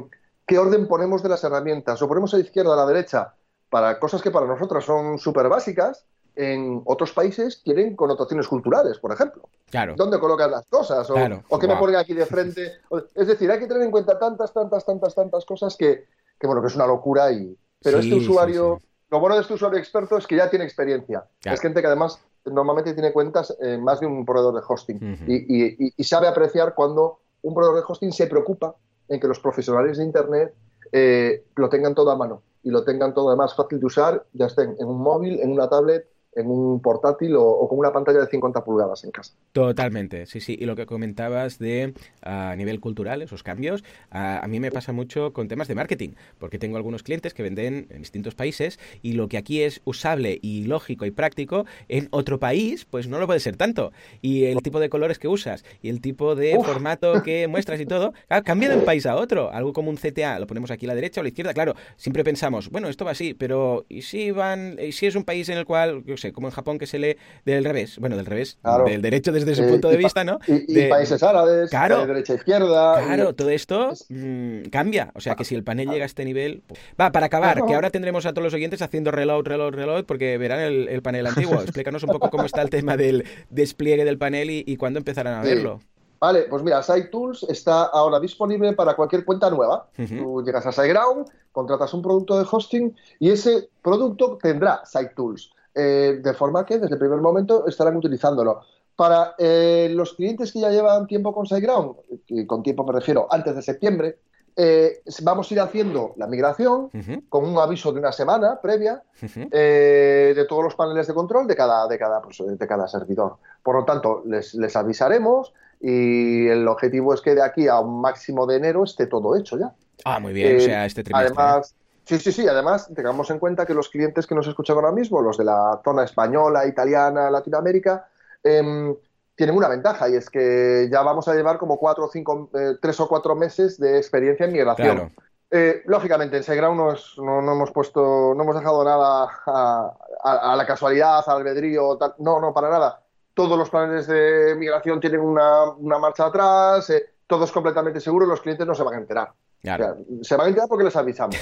qué 0.51 0.59
orden 0.59 0.85
ponemos 0.85 1.23
de 1.23 1.29
las 1.29 1.41
herramientas, 1.45 2.01
o 2.01 2.09
ponemos 2.09 2.33
a 2.33 2.37
la 2.37 2.43
izquierda, 2.43 2.73
a 2.73 2.75
la 2.75 2.85
derecha, 2.85 3.33
para 3.69 3.97
cosas 3.97 4.21
que 4.21 4.31
para 4.31 4.45
nosotros 4.45 4.83
son 4.83 5.17
súper 5.17 5.47
básicas, 5.47 6.03
en 6.35 6.81
otros 6.83 7.13
países 7.13 7.61
tienen 7.63 7.95
connotaciones 7.95 8.49
culturales, 8.49 8.99
por 8.99 9.13
ejemplo. 9.13 9.47
Claro. 9.69 9.93
¿Dónde 9.95 10.19
colocan 10.19 10.51
las 10.51 10.67
cosas? 10.67 11.09
O, 11.09 11.15
o 11.47 11.57
qué 11.57 11.67
me 11.69 11.77
ponen 11.77 11.95
aquí 11.95 12.13
de 12.13 12.25
frente. 12.25 12.79
Es 13.15 13.27
decir, 13.27 13.49
hay 13.49 13.59
que 13.59 13.67
tener 13.67 13.83
en 13.83 13.91
cuenta 13.91 14.19
tantas, 14.19 14.51
tantas, 14.51 14.85
tantas, 14.85 15.15
tantas 15.15 15.45
cosas 15.45 15.77
que, 15.77 16.07
que 16.37 16.47
bueno, 16.47 16.61
que 16.61 16.67
es 16.67 16.75
una 16.75 16.85
locura 16.85 17.31
y, 17.31 17.57
pero 17.81 17.99
este 17.99 18.15
usuario, 18.15 18.81
lo 19.09 19.19
bueno 19.21 19.35
de 19.35 19.43
este 19.43 19.53
usuario 19.53 19.79
experto 19.79 20.17
es 20.17 20.27
que 20.27 20.35
ya 20.35 20.49
tiene 20.49 20.65
experiencia. 20.65 21.23
Es 21.45 21.61
gente 21.61 21.79
que 21.79 21.87
además 21.87 22.19
normalmente 22.43 22.93
tiene 22.93 23.13
cuentas 23.13 23.55
en 23.61 23.85
más 23.85 24.01
de 24.01 24.05
un 24.05 24.25
proveedor 24.25 24.55
de 24.55 24.61
hosting 24.67 25.17
y, 25.27 26.03
sabe 26.03 26.27
apreciar 26.27 26.75
cuando 26.75 27.19
un 27.41 27.53
proveedor 27.53 27.77
de 27.77 27.85
hosting 27.87 28.11
se 28.11 28.27
preocupa 28.27 28.75
en 29.11 29.19
que 29.19 29.27
los 29.27 29.39
profesionales 29.39 29.97
de 29.97 30.05
Internet 30.05 30.53
eh, 30.91 31.43
lo 31.55 31.69
tengan 31.69 31.93
todo 31.93 32.11
a 32.11 32.15
mano 32.15 32.41
y 32.63 32.69
lo 32.69 32.83
tengan 32.83 33.13
todo 33.13 33.29
además 33.29 33.55
fácil 33.55 33.79
de 33.79 33.85
usar, 33.85 34.25
ya 34.33 34.45
estén 34.45 34.75
en 34.79 34.87
un 34.87 35.01
móvil, 35.01 35.39
en 35.41 35.51
una 35.51 35.69
tablet 35.69 36.07
en 36.33 36.47
un 36.47 36.81
portátil 36.81 37.35
o, 37.35 37.67
con 37.67 37.77
una 37.77 37.91
pantalla 37.91 38.19
de 38.19 38.27
50 38.27 38.63
pulgadas 38.63 39.03
en 39.03 39.11
casa. 39.11 39.33
Totalmente, 39.51 40.25
sí, 40.25 40.39
sí. 40.39 40.57
Y 40.59 40.65
lo 40.65 40.75
que 40.75 40.85
comentabas 40.85 41.59
de 41.59 41.93
a 42.21 42.55
nivel 42.55 42.79
cultural, 42.79 43.21
esos 43.21 43.43
cambios, 43.43 43.83
a, 44.11 44.45
mí 44.47 44.59
me 44.59 44.71
pasa 44.71 44.93
mucho 44.93 45.33
con 45.33 45.47
temas 45.47 45.67
de 45.67 45.75
marketing, 45.75 46.11
porque 46.39 46.59
tengo 46.59 46.77
algunos 46.77 47.03
clientes 47.03 47.33
que 47.33 47.43
venden 47.43 47.87
en 47.89 47.99
distintos 47.99 48.35
países 48.35 48.79
y 49.01 49.13
lo 49.13 49.27
que 49.27 49.37
aquí 49.37 49.61
es 49.61 49.81
usable 49.85 50.39
y 50.41 50.65
lógico 50.65 51.05
y 51.05 51.11
práctico, 51.11 51.65
en 51.89 52.07
otro 52.11 52.39
país, 52.39 52.85
pues 52.85 53.07
no 53.07 53.19
lo 53.19 53.27
puede 53.27 53.39
ser 53.39 53.57
tanto. 53.57 53.91
Y 54.21 54.45
el 54.45 54.61
tipo 54.61 54.79
de 54.79 54.89
colores 54.89 55.19
que 55.19 55.27
usas 55.27 55.65
y 55.81 55.89
el 55.89 56.01
tipo 56.01 56.35
de 56.35 56.57
formato 56.63 57.23
que 57.23 57.47
muestras 57.49 57.79
y 57.81 57.85
todo, 57.85 58.13
cambia 58.45 58.69
de 58.69 58.77
un 58.77 58.85
país 58.85 59.05
a 59.05 59.15
otro. 59.15 59.51
Algo 59.51 59.73
como 59.73 59.89
un 59.89 59.97
CTA, 59.97 60.39
lo 60.39 60.47
ponemos 60.47 60.71
aquí 60.71 60.85
a 60.85 60.89
la 60.89 60.95
derecha 60.95 61.19
o 61.19 61.21
a 61.21 61.23
la 61.23 61.29
izquierda. 61.29 61.53
Claro, 61.53 61.75
siempre 61.97 62.23
pensamos, 62.23 62.69
bueno, 62.69 62.87
esto 62.87 63.05
va 63.05 63.11
así, 63.11 63.33
pero 63.33 63.85
¿y 63.89 64.03
si 64.03 64.31
van, 64.31 64.77
y 64.79 64.91
si 64.93 65.07
es 65.07 65.15
un 65.15 65.23
país 65.23 65.49
en 65.49 65.57
el 65.57 65.65
cual, 65.65 66.03
como 66.33 66.47
en 66.47 66.53
Japón 66.53 66.77
que 66.77 66.87
se 66.87 66.99
lee 66.99 67.17
del 67.45 67.63
revés, 67.63 67.97
bueno, 67.99 68.15
del 68.15 68.25
revés, 68.25 68.57
del 68.85 69.01
derecho 69.01 69.31
desde 69.31 69.51
ese 69.53 69.63
punto 69.63 69.89
de 69.89 69.97
vista, 69.97 70.23
¿no? 70.23 70.39
Y, 70.47 70.87
países 70.87 71.23
árabes, 71.23 71.69
de 71.71 72.07
derecha 72.07 72.33
a 72.33 72.35
izquierda. 72.35 73.03
Claro, 73.03 73.33
todo 73.33 73.49
esto 73.49 73.91
mm, 74.09 74.63
cambia. 74.71 75.11
O 75.15 75.21
sea, 75.21 75.35
que 75.35 75.45
si 75.45 75.55
el 75.55 75.63
panel 75.63 75.89
llega 75.89 76.03
a 76.03 76.05
este 76.05 76.25
nivel... 76.25 76.61
Pues, 76.67 76.79
va, 76.99 77.11
para 77.11 77.27
acabar, 77.27 77.65
que 77.65 77.75
ahora 77.75 77.89
tendremos 77.89 78.25
a 78.25 78.33
todos 78.33 78.43
los 78.43 78.53
oyentes 78.53 78.81
haciendo 78.81 79.11
reload, 79.11 79.45
reload, 79.45 79.73
reload, 79.73 80.05
porque 80.05 80.37
verán 80.37 80.59
el, 80.59 81.01
panel 81.01 81.27
antiguo. 81.27 81.55
Explícanos 81.61 82.03
un 82.03 82.09
poco 82.09 82.29
cómo 82.29 82.45
está 82.45 82.61
el 82.61 82.69
tema 82.69 82.97
del 82.97 83.25
despliegue 83.49 84.05
del 84.05 84.17
panel 84.17 84.49
y, 84.49 84.77
cuándo 84.77 84.99
empezarán 84.99 85.35
a 85.35 85.41
verlo. 85.41 85.79
Vale, 86.19 86.43
pues 86.43 86.61
mira, 86.61 86.83
SiteTools 86.83 87.43
está 87.49 87.83
ahora 87.85 88.19
disponible 88.19 88.73
para 88.73 88.95
cualquier 88.95 89.25
cuenta 89.25 89.49
nueva. 89.49 89.87
Tú 89.95 90.43
llegas 90.45 90.65
a 90.67 90.71
SiteGround, 90.71 91.25
contratas 91.51 91.93
un 91.95 92.03
producto 92.03 92.37
de 92.37 92.45
hosting 92.49 92.95
y 93.19 93.31
ese 93.31 93.69
producto 93.81 94.37
tendrá 94.41 94.83
SiteTools. 94.85 95.51
Eh, 95.73 96.19
de 96.21 96.33
forma 96.33 96.65
que 96.65 96.77
desde 96.77 96.95
el 96.95 96.99
primer 96.99 97.19
momento 97.19 97.65
estarán 97.67 97.95
utilizándolo. 97.95 98.61
Para 98.95 99.35
eh, 99.37 99.89
los 99.93 100.13
clientes 100.13 100.51
que 100.51 100.59
ya 100.59 100.69
llevan 100.69 101.07
tiempo 101.07 101.33
con 101.33 101.45
SiteGround, 101.45 101.95
y 102.27 102.45
con 102.45 102.61
tiempo 102.61 102.83
me 102.83 102.91
refiero 102.91 103.27
antes 103.31 103.55
de 103.55 103.61
septiembre, 103.61 104.17
eh, 104.53 105.01
vamos 105.23 105.49
a 105.49 105.53
ir 105.53 105.59
haciendo 105.61 106.13
la 106.17 106.27
migración 106.27 106.89
con 107.29 107.45
un 107.45 107.57
aviso 107.57 107.93
de 107.93 107.99
una 107.99 108.11
semana 108.11 108.59
previa 108.61 109.01
de 109.21 110.45
todos 110.49 110.65
los 110.65 110.75
paneles 110.75 111.07
de 111.07 111.13
control 111.13 111.47
de 111.47 111.55
cada, 111.55 111.87
de 111.87 111.97
cada, 111.97 112.21
pues, 112.21 112.43
de 112.45 112.67
cada 112.67 112.85
servidor. 112.89 113.37
Por 113.63 113.77
lo 113.77 113.85
tanto, 113.85 114.23
les, 114.25 114.53
les, 114.55 114.75
avisaremos 114.75 115.53
y 115.79 116.47
el 116.47 116.67
objetivo 116.67 117.13
es 117.13 117.21
que 117.21 117.33
de 117.33 117.43
aquí 117.43 117.69
a 117.69 117.79
un 117.79 118.01
máximo 118.01 118.45
de 118.45 118.57
enero 118.57 118.83
esté 118.83 119.07
todo 119.07 119.37
hecho 119.37 119.57
ya. 119.57 119.73
Ah, 120.03 120.19
muy 120.19 120.33
bien, 120.33 120.57
o 120.57 120.59
sea, 120.59 120.85
este 120.85 121.03
trimestre. 121.03 121.33
Además, 121.37 121.75
Sí, 122.05 122.19
sí, 122.19 122.31
sí. 122.31 122.47
Además, 122.47 122.89
tengamos 122.95 123.29
en 123.29 123.39
cuenta 123.39 123.65
que 123.65 123.73
los 123.73 123.89
clientes 123.89 124.27
que 124.27 124.35
nos 124.35 124.47
escuchan 124.47 124.75
ahora 124.75 124.91
mismo, 124.91 125.21
los 125.21 125.37
de 125.37 125.45
la 125.45 125.79
zona 125.83 126.03
española, 126.03 126.65
italiana, 126.65 127.29
Latinoamérica, 127.29 128.07
em, 128.43 128.95
tienen 129.35 129.55
una 129.55 129.67
ventaja 129.67 130.09
y 130.09 130.15
es 130.15 130.29
que 130.29 130.87
ya 130.91 131.01
vamos 131.01 131.27
a 131.27 131.33
llevar 131.33 131.57
como 131.57 131.77
cuatro 131.77 132.05
o 132.05 132.09
cinco, 132.09 132.49
eh, 132.53 132.75
tres 132.81 132.99
o 132.99 133.07
cuatro 133.07 133.35
meses 133.35 133.79
de 133.79 133.97
experiencia 133.97 134.45
en 134.45 134.53
migración. 134.53 135.13
Eh, 135.49 135.81
lógicamente, 135.85 136.37
en 136.37 136.43
Seground 136.43 136.79
no, 136.79 137.41
no, 137.41 137.51
hemos 137.51 137.71
puesto, 137.71 138.33
no 138.35 138.43
hemos 138.43 138.55
dejado 138.55 138.83
nada 138.83 139.29
a, 139.45 140.55
la 140.55 140.65
casualidad, 140.65 141.23
al 141.27 141.37
albedrío, 141.37 141.97
no, 142.19 142.39
no, 142.39 142.53
para 142.53 142.69
nada. 142.69 143.01
Todos 143.33 143.57
los 143.57 143.69
planes 143.69 144.07
de 144.07 144.55
migración 144.57 144.99
tienen 144.99 145.21
una, 145.21 145.73
marcha 145.99 146.25
atrás, 146.25 146.89
eh, 146.89 147.13
todos 147.27 147.51
completamente 147.51 147.99
seguros, 147.99 148.29
los 148.29 148.41
clientes 148.41 148.65
no 148.65 148.75
se 148.75 148.83
van 148.83 148.93
a 148.93 148.97
enterar 148.97 149.33
se 149.61 150.35
van 150.35 150.45
a 150.45 150.49
enterar 150.49 150.67
porque 150.67 150.85
les 150.85 150.95
avisamos. 150.95 151.35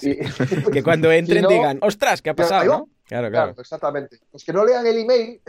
que 0.72 0.82
cuando 0.82 1.10
entren 1.12 1.46
digan, 1.48 1.78
ostras, 1.82 2.20
¿qué 2.20 2.30
ha 2.30 2.34
pasado? 2.34 2.88
Claro, 3.06 3.30
claro, 3.30 3.54
Exactamente. 3.58 4.18
Los 4.32 4.44
que 4.44 4.52
no 4.52 4.64
lean 4.64 4.86
el 4.86 4.98
email, 4.98 5.40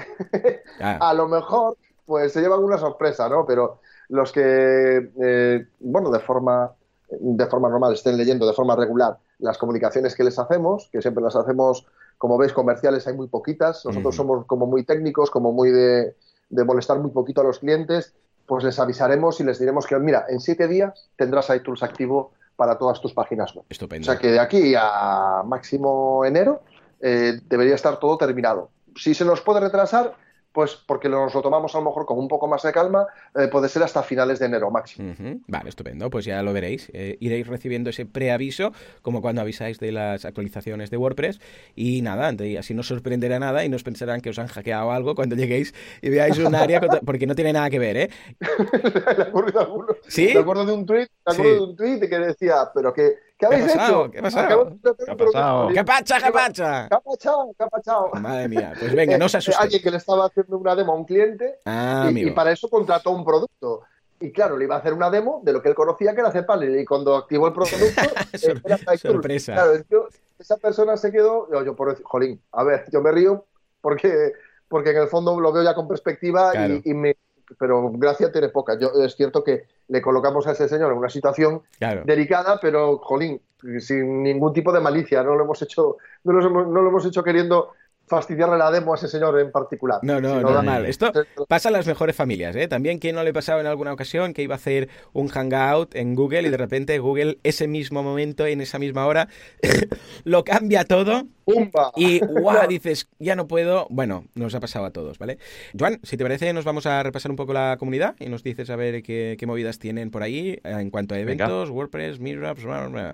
a 0.80 1.14
lo 1.14 1.28
mejor, 1.28 1.78
pues 2.06 2.34
se 2.34 2.42
llevan 2.42 2.64
una 2.64 2.78
sorpresa, 2.78 3.30
¿no? 3.30 3.46
Pero 3.46 3.80
los 4.10 4.32
que, 4.32 5.10
eh, 5.22 5.66
bueno, 5.80 6.12
de 6.12 6.20
forma, 6.20 6.72
de 7.10 7.46
forma 7.48 7.70
normal 7.70 7.94
estén 7.94 8.18
leyendo 8.18 8.46
de 8.46 8.54
forma 8.54 8.76
regular 8.76 9.18
las 9.40 9.58
comunicaciones 9.58 10.16
que 10.16 10.24
les 10.24 10.38
hacemos, 10.40 10.90
que 10.92 11.02
siempre 11.02 11.24
las 11.24 11.36
hacemos, 11.36 11.86
como 12.18 12.38
veis, 12.38 12.54
comerciales 12.54 13.08
hay 13.08 13.14
muy 13.14 13.28
poquitas. 13.28 13.86
Nosotros 13.86 14.16
somos 14.16 14.46
como 14.46 14.66
muy 14.66 14.84
técnicos, 14.84 15.30
como 15.30 15.52
muy 15.52 15.72
de, 15.72 16.16
de 16.50 16.64
molestar 16.64 17.00
muy 17.00 17.12
poquito 17.12 17.42
a 17.42 17.44
los 17.44 17.60
clientes 17.60 18.14
pues 18.46 18.64
les 18.64 18.80
avisaremos 18.80 19.40
y 19.40 19.44
les 19.44 19.60
diremos 19.60 19.86
que, 19.88 19.98
mira, 20.00 20.26
en 20.30 20.40
siete 20.40 20.68
días 20.68 21.10
tendrás 21.16 21.50
iTools 21.50 21.84
activo 21.84 22.34
para 22.56 22.78
todas 22.78 23.02
tus 23.02 23.14
páginas 23.14 23.54
web. 23.56 23.66
Estupendo. 23.70 24.04
O 24.04 24.12
sea 24.12 24.20
que 24.20 24.32
de 24.32 24.40
aquí 24.40 24.74
a 24.78 25.44
máximo 25.46 26.24
enero 26.26 26.62
eh, 27.02 27.40
debería 27.48 27.76
estar 27.76 28.00
todo 28.00 28.18
terminado. 28.18 28.70
Si 28.96 29.14
se 29.14 29.26
nos 29.26 29.42
puede 29.42 29.60
retrasar, 29.60 30.14
pues 30.56 30.78
porque 30.88 31.10
nos 31.10 31.36
lo 31.36 31.42
tomamos 31.42 31.76
a 31.76 31.80
lo 31.80 31.84
mejor 31.84 32.06
con 32.06 32.18
un 32.18 32.30
poco 32.30 32.48
más 32.48 32.64
de 32.64 32.72
calma, 32.72 33.06
eh, 33.36 33.50
puede 33.50 33.68
ser 33.68 33.84
hasta 33.84 34.02
finales 34.04 34.40
de 34.40 34.46
enero 34.46 34.72
máximo. 34.72 35.14
Vale, 35.48 35.68
estupendo, 35.68 36.10
pues 36.10 36.24
ya 36.24 36.42
lo 36.42 36.54
veréis. 36.54 36.90
Eh, 36.94 37.18
iréis 37.20 37.46
recibiendo 37.46 37.90
ese 37.90 38.06
preaviso, 38.06 38.72
como 39.02 39.22
cuando 39.22 39.42
avisáis 39.42 39.80
de 39.80 39.92
las 39.92 40.24
actualizaciones 40.24 40.90
de 40.90 40.96
WordPress. 40.96 41.42
Y 41.76 42.02
nada, 42.02 42.32
así 42.58 42.74
no 42.74 42.80
os 42.80 42.88
sorprenderá 42.88 43.38
nada 43.38 43.66
y 43.66 43.70
no 43.70 43.76
os 43.76 43.84
pensarán 43.84 44.22
que 44.22 44.30
os 44.30 44.40
han 44.40 44.48
hackeado 44.48 44.92
algo 44.92 45.14
cuando 45.14 45.36
lleguéis 45.36 45.74
y 46.02 46.10
veáis 46.10 46.38
un 46.38 46.56
área, 46.56 46.80
porque 47.06 47.28
no 47.28 47.36
tiene 47.36 47.52
nada 47.52 47.70
que 47.70 47.80
ver, 47.80 47.98
¿eh? 47.98 48.10
¿Sí? 50.08 50.32
Me 50.34 50.40
acuerdo 50.40 50.66
de 50.66 50.72
un 50.72 50.86
tweet, 50.86 51.08
me 51.26 51.34
acuerdo 51.34 51.54
de 51.54 51.60
un 51.60 51.76
tweet 51.76 52.00
que 52.00 52.18
decía, 52.18 52.70
pero 52.74 52.94
que 52.94 53.25
¿Qué 53.38 53.46
habéis 53.46 53.76
hecho? 53.76 54.10
¿Qué 54.12 54.20
ha 54.20 54.22
pasado? 54.22 54.78
¿Qué 54.82 55.12
ha 55.12 55.16
pasado? 55.16 55.68
¿Qué 55.74 55.84
pacha, 55.84 56.22
qué 56.22 56.32
pacha? 56.32 56.88
¿Qué 56.88 56.96
ha 56.96 57.00
pasado? 57.02 57.52
¿Qué 57.58 57.64
ha 57.64 57.68
pasado? 57.68 58.12
Madre 58.14 58.48
mía, 58.48 58.74
pues 58.80 58.96
venga, 58.96 59.18
no 59.18 59.28
se 59.28 59.38
asuste. 59.40 59.62
Alguien 59.62 59.82
que 59.82 59.92
le 59.92 59.98
estaba 59.98 60.26
haciendo 60.26 60.58
una 60.58 60.76
demo 60.76 60.94
a 60.94 60.96
un 60.96 61.06
cliente 61.06 61.60
ah, 61.66 62.10
y, 62.14 62.32
para 62.32 62.52
eso 62.52 62.70
contrató 62.70 63.12
un 63.12 63.26
producto. 63.26 63.84
Y 64.22 64.32
claro, 64.32 64.58
le 64.58 64.64
iba 64.64 64.76
a 64.76 64.80
hacer 64.80 64.94
una 64.94 65.10
demo 65.10 65.42
de 65.44 65.52
lo 65.52 65.62
que 65.62 65.68
él 65.68 65.76
conocía 65.76 66.14
que 66.14 66.22
era 66.22 66.32
Cepal. 66.32 66.80
Y 66.80 66.86
cuando 66.86 67.18
activó 67.18 67.48
el 67.48 67.54
producto, 67.54 67.78
eh, 68.34 68.62
era 68.64 68.98
sorpresa. 68.98 69.54
Claro, 69.54 70.08
esa 70.40 70.58
persona 70.58 70.96
se 70.96 71.12
quedó, 71.12 71.50
yo, 71.52 71.64
yo 71.66 71.76
por 71.76 71.90
decir, 71.90 72.06
jolín, 72.06 72.42
a 72.54 72.64
ver, 72.64 72.86
yo 72.92 73.02
me 73.02 73.12
río 73.12 73.46
porque, 73.82 74.32
porque 74.68 74.92
en 74.92 74.98
el 74.98 75.08
fondo 75.08 75.40
lo 75.40 75.52
veo 75.52 75.64
ya 75.64 75.76
con 75.76 75.88
perspectiva 75.88 76.54
y, 76.84 76.94
me, 76.94 77.18
pero 77.60 77.92
gracia 77.92 78.32
tiene 78.32 78.50
poca. 78.50 78.78
Yo, 78.80 78.92
es 79.04 79.16
cierto 79.16 79.44
que 79.44 79.66
le 79.88 80.02
colocamos 80.02 80.48
a 80.48 80.52
ese 80.52 80.68
señor 80.68 80.92
en 80.92 80.98
una 80.98 81.10
situación 81.10 81.62
delicada, 82.06 82.60
pero, 82.62 82.98
jolín, 83.00 83.42
sin 83.80 84.24
ningún 84.24 84.54
tipo 84.54 84.72
de 84.72 84.80
malicia, 84.80 85.24
no 85.24 85.36
lo 85.36 85.44
hemos 85.44 85.62
hecho, 85.62 85.98
no 86.24 86.34
lo 86.34 86.46
hemos, 86.46 86.68
no 86.68 86.82
lo 86.82 86.90
hemos 86.90 87.06
hecho 87.06 87.24
queriendo 87.24 87.72
fastidiarle 88.08 88.58
la 88.58 88.72
demo 88.72 88.94
a 88.94 88.98
ese 88.98 89.08
señor 89.08 89.40
en 89.40 89.52
particular. 89.52 90.00
No, 90.04 90.22
no, 90.22 90.42
no, 90.42 90.52
normal. 90.52 90.86
Esto 90.86 91.12
pasa 91.48 91.70
en 91.70 91.74
las 91.74 91.88
mejores 91.88 92.16
familias, 92.16 92.56
¿eh? 92.56 92.68
También, 92.68 93.00
¿quién 93.00 93.16
no 93.16 93.24
le 93.24 93.34
pasaba 93.34 93.62
en 93.62 93.68
alguna 93.68 93.94
ocasión 93.94 94.34
que 94.34 94.44
iba 94.44 94.56
a 94.56 94.58
hacer 94.58 94.90
un 95.14 95.28
hangout 95.28 95.96
en 95.96 96.16
Google 96.16 96.44
y 96.44 96.50
de 96.50 96.58
repente 96.58 97.00
Google 97.00 97.40
ese 97.44 97.68
mismo 97.68 98.04
momento, 98.04 98.46
en 98.46 98.62
esa 98.62 98.80
misma 98.80 99.06
hora, 99.06 99.28
lo 100.24 100.44
cambia 100.44 100.86
todo 100.86 101.24
¡Pumba! 101.46 101.92
y 101.96 102.20
guau, 102.26 102.68
dices, 102.68 103.10
ya 103.20 103.36
no 103.36 103.48
puedo. 103.48 103.88
Bueno, 103.90 104.26
nos 104.36 104.56
ha 104.56 104.60
pasado 104.60 104.86
a 104.86 104.92
todos, 104.92 105.20
¿vale? 105.20 105.38
Joan, 105.78 106.00
si 106.04 106.18
te 106.18 106.24
parece, 106.24 106.52
nos 106.54 106.66
vamos 106.66 106.86
a 106.86 107.02
repasar 107.04 107.32
un 107.32 107.38
poco 107.38 107.54
la 107.54 107.78
comunidad 107.80 108.16
y 108.20 108.30
nos 108.30 108.44
dices 108.44 108.70
a 108.70 108.76
ver 108.76 109.04
qué, 109.04 109.38
movidas 109.46 109.78
tienen 109.78 110.10
por 110.10 110.24
ahí 110.24 110.50
eh, 110.50 110.60
en 110.64 110.90
cuanto 110.90 111.14
a 111.14 111.20
eventos, 111.20 111.70
WordPress, 111.70 112.20
Meetups, 112.20 112.66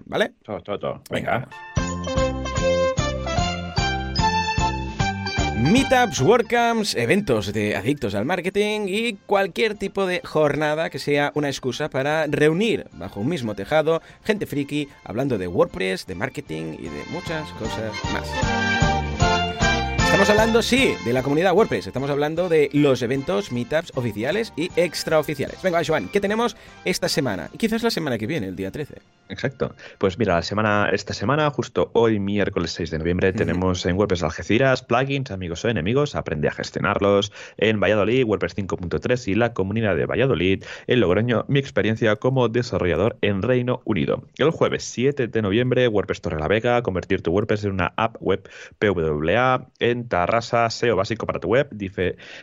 ¿vale? 0.06 0.34
Todo, 0.44 0.62
todo, 0.62 0.80
todo. 0.80 1.02
Venga. 1.10 1.50
Meetups, 5.62 6.22
WordCamps, 6.22 6.96
eventos 6.96 7.54
de 7.54 7.76
adictos 7.76 8.16
al 8.16 8.26
marketing 8.26 8.88
y 8.88 9.14
cualquier 9.28 9.76
tipo 9.76 10.08
de 10.08 10.22
jornada 10.26 10.90
que 10.90 10.98
sea 10.98 11.32
una 11.36 11.50
excusa 11.50 11.88
para 11.88 12.26
reunir 12.26 12.88
bajo 12.94 13.20
un 13.20 13.30
mismo 13.30 13.54
tejado 13.54 14.02
gente 14.24 14.48
friki 14.48 14.90
hablando 15.04 15.38
de 15.38 15.48
WordPress, 15.48 16.08
de 16.08 16.16
marketing 16.16 16.78
y 16.80 16.86
de 16.86 17.04
muchas 17.12 17.48
cosas 17.52 17.94
más. 18.12 18.91
Estamos 20.22 20.40
hablando, 20.40 20.62
sí, 20.62 20.94
de 21.04 21.14
la 21.14 21.24
comunidad 21.24 21.56
WordPress. 21.56 21.88
Estamos 21.88 22.12
hablando 22.12 22.48
de 22.48 22.70
los 22.74 23.02
eventos, 23.02 23.52
meetups 23.52 23.92
oficiales 23.96 24.54
y 24.56 24.70
extraoficiales. 24.76 25.60
Venga, 25.64 25.82
Joan, 25.84 26.10
¿qué 26.10 26.22
tenemos 26.22 26.56
esta 26.86 27.10
semana? 27.10 27.50
Y 27.52 27.58
quizás 27.58 27.82
la 27.82 27.90
semana 27.90 28.20
que 28.20 28.28
viene, 28.28 28.46
el 28.46 28.56
día 28.56 28.70
13. 28.70 29.02
Exacto. 29.30 29.74
Pues 29.98 30.20
mira, 30.20 30.36
la 30.36 30.42
semana, 30.44 30.90
esta 30.92 31.14
semana, 31.14 31.50
justo 31.50 31.90
hoy, 31.94 32.20
miércoles 32.20 32.72
6 32.74 32.92
de 32.92 33.00
noviembre, 33.00 33.34
tenemos 33.34 33.84
en 33.86 33.96
WordPress 33.96 34.22
Algeciras 34.22 34.84
plugins, 34.84 35.32
amigos 35.32 35.66
o 35.66 35.70
enemigos, 35.70 36.16
aprende 36.16 36.50
a 36.50 36.52
gestionarlos. 36.52 37.32
En 37.58 37.80
Valladolid, 37.80 38.26
WordPress 38.26 38.58
5.3 38.58 39.28
y 39.28 39.34
la 39.34 39.54
comunidad 39.54 39.96
de 39.96 40.06
Valladolid. 40.06 40.64
En 40.86 41.00
Logroño, 41.00 41.46
mi 41.48 41.58
experiencia 41.58 42.18
como 42.18 42.48
desarrollador 42.48 43.18
en 43.22 43.42
Reino 43.42 43.82
Unido. 43.86 44.24
El 44.38 44.52
jueves 44.52 44.84
7 44.84 45.30
de 45.30 45.42
noviembre, 45.42 45.88
WordPress 45.88 46.22
Torre 46.22 46.40
la 46.40 46.48
Vega, 46.48 46.84
convertir 46.84 47.24
tu 47.24 47.32
WordPress 47.32 47.64
en 47.64 47.72
una 47.72 47.94
app 47.96 48.18
web 48.20 48.48
PWA. 48.78 49.70
En 49.80 50.11
Tarrasa, 50.12 50.70
SEO 50.70 50.98
básico 50.98 51.26
para 51.26 51.40
tu 51.40 51.48
web, 51.48 51.70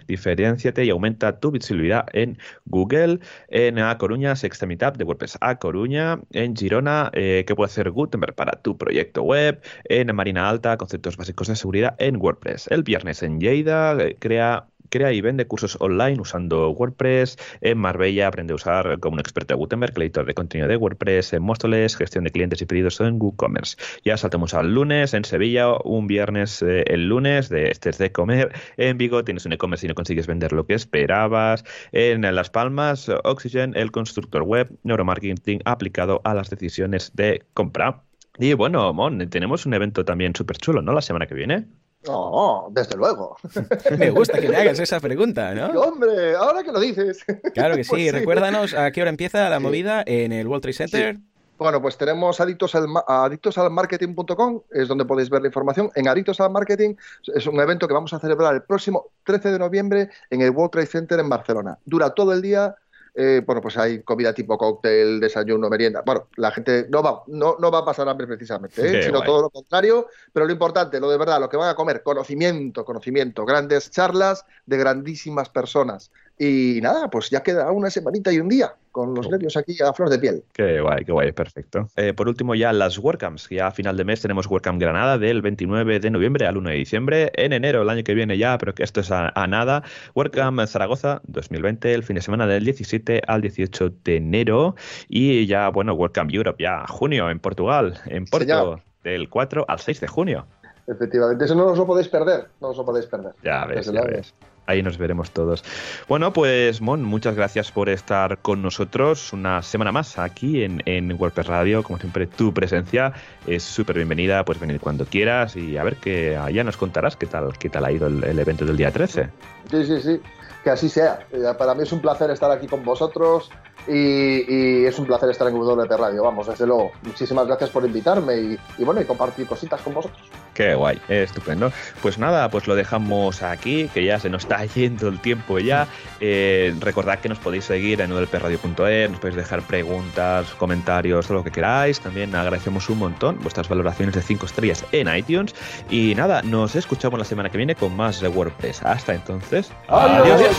diferenciate 0.07 0.85
y 0.87 0.91
aumenta 0.91 1.39
tu 1.39 1.51
visibilidad 1.51 2.07
en 2.15 2.39
Google. 2.65 3.21
En 3.49 3.79
A 3.79 3.99
Coruña, 3.99 4.35
sexta 4.37 4.65
mitad 4.65 4.95
de 4.95 5.05
WordPress 5.05 5.37
A 5.43 5.59
Coruña. 5.59 6.19
En 6.33 6.57
Girona, 6.57 7.11
eh, 7.13 7.45
¿qué 7.47 7.55
puede 7.55 7.67
hacer 7.67 7.91
Gutenberg 7.91 8.35
para 8.35 8.53
tu 8.63 8.79
proyecto 8.79 9.23
web? 9.23 9.61
En 9.85 10.15
Marina 10.17 10.49
Alta, 10.49 10.79
conceptos 10.79 11.19
básicos 11.19 11.49
de 11.49 11.57
seguridad 11.57 11.95
en 11.99 12.17
WordPress. 12.17 12.69
El 12.69 12.85
viernes 12.85 13.23
en 13.23 13.39
Lleida, 13.39 13.95
eh, 14.01 14.17
crea 14.19 14.67
crea 14.89 15.13
y 15.13 15.21
vende 15.21 15.47
cursos 15.47 15.77
online 15.81 16.21
usando 16.21 16.71
WordPress. 16.71 17.37
En 17.61 17.79
Marbella 17.79 18.29
aprende 18.29 18.53
a 18.53 18.57
usar 18.57 18.99
como 19.01 19.15
un 19.15 19.21
experto 19.21 19.55
de 19.55 19.59
Gutenberg, 19.59 19.93
editor 19.97 20.27
de 20.27 20.35
contenido 20.35 20.69
de 20.69 20.77
WordPress. 20.77 21.33
En 21.33 21.43
Móstoles, 21.43 21.97
gestión 21.97 22.25
de 22.25 22.31
clientes 22.31 22.63
y 22.63 22.67
pedidos 22.67 23.01
en 23.01 23.21
WooCommerce. 23.21 23.77
Ya 24.05 24.17
saltamos 24.17 24.55
al 24.55 24.75
lunes. 24.75 25.15
En 25.15 25.25
Sevilla, 25.25 25.75
un 25.85 26.07
viernes 26.07 26.63
eh, 26.63 26.85
el 26.87 27.09
lunes 27.09 27.49
de 27.49 27.71
este 27.71 27.91
es 27.91 27.99
de 27.99 28.13
comer. 28.13 28.53
En 28.77 28.99
Vigo 28.99 29.25
tienes 29.25 29.47
un 29.47 29.53
e-commerce 29.53 29.87
y 29.87 29.89
no 29.89 29.95
consigues 29.95 30.27
vender 30.27 30.53
lo 30.53 30.67
que 30.67 30.75
esperabas. 30.75 31.65
En 31.93 32.23
Las 32.23 32.51
Palmas, 32.51 33.09
Oxygen, 33.25 33.75
el 33.77 33.91
constructor 33.91 34.43
web, 34.43 34.71
neuromarketing 34.83 35.61
aplicado 35.65 36.21
a 36.25 36.35
las 36.35 36.51
decisiones 36.51 37.13
de 37.15 37.45
compra. 37.55 38.05
Y 38.39 38.53
bueno, 38.55 38.93
Mon, 38.93 39.19
tenemos 39.31 39.67
un 39.67 39.75
evento 39.75 40.05
también 40.05 40.35
súper 40.35 40.59
chulo, 40.59 40.81
¿no? 40.81 40.93
La 40.93 41.03
semana 41.03 41.27
que 41.27 41.35
viene. 41.35 41.67
No, 42.07 42.69
desde 42.71 42.97
luego. 42.97 43.37
Me 43.99 44.11
gusta 44.11 44.41
que 44.41 44.49
me 44.49 44.57
hagas 44.57 44.79
esa 44.79 45.01
pregunta, 45.01 45.53
¿no? 45.55 45.67
Hombre, 45.81 46.37
ahora 46.37 46.63
que 46.63 46.71
lo 46.71 46.81
dices. 46.81 47.25
Claro 47.55 47.75
que 47.75 47.85
pues 47.89 48.01
sí. 48.01 48.11
Recuérdanos 48.11 48.73
a 48.75 48.91
qué 48.93 49.03
hora 49.03 49.11
empieza 49.11 49.49
la 49.49 49.61
movida 49.61 50.05
en 50.07 50.33
el 50.33 50.47
World 50.47 50.63
Trade 50.63 50.75
Center. 50.75 51.19
Bueno, 51.59 51.83
pues 51.83 51.99
tenemos 51.99 52.41
adictos 52.41 52.77
al, 52.77 52.87
adictosalmarketing.com, 53.05 54.63
es 54.71 54.87
donde 54.87 55.05
podéis 55.05 55.29
ver 55.29 55.43
la 55.43 55.49
información. 55.49 55.91
En 55.97 56.07
Adictos 56.07 56.41
al 56.41 56.53
Marketing 56.53 56.95
es 57.35 57.49
un 57.49 57.59
evento 57.59 57.89
que 57.89 57.95
vamos 57.95 58.15
a 58.15 58.21
celebrar 58.21 58.55
el 58.55 58.63
próximo 58.63 59.11
13 59.25 59.51
de 59.53 59.59
noviembre 59.59 60.09
en 60.31 60.41
el 60.41 60.51
World 60.51 60.71
Trade 60.71 60.87
Center 60.87 61.19
en 61.19 61.29
Barcelona. 61.29 61.77
Dura 61.85 62.11
todo 62.11 62.33
el 62.33 62.43
día, 62.43 62.77
eh, 63.21 63.43
bueno, 63.45 63.61
pues 63.61 63.77
hay 63.77 64.05
comida 64.05 64.33
tipo 64.33 64.57
cóctel, 64.57 65.19
desayuno, 65.19 65.69
merienda. 65.69 66.03
Bueno, 66.07 66.29
la 66.37 66.53
gente 66.53 66.87
no 66.89 67.03
va, 67.03 67.25
no, 67.27 67.57
no 67.59 67.69
va 67.69 67.79
a 67.81 67.85
pasar 67.85 68.09
hambre 68.09 68.29
precisamente, 68.29 68.81
¿eh? 68.81 69.03
sino 69.03 69.23
todo 69.23 69.43
lo 69.43 69.51
contrario. 69.51 70.07
Pero 70.33 70.47
lo 70.47 70.53
importante, 70.53 71.01
lo 71.01 71.11
de 71.11 71.19
verdad, 71.19 71.41
lo 71.41 71.49
que 71.49 71.57
van 71.57 71.69
a 71.69 71.75
comer, 71.75 72.05
conocimiento, 72.05 72.85
conocimiento, 72.85 73.45
grandes 73.45 73.91
charlas 73.91 74.47
de 74.67 74.77
grandísimas 74.77 75.49
personas. 75.49 76.13
Y 76.39 76.81
nada, 76.83 77.11
pues 77.11 77.31
ya 77.31 77.43
queda 77.43 77.71
una 77.73 77.91
semanita 77.91 78.33
y 78.33 78.39
un 78.39 78.49
día 78.49 78.73
con 78.93 79.15
los 79.15 79.27
oh. 79.27 79.31
nervios 79.31 79.57
aquí 79.57 79.77
a 79.83 79.93
flor 79.93 80.09
de 80.09 80.19
piel. 80.19 80.43
Qué 80.53 80.81
guay, 80.81 81.05
qué 81.05 81.13
guay, 81.13 81.33
perfecto. 81.33 81.89
Eh, 81.97 82.13
por 82.13 82.29
último, 82.29 82.55
ya 82.55 82.73
las 82.73 82.99
WordCamps. 82.99 83.49
Ya 83.51 83.69
a 83.69 83.71
final 83.71 83.97
de 83.97 84.05
mes 84.05 84.23
tenemos 84.23 84.47
WordCamp 84.47 84.81
Granada 84.81 85.19
del 85.19 85.43
29 85.43 86.01
de 86.01 86.11
noviembre 86.11 86.47
al 86.47 86.57
1 86.57 86.71
de 86.71 86.77
diciembre. 86.77 87.33
En 87.35 87.53
enero, 87.53 87.83
el 87.83 87.91
año 87.91 88.05
que 88.05 88.15
viene 88.15 88.39
ya, 88.39 88.57
pero 88.59 88.75
que 88.75 88.85
esto 88.85 89.01
es 89.01 89.11
a, 89.11 89.33
nada. 89.49 89.83
WordCamp 90.15 90.65
Zaragoza 90.67 91.21
2020, 91.25 91.93
el 91.93 92.05
fin 92.05 92.15
de 92.17 92.23
semana 92.23 92.47
del 92.47 92.65
17 92.65 93.23
al 93.27 93.41
18 93.41 93.93
de 94.05 94.17
enero. 94.17 94.77
Y 95.09 95.47
ya, 95.47 95.69
bueno, 95.71 95.95
WordCamp 95.95 96.33
Europe 96.33 96.63
ya 96.63 96.87
junio 96.87 97.31
en 97.31 97.41
Portugal, 97.41 98.01
en 98.07 98.27
Porto, 98.27 98.81
del 99.03 99.29
4 99.29 99.65
al 99.67 99.79
6 99.79 100.01
de 100.01 100.07
junio. 100.07 100.47
Efectivamente, 100.87 101.45
eso 101.45 101.55
no 101.55 101.67
os 101.67 101.79
lo 101.79 101.87
podéis 101.87 102.09
perder, 102.09 102.47
no 102.61 102.69
os 102.69 102.77
lo 102.77 102.85
podéis 102.85 103.07
perder. 103.07 103.33
Ya 103.43 103.67
ves, 103.67 103.93
ya 103.93 104.03
ves 104.03 104.35
ahí 104.69 104.83
nos 104.83 104.99
veremos 104.99 105.31
todos. 105.33 105.65
Bueno, 106.07 106.33
pues 106.33 106.81
Mon, 106.81 107.03
muchas 107.03 107.35
gracias 107.35 107.73
por 107.73 107.89
estar 107.89 108.39
con 108.39 108.63
nosotros 108.63 109.33
una 109.33 109.63
semana 109.63 109.91
más 109.91 110.19
aquí 110.19 110.63
en, 110.63 110.83
en 110.85 111.13
WordPress 111.19 111.47
Radio. 111.47 111.83
Como 111.83 111.99
siempre, 111.99 112.27
tu 112.27 112.53
presencia 112.55 113.13
es 113.47 113.63
súper 113.63 113.97
bienvenida, 113.97 114.45
puedes 114.45 114.61
venir 114.61 114.79
cuando 114.79 115.07
quieras 115.07 115.57
y 115.57 115.77
a 115.79 115.83
ver 115.83 115.97
que 115.97 116.37
allá 116.37 116.63
nos 116.63 116.77
contarás 116.77 117.17
qué 117.17 117.27
tal, 117.27 117.57
qué 117.59 117.71
tal 117.71 117.85
ha 117.87 117.93
ido 117.93 118.07
el, 118.07 118.39
evento 118.39 118.65
del 118.65 118.77
día 118.77 118.91
13. 118.91 119.31
Sí, 119.71 119.87
sí, 119.87 120.01
sí, 120.01 120.21
que 120.63 120.71
así 120.71 120.89
sea. 120.89 121.27
Eh, 121.33 121.43
para 121.59 121.75
mí 121.75 121.83
es 121.83 121.93
un 121.93 122.01
placer 122.01 122.31
estar 122.31 122.51
aquí 122.51 122.67
con 122.67 122.85
vosotros. 122.85 123.51
Y, 123.89 124.85
es 124.85 124.99
un 124.99 125.07
placer 125.07 125.31
estar 125.31 125.49
en 125.49 125.55
WP 125.55 125.91
Radio, 125.91 126.23
vamos, 126.23 126.47
desde 126.47 126.67
luego. 126.67 126.93
Muchísimas 127.03 127.47
gracias 127.47 127.71
por 127.71 127.85
invitarme 127.85 128.37
y, 128.37 128.59
y 128.79 128.85
bueno, 128.85 129.01
y 129.01 129.05
compartir 129.05 129.47
cositas 129.47 129.81
con 129.81 129.95
vosotros. 129.95 130.21
Qué 130.59 130.75
guay, 130.75 131.01
estupendo. 131.09 131.71
Pues 132.03 132.19
nada, 132.19 132.51
pues 132.51 132.67
lo 132.67 132.75
dejamos 132.75 133.45
aquí, 133.45 133.89
que 133.95 134.05
ya 134.05 134.19
se 134.19 134.29
nos 134.29 134.43
está 134.43 134.65
yendo 134.75 135.07
el 135.07 135.21
tiempo 135.21 135.61
ya. 135.61 135.87
Eh, 136.19 136.75
recordad 136.81 137.21
que 137.21 137.29
nos 137.29 137.39
podéis 137.39 137.67
seguir 137.67 138.01
en 138.01 138.11
udlpradio.es, 138.11 139.09
nos 139.09 139.21
podéis 139.21 139.37
dejar 139.37 139.63
preguntas, 139.63 140.49
comentarios, 140.59 141.29
todo 141.29 141.39
lo 141.39 141.45
que 141.45 141.53
queráis. 141.53 142.01
También 142.01 142.35
agradecemos 142.35 142.91
un 142.91 142.99
montón 142.99 143.39
vuestras 143.41 143.69
valoraciones 143.69 144.17
de 144.17 144.23
5 144.23 144.47
estrellas 144.47 144.85
en 144.91 145.15
iTunes. 145.15 145.55
Y 145.91 146.17
nada, 146.17 146.43
nos 146.43 146.75
escuchamos 146.75 147.21
la 147.21 147.25
semana 147.25 147.51
que 147.51 147.57
viene 147.57 147.77
con 147.77 147.97
más 147.97 148.21
de 148.21 148.27
WordPress. 148.27 148.83
Hasta 148.83 149.15
entonces. 149.15 149.71
Adiós. 149.87 150.57